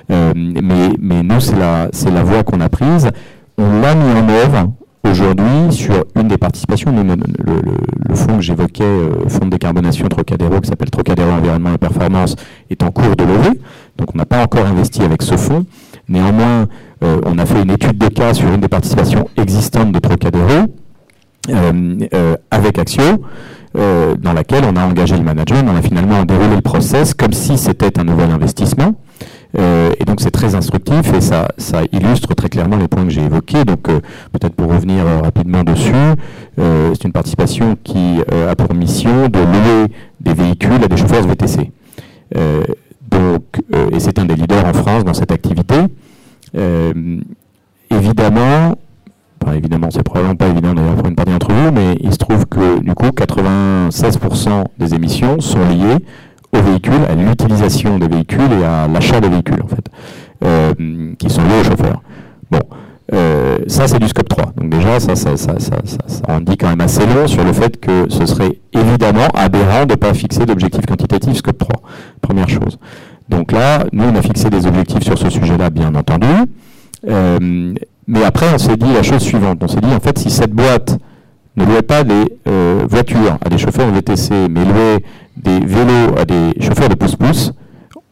mais, 0.10 0.90
mais 1.00 1.24
nous, 1.24 1.40
c'est 1.40 1.58
la, 1.58 1.90
la 2.14 2.24
voie 2.24 2.44
qu'on 2.44 2.62
a 2.62 2.70
prise. 2.70 3.10
On 3.58 3.82
l'a 3.82 3.96
mis 3.96 4.12
en 4.12 4.30
œuvre 4.30 4.70
Aujourd'hui, 5.10 5.72
sur 5.72 6.04
une 6.16 6.28
des 6.28 6.38
participations, 6.38 6.92
le, 6.92 8.16
fonds 8.16 8.38
que 8.38 8.42
j'évoquais, 8.42 8.84
le 8.84 9.26
euh, 9.26 9.30
fonds 9.30 9.46
de 9.46 9.52
décarbonation 9.52 10.08
Trocadéro, 10.08 10.60
qui 10.60 10.70
s'appelle 10.70 10.90
Trocadéro 10.90 11.32
Environnement 11.32 11.74
et 11.74 11.78
Performance, 11.78 12.36
est 12.70 12.84
en 12.84 12.92
cours 12.92 13.16
de 13.16 13.24
levée. 13.24 13.60
Donc 13.98 14.14
on 14.14 14.18
n'a 14.18 14.26
pas 14.26 14.44
encore 14.44 14.66
investi 14.66 15.02
avec 15.04 15.22
ce 15.22 15.38
fonds. 15.38 15.66
Néanmoins, 16.10 16.68
on 17.02 17.38
a 17.38 17.46
fait 17.46 17.62
une 17.62 17.72
étude 17.72 17.98
de 17.98 18.08
cas 18.08 18.34
sur 18.34 18.48
une 18.52 18.62
des 18.62 18.68
participations 18.68 19.28
existantes 19.38 19.92
de 19.92 20.00
Trocadéro 20.00 20.68
avec 22.52 22.80
Axio. 22.80 23.24
dans 23.74 24.34
laquelle 24.34 24.64
on 24.66 24.76
a 24.76 24.86
engagé 24.86 25.18
le 25.18 25.24
management, 25.24 25.70
on 25.72 25.76
a 25.76 25.82
finalement 25.82 26.24
déroulé 26.24 26.56
le 26.56 26.62
process 26.62 27.14
comme 27.14 27.34
si 27.34 27.58
c'était 27.58 28.00
un 28.00 28.04
nouvel 28.04 28.32
investissement. 28.32 28.96
Euh, 29.58 29.92
et 30.00 30.04
donc 30.04 30.20
c'est 30.20 30.32
très 30.32 30.56
instructif 30.56 31.14
et 31.14 31.22
ça, 31.22 31.48
ça 31.58 31.82
illustre 31.92 32.34
très 32.36 32.50
clairement 32.50 32.76
les 32.76 32.88
points 32.88 33.06
que 33.06 33.10
j'ai 33.10 33.24
évoqués. 33.24 33.64
Donc 33.66 33.90
euh, 33.90 34.00
peut-être 34.32 34.54
pour 34.56 34.72
revenir 34.72 35.06
euh, 35.06 35.22
rapidement 35.22 35.64
dessus, 35.64 35.94
c'est 36.58 37.04
une 37.04 37.12
participation 37.12 37.78
qui 37.84 38.20
a 38.32 38.56
pour 38.56 38.74
mission 38.74 39.30
de 39.30 39.38
louer 39.38 39.88
des 40.20 40.34
véhicules 40.34 40.84
à 40.84 40.88
des 40.88 40.98
chauffeurs 40.98 41.22
VTC. 41.28 41.72
Donc, 43.10 43.44
et 43.92 44.00
c'est 44.00 44.20
un 44.20 44.26
des 44.26 44.36
leaders 44.36 44.66
en 44.66 44.74
France 44.74 45.04
dans 45.04 45.14
cette 45.14 45.32
activité. 45.32 45.76
évidemment, 47.90 48.76
Enfin, 49.42 49.54
évidemment, 49.54 49.90
c'est 49.92 50.04
probablement 50.04 50.36
pas 50.36 50.48
évident 50.48 50.74
d'ailleurs 50.74 50.96
pour 50.96 51.08
une 51.08 51.16
partie 51.16 51.32
d'entre 51.32 51.52
vous, 51.52 51.72
mais 51.72 51.96
il 52.02 52.12
se 52.12 52.18
trouve 52.18 52.46
que 52.48 52.80
du 52.80 52.94
coup, 52.94 53.08
96% 53.08 54.66
des 54.78 54.94
émissions 54.94 55.40
sont 55.40 55.60
liées 55.60 56.04
aux 56.52 56.62
véhicules, 56.62 57.06
à 57.10 57.16
l'utilisation 57.16 58.00
des 58.00 58.08
véhicules 58.08 58.52
et 58.60 58.64
à 58.64 58.88
l'achat 58.88 59.20
des 59.22 59.30
véhicules, 59.30 59.62
en 59.62 59.68
fait, 59.68 59.88
euh, 60.44 61.14
qui 61.18 61.30
sont 61.30 61.44
liés 61.44 61.60
aux 61.62 61.64
chauffeurs. 61.64 62.02
Bon, 62.50 62.62
euh, 63.14 63.58
ça 63.68 63.88
c'est 63.88 64.00
du 64.00 64.08
scope 64.08 64.30
3. 64.30 64.54
Donc 64.58 64.70
déjà, 64.70 65.00
ça, 65.00 65.16
ça, 65.16 65.38
ça, 65.38 65.54
ça, 65.60 65.78
en 66.28 66.42
dit 66.42 66.58
quand 66.58 66.70
même 66.70 66.82
assez 66.82 67.06
long 67.06 67.28
sur 67.28 67.44
le 67.44 67.54
fait 67.54 67.80
que 67.80 68.08
ce 68.10 68.26
serait 68.26 68.60
évidemment 68.74 69.28
aberrant 69.34 69.86
de 69.86 69.92
ne 69.92 69.96
pas 69.96 70.14
fixer 70.14 70.46
d'objectifs 70.46 70.86
quantitatifs 70.86 71.38
scope 71.38 71.58
3. 71.58 71.82
Première 72.22 72.50
chose. 72.50 72.78
Donc 73.30 73.52
là, 73.52 73.86
nous, 73.92 74.06
on 74.06 74.16
a 74.16 74.22
fixé 74.22 74.50
des 74.50 74.66
objectifs 74.66 75.04
sur 75.04 75.18
ce 75.18 75.30
sujet-là, 75.30 75.70
bien 75.70 75.94
entendu. 75.96 76.28
Euh, 77.08 77.74
mais 78.08 78.24
après, 78.24 78.48
on 78.54 78.58
s'est 78.58 78.78
dit 78.78 78.92
la 78.94 79.04
chose 79.04 79.22
suivante. 79.22 79.60
On 79.62 79.68
s'est 79.68 79.82
dit, 79.82 79.94
en 79.94 80.00
fait, 80.00 80.18
si 80.18 80.30
cette 80.30 80.52
boîte 80.52 80.98
ne 81.58 81.66
louait 81.66 81.82
pas 81.82 82.04
des 82.04 82.38
voitures 82.90 83.38
à 83.44 83.50
des 83.50 83.58
chauffeurs 83.58 83.92
VTC, 83.92 84.48
mais 84.50 84.64
louait 84.64 85.04
des 85.36 85.60
vélos 85.60 86.18
à 86.18 86.26
des 86.26 86.54
chauffeurs 86.62 86.90
de 86.90 86.96
pouce-pouce, 86.96 87.52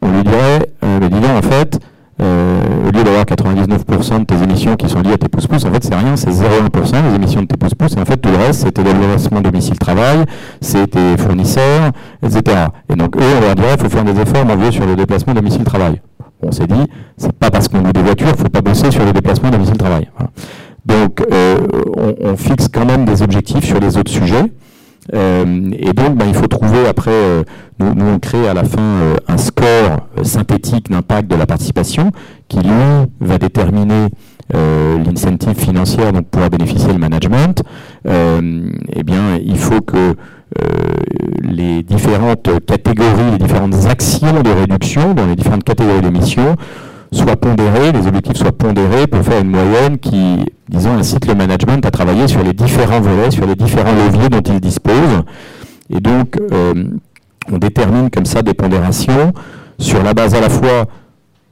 on 0.02 0.12
lui 0.12 0.24
dirait, 0.24 0.70
euh, 0.84 1.00
mais 1.00 1.10
dis 1.10 1.26
en 1.26 1.42
fait, 1.42 1.80
euh, 2.22 2.62
au 2.88 2.92
lieu 2.92 3.04
d'avoir 3.04 3.26
99% 3.26 4.20
de 4.20 4.24
tes 4.24 4.42
émissions 4.42 4.76
qui 4.76 4.88
sont 4.88 5.02
liées 5.02 5.14
à 5.14 5.18
tes 5.18 5.28
pouce-pouce, 5.28 5.66
en 5.66 5.72
fait, 5.72 5.84
c'est 5.84 5.96
rien, 5.96 6.16
c'est 6.16 6.30
0,1% 6.30 7.10
des 7.10 7.16
émissions 7.16 7.42
de 7.42 7.48
tes 7.48 7.58
pouce-pouce, 7.58 7.96
et 7.98 8.00
en 8.00 8.06
fait, 8.06 8.18
tout 8.18 8.30
le 8.30 8.38
reste, 8.38 8.62
c'est 8.62 8.72
tes 8.72 8.84
déplacements 8.84 9.42
domicile-travail, 9.42 10.26
c'est 10.62 10.88
tes 10.88 11.18
fournisseurs, 11.18 11.92
etc. 12.24 12.68
Et 12.90 12.96
donc, 12.96 13.18
eux, 13.18 13.22
on 13.38 13.42
leur 13.42 13.56
dirait, 13.56 13.76
il 13.78 13.84
faut 13.84 13.90
faire 13.90 14.06
des 14.06 14.20
efforts, 14.20 14.46
mon 14.46 14.56
vieux, 14.56 14.72
sur 14.72 14.86
le 14.86 14.96
déplacement 14.96 15.34
domicile-travail. 15.34 16.02
On 16.42 16.52
s'est 16.52 16.68
dit, 16.68 16.86
c'est 17.18 17.34
pas 17.34 17.50
parce 17.50 17.68
qu'on 17.68 17.82
loue 17.82 17.92
des 17.92 18.04
voitures, 18.04 18.30
faut 18.30 18.50
pas 18.50 18.62
bosser 18.62 18.92
sur 18.92 19.04
le 19.04 19.12
déplacement 19.12 19.50
domicile-travail. 19.50 20.10
Donc, 20.86 21.22
euh, 21.32 21.58
on, 21.98 22.16
on, 22.22 22.38
fixe 22.38 22.68
quand 22.68 22.86
même 22.86 23.06
des 23.06 23.24
objectifs 23.24 23.66
sur 23.66 23.80
les 23.80 23.98
autres 23.98 24.12
sujets. 24.12 24.52
Euh, 25.14 25.72
et 25.78 25.94
donc, 25.94 26.16
ben, 26.16 26.26
il 26.28 26.34
faut 26.34 26.48
trouver 26.48 26.88
après, 26.88 27.12
euh, 27.12 27.44
nous, 27.80 27.94
nous, 27.94 28.06
on 28.06 28.20
crée 28.20 28.48
à 28.48 28.54
la 28.54 28.64
fin 28.64 28.82
euh, 28.82 29.16
un 29.28 29.38
score 29.38 30.08
synthétique 30.24 30.90
d'impact 30.90 31.30
de 31.30 31.36
la 31.36 31.46
participation 31.46 32.12
qui, 32.48 32.60
lui, 32.60 32.72
va 33.20 33.38
déterminer 33.38 34.08
l'incentive 34.54 35.56
financière 35.56 36.14
dont 36.14 36.22
pourra 36.22 36.50
bénéficier 36.50 36.94
le 36.94 37.00
management. 37.00 37.64
eh 38.06 39.04
bien, 39.04 39.40
il 39.44 39.58
faut 39.58 39.82
que 39.82 40.16
les 41.42 41.82
différentes 41.82 42.48
catégories, 42.68 43.32
les 43.32 43.38
différentes 43.40 43.88
actions 43.88 44.44
de 44.44 44.50
réduction 44.52 45.16
dans 45.16 45.26
les 45.26 45.36
différentes 45.36 45.64
catégories 45.64 46.02
d'émissions 46.02 46.56
soient 47.16 47.36
pondérés, 47.36 47.92
les 47.92 48.08
objectifs 48.08 48.38
soient 48.38 48.52
pondérés 48.52 49.08
pour 49.08 49.24
faire 49.24 49.42
une 49.42 49.50
moyenne 49.50 49.98
qui, 49.98 50.46
disons, 50.70 50.98
incite 50.98 51.28
le 51.28 51.36
management 51.36 51.86
à 51.86 51.92
travailler 51.92 52.28
sur 52.28 52.44
les 52.44 52.54
différents 52.54 53.02
volets, 53.02 53.32
sur 53.32 53.46
les 53.46 53.56
différents 53.56 53.94
leviers 53.94 54.30
dont 54.30 54.42
il 54.42 54.60
dispose. 54.60 55.24
Et 55.90 56.00
donc, 56.00 56.38
euh, 56.52 56.74
on 57.52 57.58
détermine 57.58 58.10
comme 58.10 58.26
ça 58.26 58.42
des 58.42 58.54
pondérations 58.54 59.34
sur 59.78 60.02
la 60.04 60.14
base 60.14 60.34
à 60.36 60.42
la 60.42 60.50
fois 60.50 60.86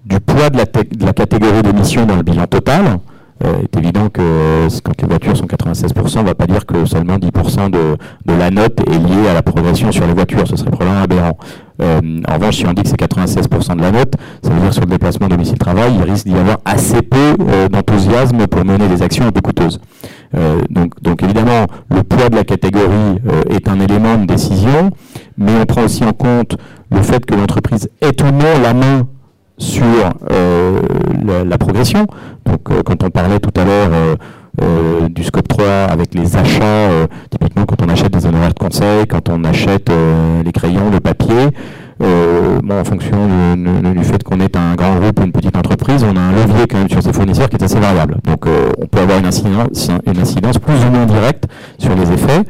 du 0.06 0.20
poids 0.20 0.50
de 0.50 0.58
la, 0.58 0.66
de 0.66 1.06
la 1.06 1.14
catégorie 1.14 1.62
d'émission 1.62 2.06
dans 2.06 2.16
le 2.16 2.24
bilan 2.24 2.48
total, 2.48 3.00
est 3.44 3.78
évident 3.78 4.10
que 4.10 4.22
euh, 4.22 4.70
quand 4.84 5.02
les 5.02 5.08
voitures 5.08 5.36
sont 5.38 5.46
96%, 5.46 6.20
on 6.20 6.22
ne 6.22 6.28
va 6.28 6.36
pas 6.36 6.48
dire 6.48 6.66
que 6.66 6.86
seulement 6.86 7.18
10% 7.18 7.70
de, 7.70 7.98
la 8.26 8.50
note 8.50 8.80
est 8.80 8.98
liée 8.98 9.28
à 9.30 9.34
la 9.34 9.42
progression 9.42 9.92
sur 9.92 10.06
les 10.08 10.14
voitures. 10.14 10.48
Ce 10.48 10.56
serait 10.56 10.72
probablement 10.72 11.04
aberrant. 11.04 11.38
Euh, 11.82 12.22
en 12.28 12.34
revanche, 12.36 12.58
si 12.58 12.66
on 12.68 12.74
dit 12.74 12.84
que 12.84 12.90
c'est 12.90 13.00
96% 13.00 13.76
de 13.78 13.82
la 13.82 13.92
note, 13.92 14.14
ça 14.44 14.50
veut 14.50 14.60
dire 14.60 14.70
que 14.70 14.74
sur 14.76 14.84
le 14.84 14.90
déplacement 14.90 15.28
domicile-travail, 15.28 15.94
il 15.96 16.10
risque 16.10 16.28
d'y 16.28 16.36
avoir 16.36 16.58
assez 16.66 17.02
peu 17.02 17.36
d'enthousiasme 17.70 18.48
pour 18.48 18.64
mener 18.64 18.88
des 18.88 19.02
actions 19.02 19.26
un 19.26 19.32
peu 19.32 19.42
coûteuses. 19.42 19.80
donc, 20.70 21.02
donc 21.02 21.24
évidemment, 21.24 21.66
le 21.90 22.04
poids 22.04 22.30
de 22.30 22.36
la 22.36 22.44
catégorie 22.44 23.18
est 23.50 23.68
un 23.68 23.80
élément 23.80 24.18
de 24.18 24.26
décision, 24.26 24.92
mais 25.38 25.52
on 25.60 25.66
prend 25.66 25.84
aussi 25.84 26.04
en 26.04 26.14
compte 26.14 26.58
le 26.92 27.02
fait 27.02 27.26
que 27.26 27.34
l'entreprise 27.34 27.90
ait 28.02 28.22
ou 28.22 28.32
non 28.32 28.62
la 28.62 28.74
main 28.74 29.08
sur 29.64 29.84
euh, 30.32 30.80
la, 31.46 31.58
progression. 31.58 32.06
Donc 32.46 32.70
euh, 32.70 32.84
quand 32.84 33.04
on 33.04 33.10
parlait 33.10 33.40
tout 33.40 33.60
à 33.60 33.64
l'heure 33.64 33.90
euh, 34.62 35.08
du 35.10 35.24
scope 35.24 35.48
3 35.48 35.66
avec 35.66 36.14
les 36.14 36.36
achats, 36.36 36.90
typiquement 37.30 37.66
quand 37.66 37.82
on 37.84 37.90
achète 37.90 38.12
des 38.12 38.26
honoraires 38.26 38.54
de 38.54 38.60
conseil, 38.60 39.08
quand 39.08 39.30
on 39.30 39.44
achète 39.44 39.90
les 40.46 40.52
crayons, 40.52 40.92
le 40.92 41.00
papier, 41.00 41.50
en 42.02 42.84
fonction 42.84 43.56
du 43.56 44.04
fait 44.04 44.24
qu'on 44.24 44.40
est 44.40 44.56
un 44.56 44.76
grand 44.76 44.96
groupe 45.00 45.20
ou 45.20 45.24
une 45.24 45.32
petite 45.32 45.56
entreprise, 45.56 46.04
on 46.04 46.16
a 46.16 46.20
un 46.20 46.32
levier 46.34 46.68
quand 46.70 46.78
même 46.78 46.90
sur 46.90 47.02
ses 47.02 47.14
fournisseurs 47.14 47.50
qui 47.50 47.56
est 47.56 47.64
assez 47.64 47.80
variable. 47.80 48.18
Donc 48.26 48.46
on 48.78 48.86
peut 48.86 49.00
avoir 49.00 49.20
une 49.20 49.26
incidence, 49.26 49.90
une 50.06 50.20
incidence 50.20 50.60
plus 50.60 50.86
ou 50.86 50.92
moins 50.92 51.06
directe 51.06 51.46
sur 51.80 51.96
les 51.96 52.12
effets. 52.12 52.44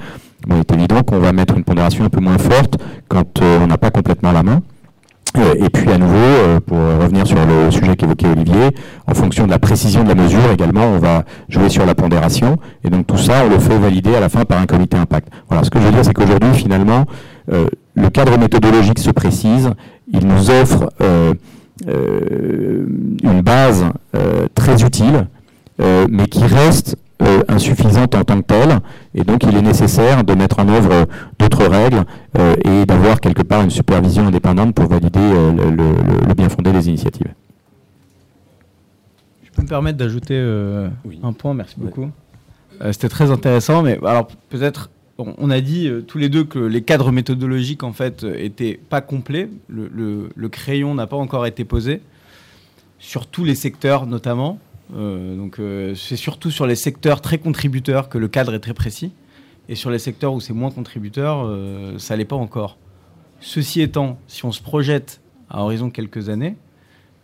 Bon, 0.45 0.55
il 0.55 0.59
est 0.59 0.72
évident 0.74 1.03
qu'on 1.03 1.20
va 1.20 1.32
mettre 1.32 1.55
une 1.55 1.64
pondération 1.64 2.03
un 2.03 2.09
peu 2.09 2.20
moins 2.20 2.38
forte 2.38 2.78
quand 3.07 3.41
on 3.41 3.68
n'a 3.68 3.78
pas 3.78 3.91
complètement 3.91 4.34
la 4.34 4.43
main. 4.43 4.61
Euh, 5.38 5.56
et 5.58 5.70
puis 5.70 5.90
à 5.92 5.98
nouveau, 5.98 6.16
euh, 6.16 6.60
pour 6.60 6.78
revenir 6.78 7.26
sur 7.26 7.38
le 7.46 7.72
sujet 7.72 7.96
qu'évoquait 7.96 8.28
Olivier, 8.28 8.70
en 9.08 9.14
fonction 9.16 9.46
de 9.46 9.52
la 9.52 9.60
précision 9.60 10.04
de 10.04 10.10
la 10.10 10.16
mesure 10.16 10.52
également, 10.52 10.86
on 10.86 11.00
va 11.00 11.24
jouer 11.50 11.70
sur 11.70 11.86
la 11.86 11.96
pondération. 11.96 12.58
Et 12.84 12.90
donc 12.90 13.08
tout 13.08 13.18
ça, 13.18 13.44
on 13.46 13.50
le 13.50 13.60
fait 13.60 13.78
valider 13.78 14.14
à 14.16 14.20
la 14.20 14.30
fin 14.30 14.46
par 14.46 14.62
un 14.62 14.66
comité 14.66 14.98
impact. 14.98 15.30
Voilà, 15.50 15.64
ce 15.64 15.70
que 15.70 15.80
je 15.80 15.86
veux 15.86 15.92
dire, 15.92 16.06
c'est 16.06 16.14
qu'aujourd'hui, 16.14 16.54
finalement, 16.54 17.06
euh, 17.52 17.66
le 17.96 18.10
cadre 18.10 18.38
méthodologique 18.38 19.00
se 19.00 19.10
précise, 19.12 19.72
il 20.12 20.28
nous 20.28 20.50
offre 20.50 20.90
une 21.86 23.42
base 23.42 23.86
très 24.56 24.84
utile, 24.84 25.28
mais 25.80 26.26
qui 26.28 26.44
reste 26.46 26.96
euh, 27.24 27.41
insuffisante 27.47 28.15
en 28.15 28.24
tant 28.24 28.41
que 28.41 28.47
telle, 28.47 28.80
et 29.15 29.24
donc 29.24 29.43
il 29.43 29.55
est 29.55 29.61
nécessaire 29.61 30.24
de 30.24 30.34
mettre 30.34 30.59
en 30.59 30.67
œuvre 30.67 31.07
d'autres 31.39 31.65
règles 31.65 32.03
euh, 32.38 32.55
et 32.65 32.86
d'avoir 32.86 33.21
quelque 33.21 33.43
part 33.43 33.61
une 33.61 33.69
supervision 33.69 34.28
indépendante 34.28 34.76
pour 34.76 34.88
valider 34.88 35.19
euh, 35.19 35.51
le, 36.28 36.34
bien 36.34 36.49
fondé 36.49 36.71
des 36.74 36.89
initiatives. 36.89 37.34
Je 39.43 39.51
peux 39.51 39.61
me 39.61 39.67
permettre 39.67 39.97
d'ajouter 39.97 40.38
un 41.21 41.34
point, 41.34 41.53
merci 41.53 41.76
beaucoup. 41.78 42.09
C'était 42.91 43.09
très 43.09 43.32
intéressant, 43.32 43.84
mais 43.84 43.99
alors 44.03 44.28
peut-être 44.49 44.89
on 45.17 45.49
a 45.49 45.61
dit 45.61 45.89
tous 46.07 46.17
les 46.17 46.28
deux 46.28 46.43
que 46.43 46.59
les 46.59 46.82
cadres 46.82 47.11
méthodologiques 47.11 47.84
en 47.84 47.93
fait 47.93 48.26
étaient 48.38 48.80
pas 48.89 48.99
complets. 48.99 49.47
Le, 49.69 50.30
le 50.36 50.49
crayon 50.49 50.95
n'a 50.95 51.07
pas 51.07 51.17
encore 51.17 51.45
été 51.45 51.63
posé 51.63 52.01
sur 52.99 53.28
tous 53.28 53.45
les 53.45 53.55
secteurs 53.55 54.07
notamment. 54.07 54.59
Euh, 54.96 55.36
donc 55.36 55.60
euh, 55.60 55.96
c'est 55.96 56.16
surtout 56.16 56.52
sur 56.52 56.68
les 56.68 56.76
secteurs 56.76 57.22
très 57.22 57.38
contributeurs 57.38 58.10
que 58.10 58.18
le 58.18 58.28
cadre 58.28 58.54
est 58.54 58.60
très 58.60 58.74
précis. 58.74 59.12
Et 59.70 59.76
sur 59.76 59.90
les 59.90 60.00
secteurs 60.00 60.34
où 60.34 60.42
c'est 60.42 60.54
moins 60.54 60.72
contributeur, 60.72 61.46
euh, 61.46 61.98
ça 61.98 62.16
l'est 62.16 62.26
pas 62.26 62.36
encore. 62.36 62.78
Ceci 63.40 63.82
étant, 63.82 64.20
si 64.28 64.46
on 64.46 64.52
se 64.52 64.62
projette 64.62 65.22
à 65.50 65.64
horizon 65.64 65.90
quelques 65.90 66.30
années, 66.30 66.56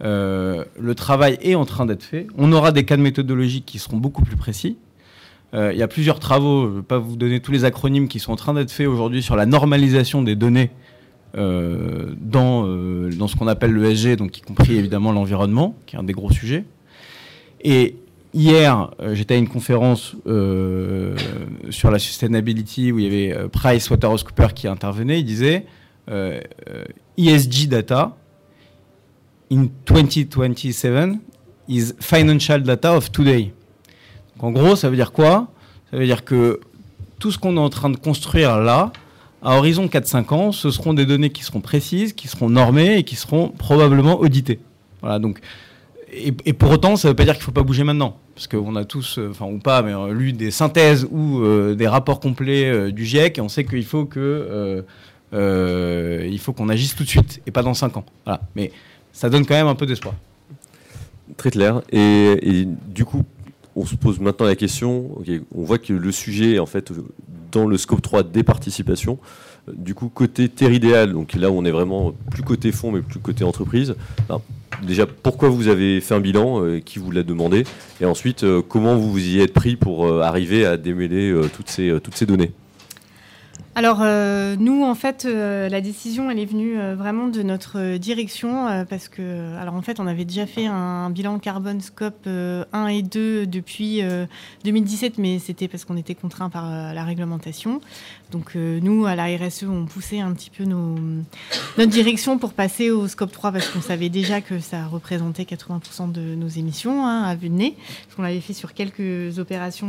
le 0.01 0.93
travail 0.95 1.37
est 1.41 1.55
en 1.55 1.65
train 1.65 1.85
d'être 1.85 2.03
fait. 2.03 2.27
On 2.37 2.53
aura 2.53 2.71
des 2.71 2.85
cadres 2.85 3.03
méthodologiques 3.03 3.65
qui 3.65 3.79
seront 3.79 3.97
beaucoup 3.97 4.23
plus 4.23 4.37
précis. 4.37 4.77
Il 5.53 5.75
y 5.75 5.81
a 5.81 5.87
plusieurs 5.87 6.19
travaux, 6.19 6.67
je 6.67 6.71
ne 6.71 6.75
vais 6.77 6.83
pas 6.83 6.99
vous 6.99 7.17
donner 7.17 7.41
tous 7.41 7.51
les 7.51 7.65
acronymes 7.65 8.07
qui 8.07 8.19
sont 8.19 8.31
en 8.31 8.37
train 8.37 8.53
d'être 8.53 8.71
faits 8.71 8.87
aujourd'hui 8.87 9.21
sur 9.21 9.35
la 9.35 9.45
normalisation 9.45 10.21
des 10.21 10.35
données 10.35 10.71
dans, 11.33 12.65
dans 12.65 13.27
ce 13.27 13.35
qu'on 13.35 13.47
appelle 13.47 13.73
l'ESG, 13.73 14.15
donc 14.15 14.37
y 14.37 14.41
compris 14.41 14.75
évidemment 14.75 15.11
l'environnement, 15.11 15.75
qui 15.85 15.95
est 15.95 15.99
un 15.99 16.03
des 16.03 16.13
gros 16.13 16.31
sujets. 16.31 16.65
Et 17.61 17.95
hier, 18.33 18.91
euh, 19.01 19.15
j'étais 19.15 19.35
à 19.35 19.37
une 19.37 19.47
conférence 19.47 20.15
euh, 20.27 21.15
sur 21.69 21.91
la 21.91 21.99
sustainability 21.99 22.91
où 22.91 22.99
il 22.99 23.05
y 23.05 23.07
avait 23.07 23.37
euh, 23.37 23.47
Price 23.47 23.89
Waterhouse-Cooper 23.89 24.47
qui 24.55 24.67
intervenait. 24.67 25.19
Il 25.19 25.25
disait 25.25 25.65
ESG 27.17 27.65
e 27.65 27.67
data 27.67 28.17
in 29.51 29.67
2027 29.85 31.19
is 31.67 31.93
financial 31.99 32.63
data 32.63 32.95
of 32.95 33.11
today. 33.11 33.53
Donc 34.35 34.43
en 34.43 34.51
gros, 34.51 34.75
ça 34.75 34.89
veut 34.89 34.95
dire 34.95 35.11
quoi? 35.11 35.51
Ça 35.91 35.97
veut 35.97 36.05
dire 36.05 36.23
que 36.23 36.59
tout 37.19 37.31
ce 37.31 37.37
qu'on 37.37 37.57
est 37.57 37.59
en 37.59 37.69
train 37.69 37.89
de 37.89 37.97
construire 37.97 38.57
là, 38.57 38.91
à 39.43 39.57
horizon 39.57 39.85
4-5 39.85 40.33
ans, 40.33 40.51
ce 40.51 40.71
seront 40.71 40.93
des 40.93 41.05
données 41.05 41.29
qui 41.29 41.43
seront 41.43 41.61
précises, 41.61 42.13
qui 42.13 42.27
seront 42.27 42.49
normées 42.49 42.97
et 42.97 43.03
qui 43.03 43.15
seront 43.15 43.49
probablement 43.49 44.19
auditées. 44.19 44.59
Voilà, 45.01 45.19
donc 45.19 45.39
et, 46.11 46.53
pour 46.53 46.71
autant, 46.71 46.95
ça 46.95 47.07
ne 47.07 47.11
veut 47.11 47.15
pas 47.15 47.23
dire 47.23 47.33
qu'il 47.33 47.41
ne 47.41 47.45
faut 47.45 47.51
pas 47.51 47.63
bouger 47.63 47.83
maintenant. 47.83 48.17
Parce 48.35 48.47
qu'on 48.47 48.75
a 48.75 48.85
tous, 48.85 49.19
enfin 49.29 49.45
ou 49.45 49.59
pas, 49.59 49.81
mais 49.81 49.93
lu 50.13 50.33
des 50.33 50.51
synthèses 50.51 51.07
ou 51.11 51.41
des 51.75 51.87
rapports 51.87 52.19
complets 52.19 52.91
du 52.91 53.05
GIEC 53.05 53.37
et 53.37 53.41
on 53.41 53.49
sait 53.49 53.65
qu'il 53.65 53.85
faut 53.85 54.05
que 54.05 54.83
il 55.31 56.39
faut 56.39 56.53
qu'on 56.53 56.69
agisse 56.69 56.95
tout 56.95 57.03
de 57.03 57.09
suite 57.09 57.41
et 57.45 57.51
pas 57.51 57.63
dans 57.63 57.73
5 57.73 57.97
ans. 57.97 58.05
Voilà. 58.25 58.41
Mais 58.55 58.71
ça 59.11 59.29
donne 59.29 59.45
quand 59.45 59.55
même 59.55 59.67
un 59.67 59.75
peu 59.75 59.85
d'espoir. 59.85 60.15
Très 61.37 61.51
clair. 61.51 61.81
Et, 61.91 62.65
du 62.87 63.05
coup, 63.05 63.23
on 63.75 63.85
se 63.85 63.95
pose 63.95 64.19
maintenant 64.19 64.45
la 64.45 64.55
question, 64.55 65.11
on 65.53 65.63
voit 65.63 65.77
que 65.77 65.93
le 65.93 66.11
sujet, 66.11 66.59
en 66.59 66.65
fait, 66.65 66.91
dans 67.51 67.67
le 67.67 67.77
scope 67.77 68.01
3 68.01 68.23
des 68.23 68.43
participations, 68.43 69.19
du 69.71 69.93
coup, 69.93 70.09
côté 70.09 70.49
terre 70.49 70.71
idéal, 70.71 71.13
donc 71.13 71.33
là 71.35 71.51
où 71.51 71.53
on 71.53 71.65
est 71.65 71.71
vraiment 71.71 72.13
plus 72.31 72.41
côté 72.41 72.71
fonds, 72.71 72.91
mais 72.91 73.01
plus 73.01 73.19
côté 73.19 73.43
entreprise, 73.43 73.95
déjà, 74.83 75.05
pourquoi 75.05 75.49
vous 75.49 75.67
avez 75.67 76.01
fait 76.01 76.13
un 76.15 76.19
bilan, 76.19 76.63
euh, 76.63 76.79
qui 76.79 76.99
vous 76.99 77.11
l'a 77.11 77.23
demandé, 77.23 77.63
et 78.01 78.05
ensuite, 78.05 78.43
euh, 78.43 78.61
comment 78.61 78.95
vous 78.95 79.11
vous 79.11 79.27
y 79.27 79.41
êtes 79.41 79.53
pris 79.53 79.75
pour 79.75 80.07
euh, 80.07 80.21
arriver 80.21 80.65
à 80.65 80.77
démêler 80.77 81.33
toutes, 81.55 81.69
ces, 81.69 81.97
toutes 82.03 82.15
ces 82.15 82.25
données? 82.25 82.51
Alors 83.79 83.99
euh, 84.01 84.57
nous, 84.59 84.83
en 84.83 84.93
fait, 84.93 85.23
euh, 85.23 85.69
la 85.69 85.79
décision, 85.79 86.29
elle 86.29 86.37
est 86.37 86.45
venue 86.45 86.77
euh, 86.77 86.95
vraiment 86.95 87.29
de 87.29 87.41
notre 87.43 87.95
direction 87.95 88.85
parce 88.89 89.07
que, 89.07 89.55
alors 89.55 89.73
en 89.73 89.81
fait, 89.81 90.01
on 90.01 90.07
avait 90.07 90.25
déjà 90.25 90.45
fait 90.45 90.65
un, 90.65 91.09
bilan 91.09 91.39
carbone 91.39 91.79
scope 91.79 92.27
1 92.27 92.87
et 92.87 93.01
2 93.03 93.47
depuis 93.47 94.01
2017, 94.65 95.17
mais 95.17 95.39
c'était 95.39 95.69
parce 95.69 95.85
qu'on 95.85 95.95
était 95.95 96.13
contraint 96.13 96.49
par 96.49 96.93
la 96.93 97.03
réglementation. 97.05 97.79
Donc 98.31 98.55
nous, 98.55 99.05
à 99.05 99.15
la 99.15 99.27
RSE, 99.27 99.63
on 99.63 99.85
poussait 99.85 100.19
un 100.19 100.33
petit 100.33 100.49
peu 100.49 100.65
notre 100.65 101.89
direction 101.89 102.37
pour 102.37 102.51
passer 102.51 102.91
au 102.91 103.07
scope 103.07 103.31
3 103.31 103.53
parce 103.53 103.69
qu'on 103.69 103.81
savait 103.81 104.09
déjà 104.09 104.41
que 104.41 104.59
ça 104.59 104.87
représentait 104.87 105.43
80% 105.43 106.11
de 106.11 106.35
nos 106.35 106.49
émissions 106.49 107.05
hein, 107.05 107.23
à 107.23 107.35
vue 107.35 107.47
de 107.47 107.55
nez, 107.55 107.77
parce 108.03 108.17
qu'on 108.17 108.23
l'avait 108.23 108.41
fait 108.41 108.53
sur 108.53 108.73
quelques 108.73 109.39
opérations 109.39 109.87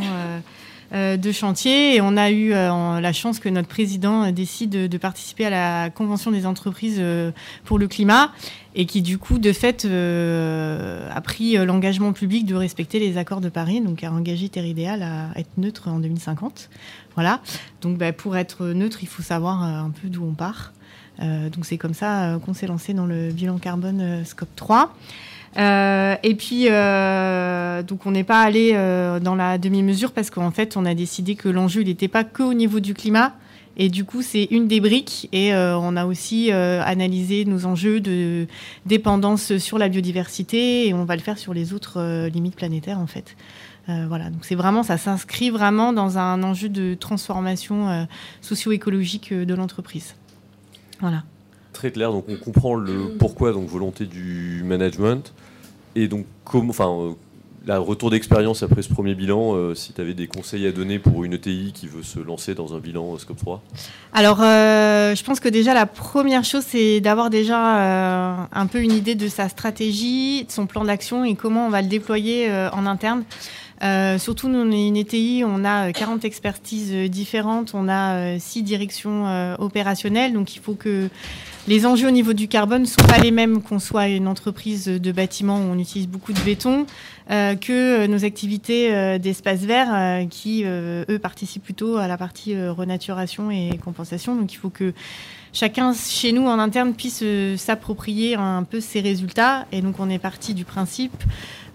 de 0.93 1.33
chantier. 1.33 1.95
Et 1.95 2.01
on 2.01 2.17
a 2.17 2.31
eu 2.31 2.53
euh, 2.53 3.01
la 3.01 3.13
chance 3.13 3.39
que 3.39 3.49
notre 3.49 3.69
président 3.69 4.25
euh, 4.25 4.33
décide 4.33 4.71
de, 4.71 4.99
participer 4.99 5.47
à 5.47 5.51
la 5.51 5.91
Convention 5.91 6.31
des 6.31 6.47
entreprises 6.47 7.03
pour 7.65 7.79
le 7.79 7.89
climat 7.89 8.33
et 8.75 8.87
qui, 8.87 9.03
du 9.03 9.19
coup, 9.19 9.39
de 9.39 9.53
fait, 9.53 9.85
a 9.85 11.21
pris 11.21 11.57
l'engagement 11.65 12.13
public 12.13 12.45
de 12.45 12.55
respecter 12.55 12.99
les 12.99 13.17
accords 13.17 13.41
de 13.41 13.49
Paris, 13.49 13.81
donc 13.81 14.05
a 14.05 14.13
engagé 14.13 14.49
Terre 14.49 14.67
Idéal 14.67 15.03
à 15.03 15.31
être 15.39 15.51
neutre 15.57 15.89
en 15.89 15.99
2050. 15.99 16.69
Voilà. 17.15 17.41
Donc, 17.81 17.99
bah, 17.99 18.13
pour 18.13 18.37
être 18.37 18.67
neutre, 18.67 18.99
il 19.03 19.09
faut 19.09 19.23
savoir 19.23 19.63
un 19.63 19.91
peu 19.91 20.09
d'où 20.09 20.25
on 20.25 20.35
part. 20.35 20.73
donc, 21.19 21.65
c'est 21.65 21.79
comme 21.79 21.95
ça 21.95 22.39
qu'on 22.45 22.55
s'est 22.55 22.67
lancé 22.67 22.95
dans 22.95 23.07
le 23.07 23.31
bilan 23.31 23.59
carbone 23.59 24.25
Scope 24.25 24.55
3. 24.55 24.95
Euh, 25.57 26.17
et 26.23 26.35
puis, 26.35 26.67
euh, 26.69 27.83
donc 27.83 28.07
on 28.07 28.13
n'est 28.13 28.25
pas 28.25 28.43
allé 28.43 28.73
euh, 28.75 29.19
dans 29.19 29.35
la 29.35 29.59
demi-mesure 29.59 30.13
parce 30.13 30.31
qu'en 30.31 30.51
fait, 30.51 30.77
on 30.77 30.85
a 30.85 30.95
décidé 30.95 31.35
que 31.35 31.49
l'enjeu 31.49 31.83
n'était 31.83 32.09
pas 32.09 32.25
que 32.25 32.43
au 32.43 32.55
niveau 32.55 32.81
du 32.81 32.95
climat. 32.95 33.35
Et 33.77 33.89
du 33.89 34.05
coup, 34.05 34.21
c'est 34.21 34.45
une 34.51 34.69
des 34.69 34.81
briques. 34.81 35.29
Et 35.33 35.55
on 35.55 35.97
a 35.97 36.05
aussi 36.05 36.51
analysé 36.53 37.47
nos 37.47 37.65
enjeux 37.65 38.01
de 38.01 38.47
dépendance 38.85 39.57
sur 39.57 39.79
la 39.79 39.89
biodiversité. 39.89 40.89
Et 40.89 40.93
on 40.93 41.05
va 41.05 41.17
le 41.17 41.23
faire 41.23 41.39
sur 41.39 41.55
les 41.55 41.73
autres 41.73 42.27
limites 42.27 42.57
planétaires, 42.57 42.99
en 42.99 43.07
fait. 43.07 43.37
voilà, 43.87 44.29
donc 44.29 44.45
c'est 44.45 44.57
vraiment, 44.57 44.83
ça 44.83 44.99
s'inscrit 44.99 45.49
vraiment 45.49 45.95
dans 45.95 46.19
un 46.19 46.43
enjeu 46.43 46.69
de 46.69 46.93
transformation 46.93 48.07
socio-écologique 48.43 49.33
de 49.33 49.55
l'entreprise. 49.55 50.15
Voilà. 51.01 51.23
Très 51.73 51.93
clair, 51.93 52.13
donc 52.13 52.25
on 52.29 52.37
comprend 52.37 52.75
le 52.75 53.17
pourquoi, 53.19 53.53
donc 53.53 53.69
volonté 53.69 54.07
du 54.07 54.63
management. 54.65 55.33
Et 55.97 56.09
donc, 56.09 56.27
comment, 56.45 56.71
enfin, 56.71 56.89
euh, 56.89 57.13
la 57.67 57.79
retour 57.79 58.11
d'expérience 58.11 58.63
après 58.63 58.83
ce 58.83 58.89
premier 58.89 59.15
bilan, 59.15 59.55
euh, 59.55 59.75
si 59.75 59.93
tu 59.93 60.01
avais 60.01 60.15
des 60.15 60.27
conseils 60.27 60.67
à 60.67 60.73
donner 60.73 60.99
pour 60.99 61.25
une 61.25 61.35
ETI 61.35 61.73
qui 61.75 61.89
veut 61.89 62.03
se 62.03 62.19
lancer 62.19 62.55
dans 62.55 62.75
un 62.75 62.79
bilan 62.79 63.15
euh, 63.15 63.19
Scope 63.19 63.39
3 63.39 63.63
Alors, 64.13 64.39
je 64.39 65.23
pense 65.25 65.41
que 65.41 65.49
déjà 65.49 65.75
la 65.75 65.87
première 65.87 66.45
chose, 66.45 66.65
c'est 66.67 67.01
d'avoir 67.01 67.31
déjà 67.31 68.49
un 68.53 68.67
peu 68.67 68.81
une 68.81 68.93
idée 68.93 69.15
de 69.15 69.29
sa 69.29 69.49
stratégie, 69.49 70.45
de 70.45 70.51
son 70.51 70.67
plan 70.67 70.85
d'action 70.85 71.25
et 71.25 71.35
comment 71.35 71.67
on 71.67 71.71
va 71.71 71.83
le 71.83 71.89
déployer 71.89 72.51
en 72.73 72.87
interne. 72.87 73.25
surtout, 74.19 74.49
nous, 74.49 74.61
on 74.61 74.71
est 74.71 74.87
une 74.87 74.97
ETI, 74.97 75.43
on 75.45 75.65
a 75.65 75.93
40 75.93 76.25
expertises 76.25 76.93
différentes, 77.11 77.73
on 77.75 77.89
a 77.89 78.39
6 78.39 78.63
directions 78.63 79.55
opérationnelles, 79.59 80.33
donc 80.33 80.55
il 80.55 80.61
faut 80.61 80.75
que 80.75 81.09
les 81.69 81.87
enjeux 81.87 82.09
au 82.09 82.11
niveau 82.11 82.33
du 82.33 82.49
carbone 82.49 82.83
ne 82.83 82.87
sont 82.87 83.05
pas 83.07 83.19
les 83.19 83.31
mêmes 83.31 83.63
qu'on 83.63 83.79
soit 83.79 84.09
une 84.09 84.27
entreprise 84.27 84.87
de 84.87 85.13
bâtiment 85.13 85.59
où 85.59 85.73
on 85.73 85.79
utilise 85.79 86.09
beaucoup 86.09 86.33
de 86.33 86.41
béton 86.41 86.87
euh, 87.31 87.55
que 87.55 88.07
nos 88.07 88.25
activités 88.25 88.95
euh, 88.95 89.19
d'espace 89.19 89.61
vert 89.61 89.89
euh, 89.93 90.27
qui, 90.27 90.65
eux, 90.65 91.19
participent 91.23 91.63
plutôt 91.63 91.97
à 91.97 92.09
la 92.09 92.17
partie 92.17 92.57
renaturation 92.69 93.51
et 93.51 93.79
compensation. 93.85 94.35
Donc 94.35 94.53
il 94.53 94.57
faut 94.57 94.71
que 94.71 94.95
chacun 95.53 95.93
chez 95.93 96.33
nous 96.33 96.47
en 96.47 96.59
interne 96.59 96.95
puisse 96.95 97.23
s'approprier 97.57 98.37
un 98.37 98.65
peu 98.65 98.81
ces 98.81 99.01
résultats. 99.01 99.67
Et 99.71 99.83
donc 99.83 100.01
on 100.01 100.09
est 100.09 100.19
parti 100.19 100.55
du 100.55 100.65
principe 100.65 101.23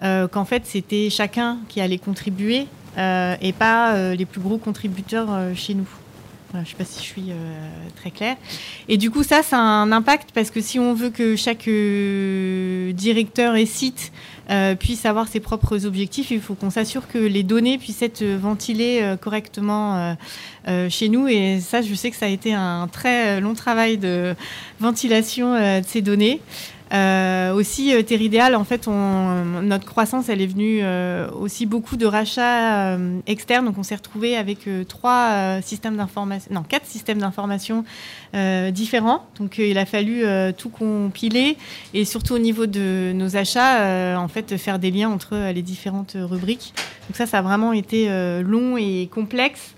qu'en 0.01 0.45
fait 0.45 0.63
c'était 0.65 1.09
chacun 1.09 1.59
qui 1.69 1.79
allait 1.79 1.97
contribuer 1.97 2.67
et 2.97 3.53
pas 3.57 4.13
les 4.13 4.25
plus 4.25 4.41
gros 4.41 4.57
contributeurs 4.57 5.29
chez 5.55 5.73
nous 5.73 5.87
je 6.55 6.59
ne 6.61 6.65
sais 6.65 6.75
pas 6.75 6.85
si 6.85 6.99
je 6.99 7.05
suis 7.05 7.25
euh, 7.29 7.67
très 7.95 8.11
claire. 8.11 8.35
Et 8.87 8.97
du 8.97 9.11
coup, 9.11 9.23
ça, 9.23 9.43
ça 9.43 9.57
a 9.57 9.61
un 9.61 9.91
impact 9.91 10.29
parce 10.33 10.51
que 10.51 10.61
si 10.61 10.79
on 10.79 10.93
veut 10.93 11.09
que 11.09 11.35
chaque 11.35 11.67
euh, 11.67 12.91
directeur 12.93 13.55
et 13.55 13.65
site 13.65 14.11
euh, 14.49 14.75
puisse 14.75 15.05
avoir 15.05 15.27
ses 15.27 15.39
propres 15.39 15.85
objectifs, 15.85 16.31
il 16.31 16.39
faut 16.39 16.55
qu'on 16.55 16.69
s'assure 16.69 17.07
que 17.07 17.17
les 17.17 17.43
données 17.43 17.77
puissent 17.77 18.01
être 18.01 18.23
ventilées 18.23 19.15
correctement 19.21 20.15
chez 20.89 21.09
nous. 21.09 21.27
Et 21.27 21.59
ça, 21.61 21.81
je 21.81 21.93
sais 21.93 22.11
que 22.11 22.17
ça 22.17 22.27
a 22.27 22.29
été 22.29 22.53
un 22.53 22.87
très 22.87 23.41
long 23.41 23.53
travail 23.53 23.97
de 23.97 24.35
ventilation 24.79 25.55
de 25.55 25.85
ces 25.85 26.01
données. 26.01 26.41
Euh, 26.95 27.53
aussi, 27.53 27.93
euh, 27.93 28.03
Terridéal, 28.03 28.55
en 28.55 28.63
fait, 28.63 28.87
on, 28.87 29.43
notre 29.61 29.85
croissance, 29.85 30.29
elle 30.29 30.41
est 30.41 30.47
venue 30.47 30.79
euh, 30.81 31.29
aussi 31.31 31.65
beaucoup 31.65 31.97
de 31.97 32.05
rachats 32.05 32.93
euh, 32.93 33.19
externes. 33.27 33.65
Donc, 33.65 33.77
on 33.77 33.83
s'est 33.83 33.95
retrouvé 33.95 34.37
avec 34.37 34.69
trois 34.87 35.59
systèmes 35.61 35.97
d'information, 35.97 36.53
non, 36.53 36.63
quatre 36.63 36.85
systèmes 36.85 37.19
d'information 37.19 37.83
différents. 38.71 39.25
Donc, 39.39 39.57
il 39.57 39.77
a 39.77 39.85
fallu 39.85 40.23
tout 40.57 40.69
compiler 40.69 41.57
et 41.93 42.05
surtout 42.05 42.33
au 42.33 42.39
niveau 42.39 42.65
de 42.65 43.11
nos 43.13 43.37
achats, 43.37 44.19
en 44.19 44.27
fait, 44.27 44.57
faire 44.57 44.79
des 44.79 44.91
liens 44.91 45.09
entre 45.09 45.51
les 45.53 45.61
différentes 45.61 46.17
rubriques. 46.19 46.73
Donc, 47.07 47.15
ça, 47.15 47.25
ça 47.25 47.39
a 47.39 47.41
vraiment 47.41 47.73
été 47.73 48.09
long 48.41 48.77
et 48.77 49.09
complexe. 49.13 49.75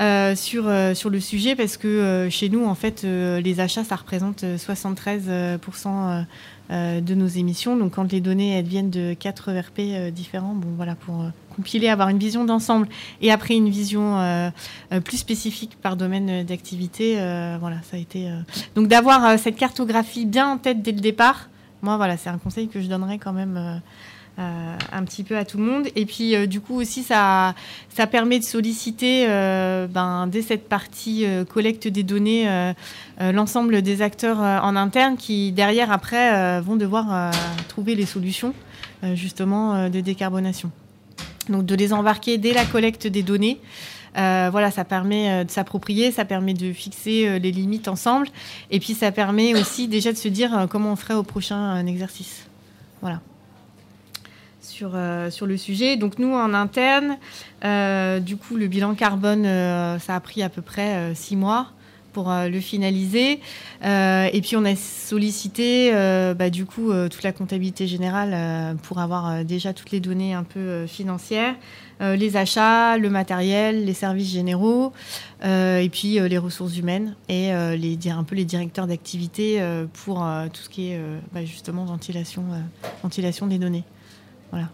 Euh, 0.00 0.36
sur, 0.36 0.68
euh, 0.68 0.94
sur 0.94 1.10
le 1.10 1.18
sujet 1.18 1.56
parce 1.56 1.76
que 1.76 1.88
euh, 1.88 2.30
chez 2.30 2.48
nous, 2.48 2.64
en 2.64 2.76
fait, 2.76 3.02
les 3.02 3.60
achats, 3.60 3.82
ça 3.82 3.96
représente 3.96 4.44
73% 4.44 6.24
de 6.70 7.14
nos 7.14 7.26
émissions. 7.26 7.76
Donc, 7.76 7.94
quand 7.94 8.12
les 8.12 8.20
données 8.20 8.56
elles 8.58 8.66
viennent 8.66 8.90
de 8.90 9.14
quatre 9.14 9.48
ERP 9.48 10.12
différents, 10.12 10.54
bon, 10.54 10.68
voilà, 10.76 10.94
pour 10.94 11.24
compiler, 11.56 11.88
avoir 11.88 12.10
une 12.10 12.18
vision 12.18 12.44
d'ensemble 12.44 12.88
et 13.22 13.32
après 13.32 13.54
une 13.54 13.70
vision 13.70 14.52
plus 15.04 15.16
spécifique 15.16 15.78
par 15.80 15.96
domaine 15.96 16.44
d'activité, 16.44 17.14
voilà, 17.58 17.76
ça 17.90 17.96
a 17.96 18.00
été. 18.00 18.30
Donc, 18.74 18.88
d'avoir 18.88 19.38
cette 19.38 19.56
cartographie 19.56 20.26
bien 20.26 20.52
en 20.52 20.58
tête 20.58 20.82
dès 20.82 20.92
le 20.92 21.00
départ, 21.00 21.48
moi, 21.80 21.96
voilà, 21.96 22.16
c'est 22.16 22.28
un 22.28 22.38
conseil 22.38 22.68
que 22.68 22.80
je 22.80 22.86
donnerais 22.86 23.18
quand 23.18 23.32
même 23.32 23.80
euh, 24.38 24.76
un 24.92 25.02
petit 25.02 25.24
peu 25.24 25.36
à 25.36 25.44
tout 25.44 25.58
le 25.58 25.64
monde. 25.64 25.88
Et 25.96 26.06
puis, 26.06 26.36
euh, 26.36 26.46
du 26.46 26.60
coup, 26.60 26.76
aussi, 26.76 27.02
ça, 27.02 27.56
ça 27.92 28.06
permet 28.06 28.38
de 28.38 28.44
solliciter, 28.44 29.26
euh, 29.28 29.88
ben, 29.88 30.28
dès 30.28 30.42
cette 30.42 30.68
partie 30.68 31.26
collecte 31.52 31.88
des 31.88 32.04
données, 32.04 32.48
l'ensemble 33.20 33.82
des 33.82 34.00
acteurs 34.00 34.38
en 34.38 34.76
interne 34.76 35.16
qui, 35.16 35.50
derrière, 35.50 35.90
après, 35.90 36.60
vont 36.60 36.76
devoir 36.76 37.32
trouver 37.66 37.96
les 37.96 38.06
solutions, 38.06 38.54
justement, 39.14 39.88
de 39.88 40.00
décarbonation. 40.00 40.70
Donc, 41.48 41.66
de 41.66 41.74
les 41.74 41.92
embarquer 41.92 42.38
dès 42.38 42.52
la 42.52 42.64
collecte 42.64 43.06
des 43.06 43.24
données. 43.24 43.58
voilà, 44.14 44.70
ça 44.70 44.84
permet 44.84 45.44
de 45.44 45.50
s'approprier, 45.50 46.12
ça 46.12 46.24
permet 46.24 46.54
de 46.54 46.72
fixer 46.72 47.40
les 47.40 47.50
limites 47.50 47.88
ensemble, 47.88 48.28
et 48.70 48.78
puis 48.78 48.94
ça 48.94 49.10
permet 49.10 49.58
aussi 49.58 49.88
déjà 49.88 50.12
de 50.12 50.18
se 50.18 50.28
dire 50.28 50.66
comment 50.70 50.92
on 50.92 50.96
ferait 50.96 51.14
au 51.14 51.24
prochain 51.24 51.84
exercice. 51.86 52.46
Voilà 53.00 53.20
sur, 54.78 54.92
euh, 54.94 55.28
sur 55.28 55.46
le 55.46 55.56
sujet. 55.56 55.96
Donc 55.96 56.20
nous, 56.20 56.32
en 56.32 56.54
interne, 56.54 57.18
euh, 57.64 58.20
du 58.20 58.36
coup, 58.36 58.54
le 58.54 58.68
bilan 58.68 58.94
carbone, 58.94 59.44
euh, 59.44 59.98
ça 59.98 60.14
a 60.14 60.20
pris 60.20 60.40
à 60.40 60.48
peu 60.48 60.62
près 60.62 61.14
six 61.14 61.36
mois. 61.36 61.72
pour 62.14 62.32
le 62.32 62.58
finaliser. 62.58 63.38
et 63.84 64.40
puis 64.42 64.56
on 64.56 64.64
a 64.64 64.74
sollicité 64.74 65.92
bah, 66.36 66.50
du 66.50 66.64
coup 66.64 66.90
toute 67.12 67.22
la 67.22 67.30
comptabilité 67.32 67.86
générale 67.86 68.76
pour 68.82 68.98
avoir 68.98 69.44
déjà 69.44 69.72
toutes 69.72 69.92
les 69.92 70.00
données 70.00 70.34
un 70.34 70.42
peu 70.42 70.86
financières. 70.88 71.54
Les 72.00 72.36
achats, 72.36 72.98
le 72.98 73.08
matériel, 73.08 73.84
les 73.84 73.94
services 73.94 74.32
généraux, 74.32 74.92
et 75.44 75.88
puis 75.92 76.18
les 76.18 76.38
ressources 76.38 76.76
humaines 76.76 77.14
et 77.28 77.52
les, 77.76 77.96
un 78.10 78.24
peu 78.24 78.34
les 78.34 78.46
directeurs 78.46 78.88
d'activité 78.88 79.62
pour 80.04 80.26
tout 80.52 80.62
ce 80.62 80.68
qui 80.68 80.90
est 80.90 81.00
bah, 81.32 81.44
justement 81.44 81.84
ventilation, 81.84 82.42
ventilation 83.02 83.46
des 83.46 83.58
données. 83.58 83.84
Voilà. 84.50 84.68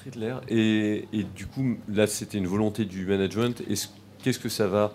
Très 0.00 0.10
clair. 0.10 0.40
Et, 0.48 1.08
et 1.12 1.24
du 1.24 1.46
coup, 1.46 1.76
là, 1.88 2.06
c'était 2.06 2.38
une 2.38 2.46
volonté 2.46 2.84
du 2.84 3.06
management. 3.06 3.62
Qu'est-ce 4.22 4.38
que 4.38 4.48
ça 4.48 4.66
va 4.66 4.92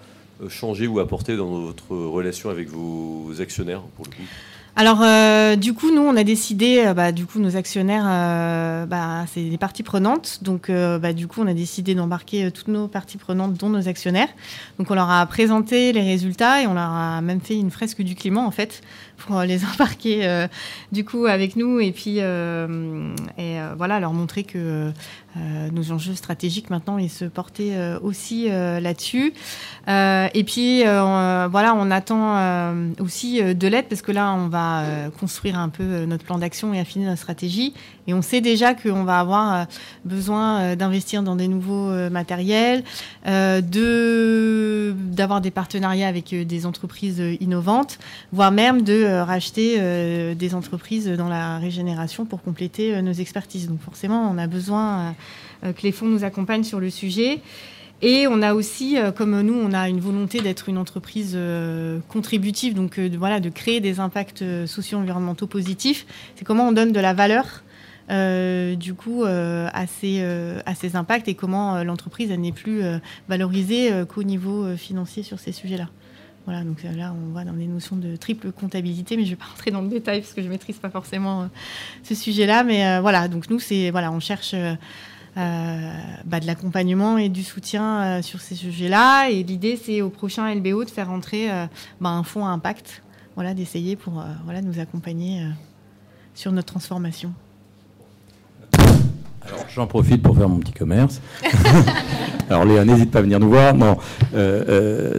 changer 0.47 0.87
ou 0.87 0.99
apporter 0.99 1.35
dans 1.35 1.59
votre 1.61 1.95
relation 1.95 2.49
avec 2.49 2.69
vos 2.69 3.41
actionnaires 3.41 3.81
pour 3.95 4.05
le 4.05 4.11
coup? 4.11 4.23
Alors, 4.75 5.01
euh, 5.01 5.57
du 5.57 5.73
coup, 5.73 5.93
nous, 5.93 6.01
on 6.01 6.15
a 6.15 6.23
décidé, 6.23 6.85
euh, 6.85 6.93
bah, 6.93 7.11
du 7.11 7.25
coup, 7.25 7.39
nos 7.39 7.57
actionnaires, 7.57 8.05
euh, 8.07 8.85
bah, 8.85 9.25
c'est 9.27 9.43
des 9.43 9.57
parties 9.57 9.83
prenantes. 9.83 10.39
Donc, 10.41 10.71
bah, 10.71 11.11
du 11.11 11.27
coup, 11.27 11.41
on 11.41 11.47
a 11.47 11.53
décidé 11.53 11.95
d'embarquer 11.95 12.49
toutes 12.51 12.69
nos 12.69 12.87
parties 12.87 13.17
prenantes, 13.17 13.55
dont 13.55 13.69
nos 13.69 13.89
actionnaires. 13.89 14.29
Donc, 14.77 14.89
on 14.89 14.95
leur 14.95 15.09
a 15.09 15.25
présenté 15.25 15.91
les 15.91 16.03
résultats 16.03 16.61
et 16.61 16.67
on 16.67 16.73
leur 16.75 16.91
a 16.91 17.19
même 17.21 17.41
fait 17.41 17.55
une 17.55 17.71
fresque 17.71 18.01
du 18.03 18.15
climat, 18.15 18.41
en 18.41 18.51
fait, 18.51 18.81
pour 19.19 19.41
les 19.41 19.65
embarquer, 19.73 20.47
du 20.91 21.05
coup, 21.05 21.25
avec 21.25 21.55
nous. 21.55 21.79
Et 21.79 21.91
puis, 21.91 22.17
et, 22.17 23.59
voilà, 23.77 23.99
leur 23.99 24.13
montrer 24.13 24.43
que 24.43 24.91
nos 25.71 25.91
enjeux 25.91 26.15
stratégiques, 26.15 26.69
maintenant, 26.69 26.97
ils 26.97 27.09
se 27.09 27.25
portaient 27.25 27.77
aussi 28.01 28.49
là-dessus. 28.49 29.33
et 29.87 30.43
puis, 30.45 30.83
voilà, 30.83 31.75
on 31.75 31.91
attend 31.91 32.73
aussi 32.99 33.41
de 33.41 33.67
l'aide 33.67 33.85
parce 33.87 34.01
que 34.01 34.11
là, 34.11 34.33
on 34.33 34.47
va 34.47 34.79
euh, 34.81 35.09
construire 35.09 35.57
un 35.57 35.69
peu 35.69 35.83
euh, 35.83 36.05
notre 36.05 36.23
plan 36.23 36.37
d'action 36.37 36.73
et 36.73 36.79
affiner 36.79 37.05
notre 37.05 37.19
stratégie. 37.19 37.73
Et 38.07 38.13
on 38.13 38.21
sait 38.21 38.41
déjà 38.41 38.73
qu'on 38.73 39.03
va 39.03 39.19
avoir 39.19 39.53
euh, 39.53 39.63
besoin 40.05 40.75
d'investir 40.75 41.23
dans 41.23 41.35
des 41.35 41.47
nouveaux 41.47 42.09
matériels, 42.09 42.83
de 43.25 44.95
d'avoir 44.95 45.41
des 45.41 45.51
partenariats 45.51 46.07
avec 46.07 46.33
des 46.33 46.65
entreprises 46.65 47.21
innovantes, 47.39 47.99
voire 48.31 48.51
même 48.51 48.81
de 48.81 49.05
racheter 49.09 50.35
des 50.35 50.55
entreprises 50.55 51.07
dans 51.07 51.29
la 51.29 51.57
régénération 51.57 52.25
pour 52.25 52.41
compléter 52.41 53.01
nos 53.01 53.13
expertises. 53.13 53.67
Donc 53.67 53.81
forcément, 53.81 54.29
on 54.31 54.37
a 54.37 54.47
besoin 54.47 55.15
que 55.61 55.81
les 55.83 55.91
fonds 55.91 56.07
nous 56.07 56.23
accompagnent 56.23 56.63
sur 56.63 56.79
le 56.79 56.89
sujet. 56.89 57.41
Et 58.01 58.27
on 58.27 58.41
a 58.41 58.53
aussi, 58.53 58.97
euh, 58.97 59.11
comme 59.11 59.41
nous, 59.41 59.53
on 59.53 59.73
a 59.73 59.89
une 59.89 59.99
volonté 59.99 60.39
d'être 60.39 60.69
une 60.69 60.77
entreprise 60.77 61.33
euh, 61.35 61.99
contributive, 62.07 62.73
donc 62.73 62.97
euh, 62.97 63.09
voilà, 63.17 63.41
de 63.41 63.49
créer 63.49 63.81
des 63.81 63.99
impacts 63.99 64.43
socio-environnementaux 64.65 65.47
positifs. 65.47 66.05
C'est 66.35 66.45
comment 66.45 66.69
on 66.69 66.71
donne 66.71 66.91
de 66.91 66.99
la 66.99 67.13
valeur 67.13 67.63
du 68.11 68.95
coup 68.95 69.23
à, 69.23 69.85
ces, 69.85 70.23
à 70.65 70.73
ces 70.73 70.95
impacts 70.95 71.27
et 71.27 71.35
comment 71.35 71.83
l'entreprise 71.83 72.31
n'est 72.31 72.51
plus 72.51 72.81
valorisée 73.27 73.91
qu'au 74.11 74.23
niveau 74.23 74.75
financier 74.77 75.21
sur 75.21 75.37
ces 75.37 75.51
sujets-là. 75.51 75.89
Voilà, 76.45 76.63
donc 76.63 76.83
là 76.83 77.13
on 77.13 77.33
va 77.33 77.43
dans 77.43 77.53
des 77.53 77.67
notions 77.67 77.95
de 77.95 78.15
triple 78.15 78.51
comptabilité, 78.51 79.17
mais 79.17 79.23
je 79.23 79.31
ne 79.31 79.35
vais 79.35 79.39
pas 79.39 79.45
rentrer 79.51 79.71
dans 79.71 79.81
le 79.81 79.89
détail 79.89 80.21
parce 80.21 80.33
que 80.33 80.41
je 80.41 80.47
ne 80.47 80.51
maîtrise 80.51 80.77
pas 80.77 80.89
forcément 80.89 81.49
ce 82.03 82.15
sujet-là. 82.15 82.63
Mais 82.63 82.99
voilà, 83.01 83.27
donc 83.27 83.49
nous 83.49 83.59
c'est 83.59 83.91
voilà, 83.91 84.11
on 84.11 84.19
cherche 84.19 84.55
euh, 85.37 85.93
bah, 86.25 86.39
de 86.39 86.47
l'accompagnement 86.47 87.17
et 87.17 87.29
du 87.29 87.43
soutien 87.43 88.01
euh, 88.01 88.21
sur 88.21 88.41
ces 88.41 88.55
sujets-là. 88.55 89.29
Et 89.29 89.43
l'idée, 89.43 89.77
c'est 89.77 90.01
au 90.01 90.09
prochain 90.09 90.53
LBO 90.53 90.83
de 90.83 90.89
faire 90.89 91.11
entrer 91.11 91.51
euh, 91.51 91.67
bah, 92.01 92.09
un 92.09 92.23
fonds 92.23 92.45
à 92.45 92.49
impact, 92.49 93.03
voilà, 93.35 93.53
d'essayer 93.53 93.95
pour 93.95 94.23
voilà, 94.43 94.61
nous 94.61 94.79
accompagner 94.79 95.45
sur 96.33 96.51
notre 96.51 96.73
transformation. 96.73 97.33
J'en 99.75 99.87
profite 99.87 100.21
pour 100.21 100.37
faire 100.37 100.49
mon 100.49 100.57
petit 100.57 100.73
commerce. 100.73 101.21
Alors 102.49 102.65
Léa, 102.65 102.83
n'hésite 102.83 103.11
pas 103.11 103.19
à 103.19 103.21
venir 103.21 103.39
nous 103.39 103.49
voir. 103.49 103.75
Non, 103.75 103.97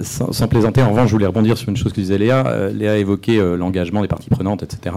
sans, 0.02 0.48
plaisanter, 0.48 0.82
en 0.82 0.90
revanche, 0.90 1.08
je 1.08 1.12
voulais 1.12 1.26
rebondir 1.26 1.56
sur 1.56 1.68
une 1.68 1.76
chose 1.76 1.92
que 1.92 2.00
disait 2.00 2.18
Léa. 2.18 2.70
Léa 2.72 2.92
a 2.92 2.96
évoqué 2.96 3.40
l'engagement 3.56 4.02
des 4.02 4.08
parties 4.08 4.30
prenantes, 4.30 4.64
etc. 4.64 4.96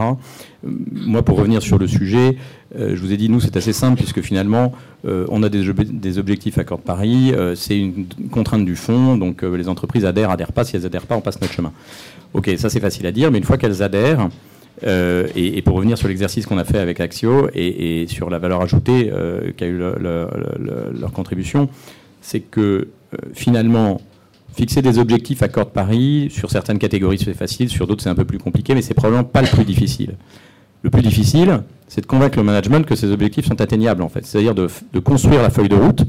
moi, 0.63 1.21
pour 1.21 1.37
revenir 1.37 1.61
sur 1.61 1.77
le 1.77 1.87
sujet, 1.87 2.37
je 2.75 2.95
vous 2.95 3.13
ai 3.13 3.17
dit, 3.17 3.29
nous, 3.29 3.39
c'est 3.39 3.55
assez 3.55 3.73
simple, 3.73 3.97
puisque 3.97 4.21
finalement, 4.21 4.73
euh, 5.05 5.25
on 5.29 5.43
a 5.43 5.49
des, 5.49 6.17
objectifs 6.17 6.57
à 6.57 6.63
de 6.63 6.75
Paris, 6.75 7.33
euh, 7.33 7.55
c'est 7.55 7.77
une 7.77 8.05
contrainte 8.31 8.63
du 8.63 8.75
fond, 8.75 9.17
donc 9.17 9.43
euh, 9.43 9.57
les 9.57 9.67
entreprises 9.67 10.05
adhèrent, 10.05 10.31
adhèrent 10.31 10.53
pas, 10.53 10.63
si 10.63 10.77
elles 10.77 10.85
adhèrent 10.85 11.05
pas, 11.05 11.15
on 11.15 11.21
passe 11.21 11.41
notre 11.41 11.53
chemin. 11.53 11.73
Ok, 12.33 12.49
ça 12.57 12.69
c'est 12.69 12.79
facile 12.79 13.05
à 13.05 13.11
dire, 13.11 13.29
mais 13.29 13.37
une 13.37 13.43
fois 13.43 13.57
qu'elles 13.57 13.83
adhèrent, 13.83 14.29
et, 14.81 15.61
pour 15.61 15.75
revenir 15.75 15.97
sur 15.97 16.07
l'exercice 16.07 16.45
qu'on 16.45 16.57
a 16.57 16.65
fait 16.65 16.79
avec 16.79 16.99
Axio 16.99 17.49
et, 17.53 18.05
sur 18.07 18.29
la 18.29 18.39
valeur 18.39 18.61
ajoutée 18.61 19.11
qu'a 19.55 19.67
eu 19.67 19.77
leur 19.77 21.11
contribution, 21.13 21.69
c'est 22.21 22.39
que 22.39 22.87
finalement, 23.33 24.01
fixer 24.53 24.81
des 24.81 24.99
objectifs 24.99 25.43
à 25.43 25.47
de 25.47 25.63
Paris, 25.63 26.29
sur 26.31 26.49
certaines 26.49 26.79
catégories 26.79 27.19
c'est 27.19 27.33
facile, 27.33 27.69
sur 27.69 27.87
d'autres 27.87 28.03
c'est 28.03 28.09
un 28.09 28.15
peu 28.15 28.25
plus 28.25 28.39
compliqué, 28.39 28.73
mais 28.75 28.81
c'est 28.81 28.93
probablement 28.93 29.23
pas 29.23 29.41
le 29.41 29.47
plus 29.47 29.65
difficile. 29.65 30.15
Le 30.83 30.89
plus 30.89 31.01
difficile, 31.01 31.61
c'est 31.87 32.01
de 32.01 32.05
convaincre 32.05 32.37
le 32.37 32.43
management 32.43 32.85
que 32.85 32.95
ces 32.95 33.11
objectifs 33.11 33.45
sont 33.45 33.61
atteignables, 33.61 34.03
en 34.03 34.09
fait. 34.09 34.25
C'est-à-dire 34.25 34.53
de, 34.53 34.67
construire 34.99 35.41
la 35.41 35.49
feuille 35.49 35.69
de 35.69 35.75
route, 35.75 36.03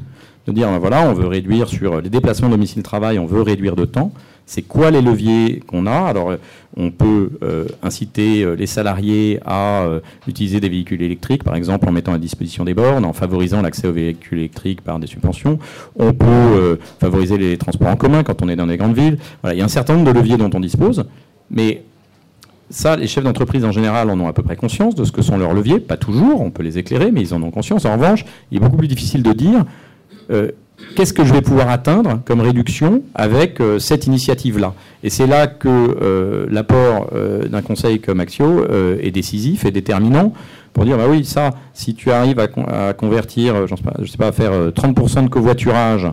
de 0.46 0.52
dire, 0.52 0.68
ben 0.68 0.78
voilà, 0.78 1.08
on 1.08 1.12
veut 1.12 1.28
réduire 1.28 1.68
sur 1.68 2.00
les 2.00 2.10
déplacements 2.10 2.48
domicile-travail, 2.48 3.18
on 3.18 3.26
veut 3.26 3.42
réduire 3.42 3.76
de 3.76 3.84
temps. 3.84 4.12
C'est 4.46 4.62
quoi 4.62 4.90
les 4.90 5.00
leviers 5.00 5.62
qu'on 5.66 5.86
a 5.86 5.96
Alors, 5.96 6.36
on 6.76 6.90
peut 6.90 7.30
euh, 7.42 7.66
inciter 7.82 8.42
euh, 8.42 8.54
les 8.54 8.66
salariés 8.66 9.38
à 9.44 9.82
euh, 9.82 10.00
utiliser 10.26 10.60
des 10.60 10.68
véhicules 10.68 11.00
électriques, 11.02 11.44
par 11.44 11.54
exemple 11.54 11.88
en 11.88 11.92
mettant 11.92 12.12
à 12.12 12.18
disposition 12.18 12.64
des 12.64 12.74
bornes, 12.74 13.04
en 13.04 13.12
favorisant 13.12 13.62
l'accès 13.62 13.86
aux 13.86 13.92
véhicules 13.92 14.38
électriques 14.38 14.82
par 14.82 14.98
des 14.98 15.06
subventions. 15.06 15.58
On 15.96 16.12
peut 16.12 16.78
favoriser 17.00 17.38
les 17.38 17.56
transports 17.56 17.88
en 17.88 17.96
commun 17.96 18.22
quand 18.22 18.42
on 18.42 18.48
est 18.48 18.56
dans 18.56 18.66
des 18.66 18.76
grandes 18.76 18.96
villes. 18.96 19.18
Il 19.50 19.56
y 19.56 19.62
a 19.62 19.64
un 19.64 19.68
certain 19.68 19.94
nombre 19.94 20.12
de 20.12 20.18
leviers 20.18 20.36
dont 20.36 20.50
on 20.52 20.60
dispose, 20.60 21.04
mais 21.50 21.82
ça, 22.70 22.96
les 22.96 23.06
chefs 23.06 23.24
d'entreprise 23.24 23.64
en 23.64 23.72
général 23.72 24.10
en 24.10 24.18
ont 24.18 24.26
à 24.26 24.32
peu 24.32 24.42
près 24.42 24.56
conscience 24.56 24.94
de 24.94 25.04
ce 25.04 25.12
que 25.12 25.22
sont 25.22 25.36
leurs 25.36 25.54
leviers. 25.54 25.80
Pas 25.80 25.96
toujours, 25.96 26.40
on 26.40 26.50
peut 26.50 26.62
les 26.62 26.78
éclairer, 26.78 27.10
mais 27.12 27.20
ils 27.20 27.34
en 27.34 27.42
ont 27.42 27.50
conscience. 27.50 27.84
En 27.84 27.92
revanche, 27.92 28.24
il 28.50 28.56
est 28.56 28.60
beaucoup 28.60 28.76
plus 28.76 28.88
difficile 28.88 29.22
de 29.22 29.32
dire 29.32 29.64
qu'est-ce 30.96 31.12
que 31.12 31.24
je 31.24 31.32
vais 31.32 31.42
pouvoir 31.42 31.68
atteindre 31.68 32.20
comme 32.24 32.40
réduction 32.40 33.02
avec 33.14 33.60
euh, 33.60 33.78
cette 33.78 34.06
initiative-là? 34.06 34.74
Et 35.02 35.10
c'est 35.10 35.26
là 35.26 35.46
que 35.46 35.68
euh, 35.68 36.46
l'apport 36.50 37.10
d'un 37.48 37.62
conseil 37.62 38.00
comme 38.00 38.20
Axio 38.20 38.64
est 39.00 39.10
décisif 39.10 39.64
et 39.64 39.70
déterminant 39.70 40.32
pour 40.72 40.84
dire, 40.84 40.96
bah 40.96 41.04
oui, 41.08 41.24
ça, 41.24 41.50
si 41.72 41.94
tu 41.94 42.10
arrives 42.10 42.40
à, 42.40 42.92
convertir, 42.94 43.66
je 43.66 43.74
je 44.02 44.10
sais 44.10 44.18
pas, 44.18 44.28
à 44.28 44.32
faire 44.32 44.52
30% 44.52 45.24
de 45.24 45.28
covoiturage 45.28 46.10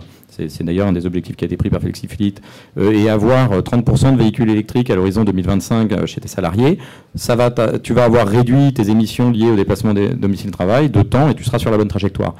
c'est 0.48 0.64
d'ailleurs 0.64 0.88
un 0.88 0.92
des 0.92 1.06
objectifs 1.06 1.36
qui 1.36 1.44
a 1.44 1.46
été 1.46 1.56
pris 1.56 1.70
par 1.70 1.80
Flexifleet, 1.80 2.34
euh, 2.78 2.92
et 2.92 3.10
avoir 3.10 3.50
30% 3.50 4.06
euh, 4.06 4.10
de 4.12 4.16
véhicules 4.16 4.48
électriques 4.48 4.90
à 4.90 4.96
l'horizon 4.96 5.24
2025 5.24 5.92
euh, 5.92 6.06
chez 6.06 6.20
tes 6.20 6.28
salariés, 6.28 6.78
ça 7.14 7.36
va 7.36 7.52
tu 7.82 7.92
vas 7.92 8.04
avoir 8.04 8.26
réduit 8.26 8.72
tes 8.72 8.88
émissions 8.88 9.30
liées 9.30 9.50
au 9.50 9.56
déplacement 9.56 9.92
des 9.92 10.08
domiciles 10.08 10.50
de 10.50 11.02
temps 11.02 11.28
et 11.28 11.34
tu 11.34 11.44
seras 11.44 11.58
sur 11.58 11.70
la 11.70 11.76
bonne 11.76 11.88
trajectoire. 11.88 12.34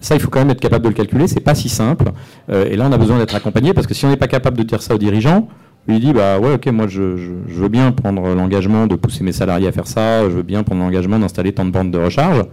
Ça, 0.00 0.14
il 0.14 0.20
faut 0.20 0.28
quand 0.28 0.40
même 0.40 0.50
être 0.50 0.60
capable 0.60 0.84
de 0.84 0.88
le 0.88 0.94
calculer, 0.94 1.26
c'est 1.26 1.40
pas 1.40 1.54
si 1.54 1.68
simple. 1.68 2.12
et 2.50 2.76
là, 2.76 2.86
on 2.88 2.92
a 2.92 2.98
besoin 2.98 3.18
d'être 3.18 3.34
accompagné 3.34 3.72
parce 3.72 3.86
que 3.86 3.94
si 3.94 4.04
on 4.04 4.10
n'est 4.10 4.16
pas 4.16 4.26
capable 4.26 4.58
de 4.58 4.62
dire 4.64 4.82
ça 4.82 4.94
aux 4.94 4.98
dirigeants, 4.98 5.48
il 5.88 6.00
dit 6.00 6.12
bah 6.12 6.38
ouais 6.38 6.54
ok 6.54 6.66
moi 6.68 6.86
je, 6.86 7.16
je 7.16 7.54
veux 7.54 7.68
bien 7.68 7.90
prendre 7.92 8.34
l'engagement 8.34 8.86
de 8.86 8.94
pousser 8.94 9.24
mes 9.24 9.32
salariés 9.32 9.68
à 9.68 9.72
faire 9.72 9.86
ça, 9.86 10.22
je 10.24 10.36
veux 10.36 10.42
bien 10.42 10.62
prendre 10.62 10.82
l'engagement 10.82 11.18
d'installer 11.18 11.52
tant 11.52 11.64
de 11.64 11.70
bandes 11.70 11.90
de 11.90 11.98
recharge. 11.98 12.44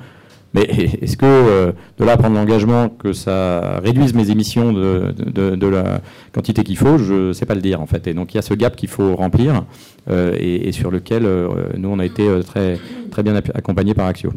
Mais 0.53 0.63
est-ce 0.63 1.15
que 1.15 1.25
euh, 1.25 1.71
de 1.97 2.05
là 2.05 2.17
prendre 2.17 2.35
l'engagement 2.35 2.89
que 2.89 3.13
ça 3.13 3.79
réduise 3.83 4.13
mes 4.13 4.31
émissions 4.31 4.73
de, 4.73 5.67
la 5.67 6.01
quantité 6.33 6.63
qu'il 6.63 6.77
faut, 6.77 6.97
je 6.97 7.27
ne 7.27 7.33
sais 7.33 7.45
pas 7.45 7.55
le 7.55 7.61
dire 7.61 7.81
en 7.81 7.85
fait. 7.85 8.07
Et 8.07 8.13
donc 8.13 8.33
il 8.33 8.37
y 8.37 8.39
a 8.39 8.41
ce 8.41 8.53
gap 8.53 8.75
qu'il 8.75 8.89
faut 8.89 9.15
remplir 9.15 9.65
euh, 10.09 10.35
et, 10.39 10.71
sur 10.71 10.89
lequel 10.89 11.25
euh, 11.25 11.49
nous 11.77 11.89
on 11.89 11.99
a 11.99 12.05
été 12.05 12.27
très, 12.45 12.79
très 13.11 13.23
bien 13.23 13.35
accompagnés 13.35 13.93
par 13.93 14.07
Axio. 14.07 14.33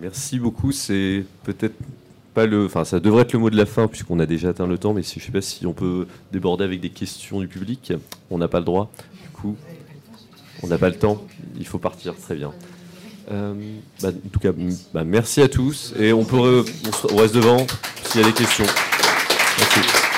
Merci 0.00 0.38
beaucoup. 0.38 0.72
C'est 0.72 1.24
peut-être 1.44 1.74
pas 2.32 2.46
le, 2.46 2.66
enfin 2.66 2.84
ça 2.84 3.00
devrait 3.00 3.22
être 3.22 3.32
le 3.32 3.40
mot 3.40 3.50
de 3.50 3.56
la 3.56 3.66
fin 3.66 3.88
puisqu'on 3.88 4.20
a 4.20 4.26
déjà 4.26 4.50
atteint 4.50 4.66
le 4.66 4.78
temps, 4.78 4.94
mais 4.94 5.02
je 5.02 5.18
ne 5.18 5.20
sais 5.20 5.32
pas 5.32 5.40
si 5.42 5.66
on 5.66 5.72
peut 5.72 6.06
déborder 6.32 6.64
avec 6.64 6.80
des 6.80 6.90
questions 6.90 7.40
du 7.40 7.48
public. 7.48 7.92
On 8.30 8.38
n'a 8.38 8.48
pas 8.48 8.58
le 8.58 8.64
droit. 8.64 8.90
Du 9.22 9.28
coup. 9.30 9.56
On 10.62 10.68
n'a 10.68 10.78
pas 10.78 10.88
le 10.88 10.94
temps, 10.94 11.22
il 11.58 11.66
faut 11.66 11.78
partir, 11.78 12.14
très 12.16 12.34
bien. 12.34 12.52
Euh, 13.30 13.54
bah, 14.00 14.08
en 14.08 14.28
tout 14.28 14.38
cas, 14.38 14.50
bah, 14.94 15.04
merci 15.04 15.42
à 15.42 15.48
tous 15.48 15.92
et 15.98 16.12
on, 16.12 16.24
peut, 16.24 16.64
on 17.12 17.16
reste 17.16 17.34
devant 17.34 17.66
s'il 18.04 18.20
y 18.20 18.24
a 18.24 18.26
des 18.26 18.32
questions. 18.32 18.66
Merci. 19.58 20.15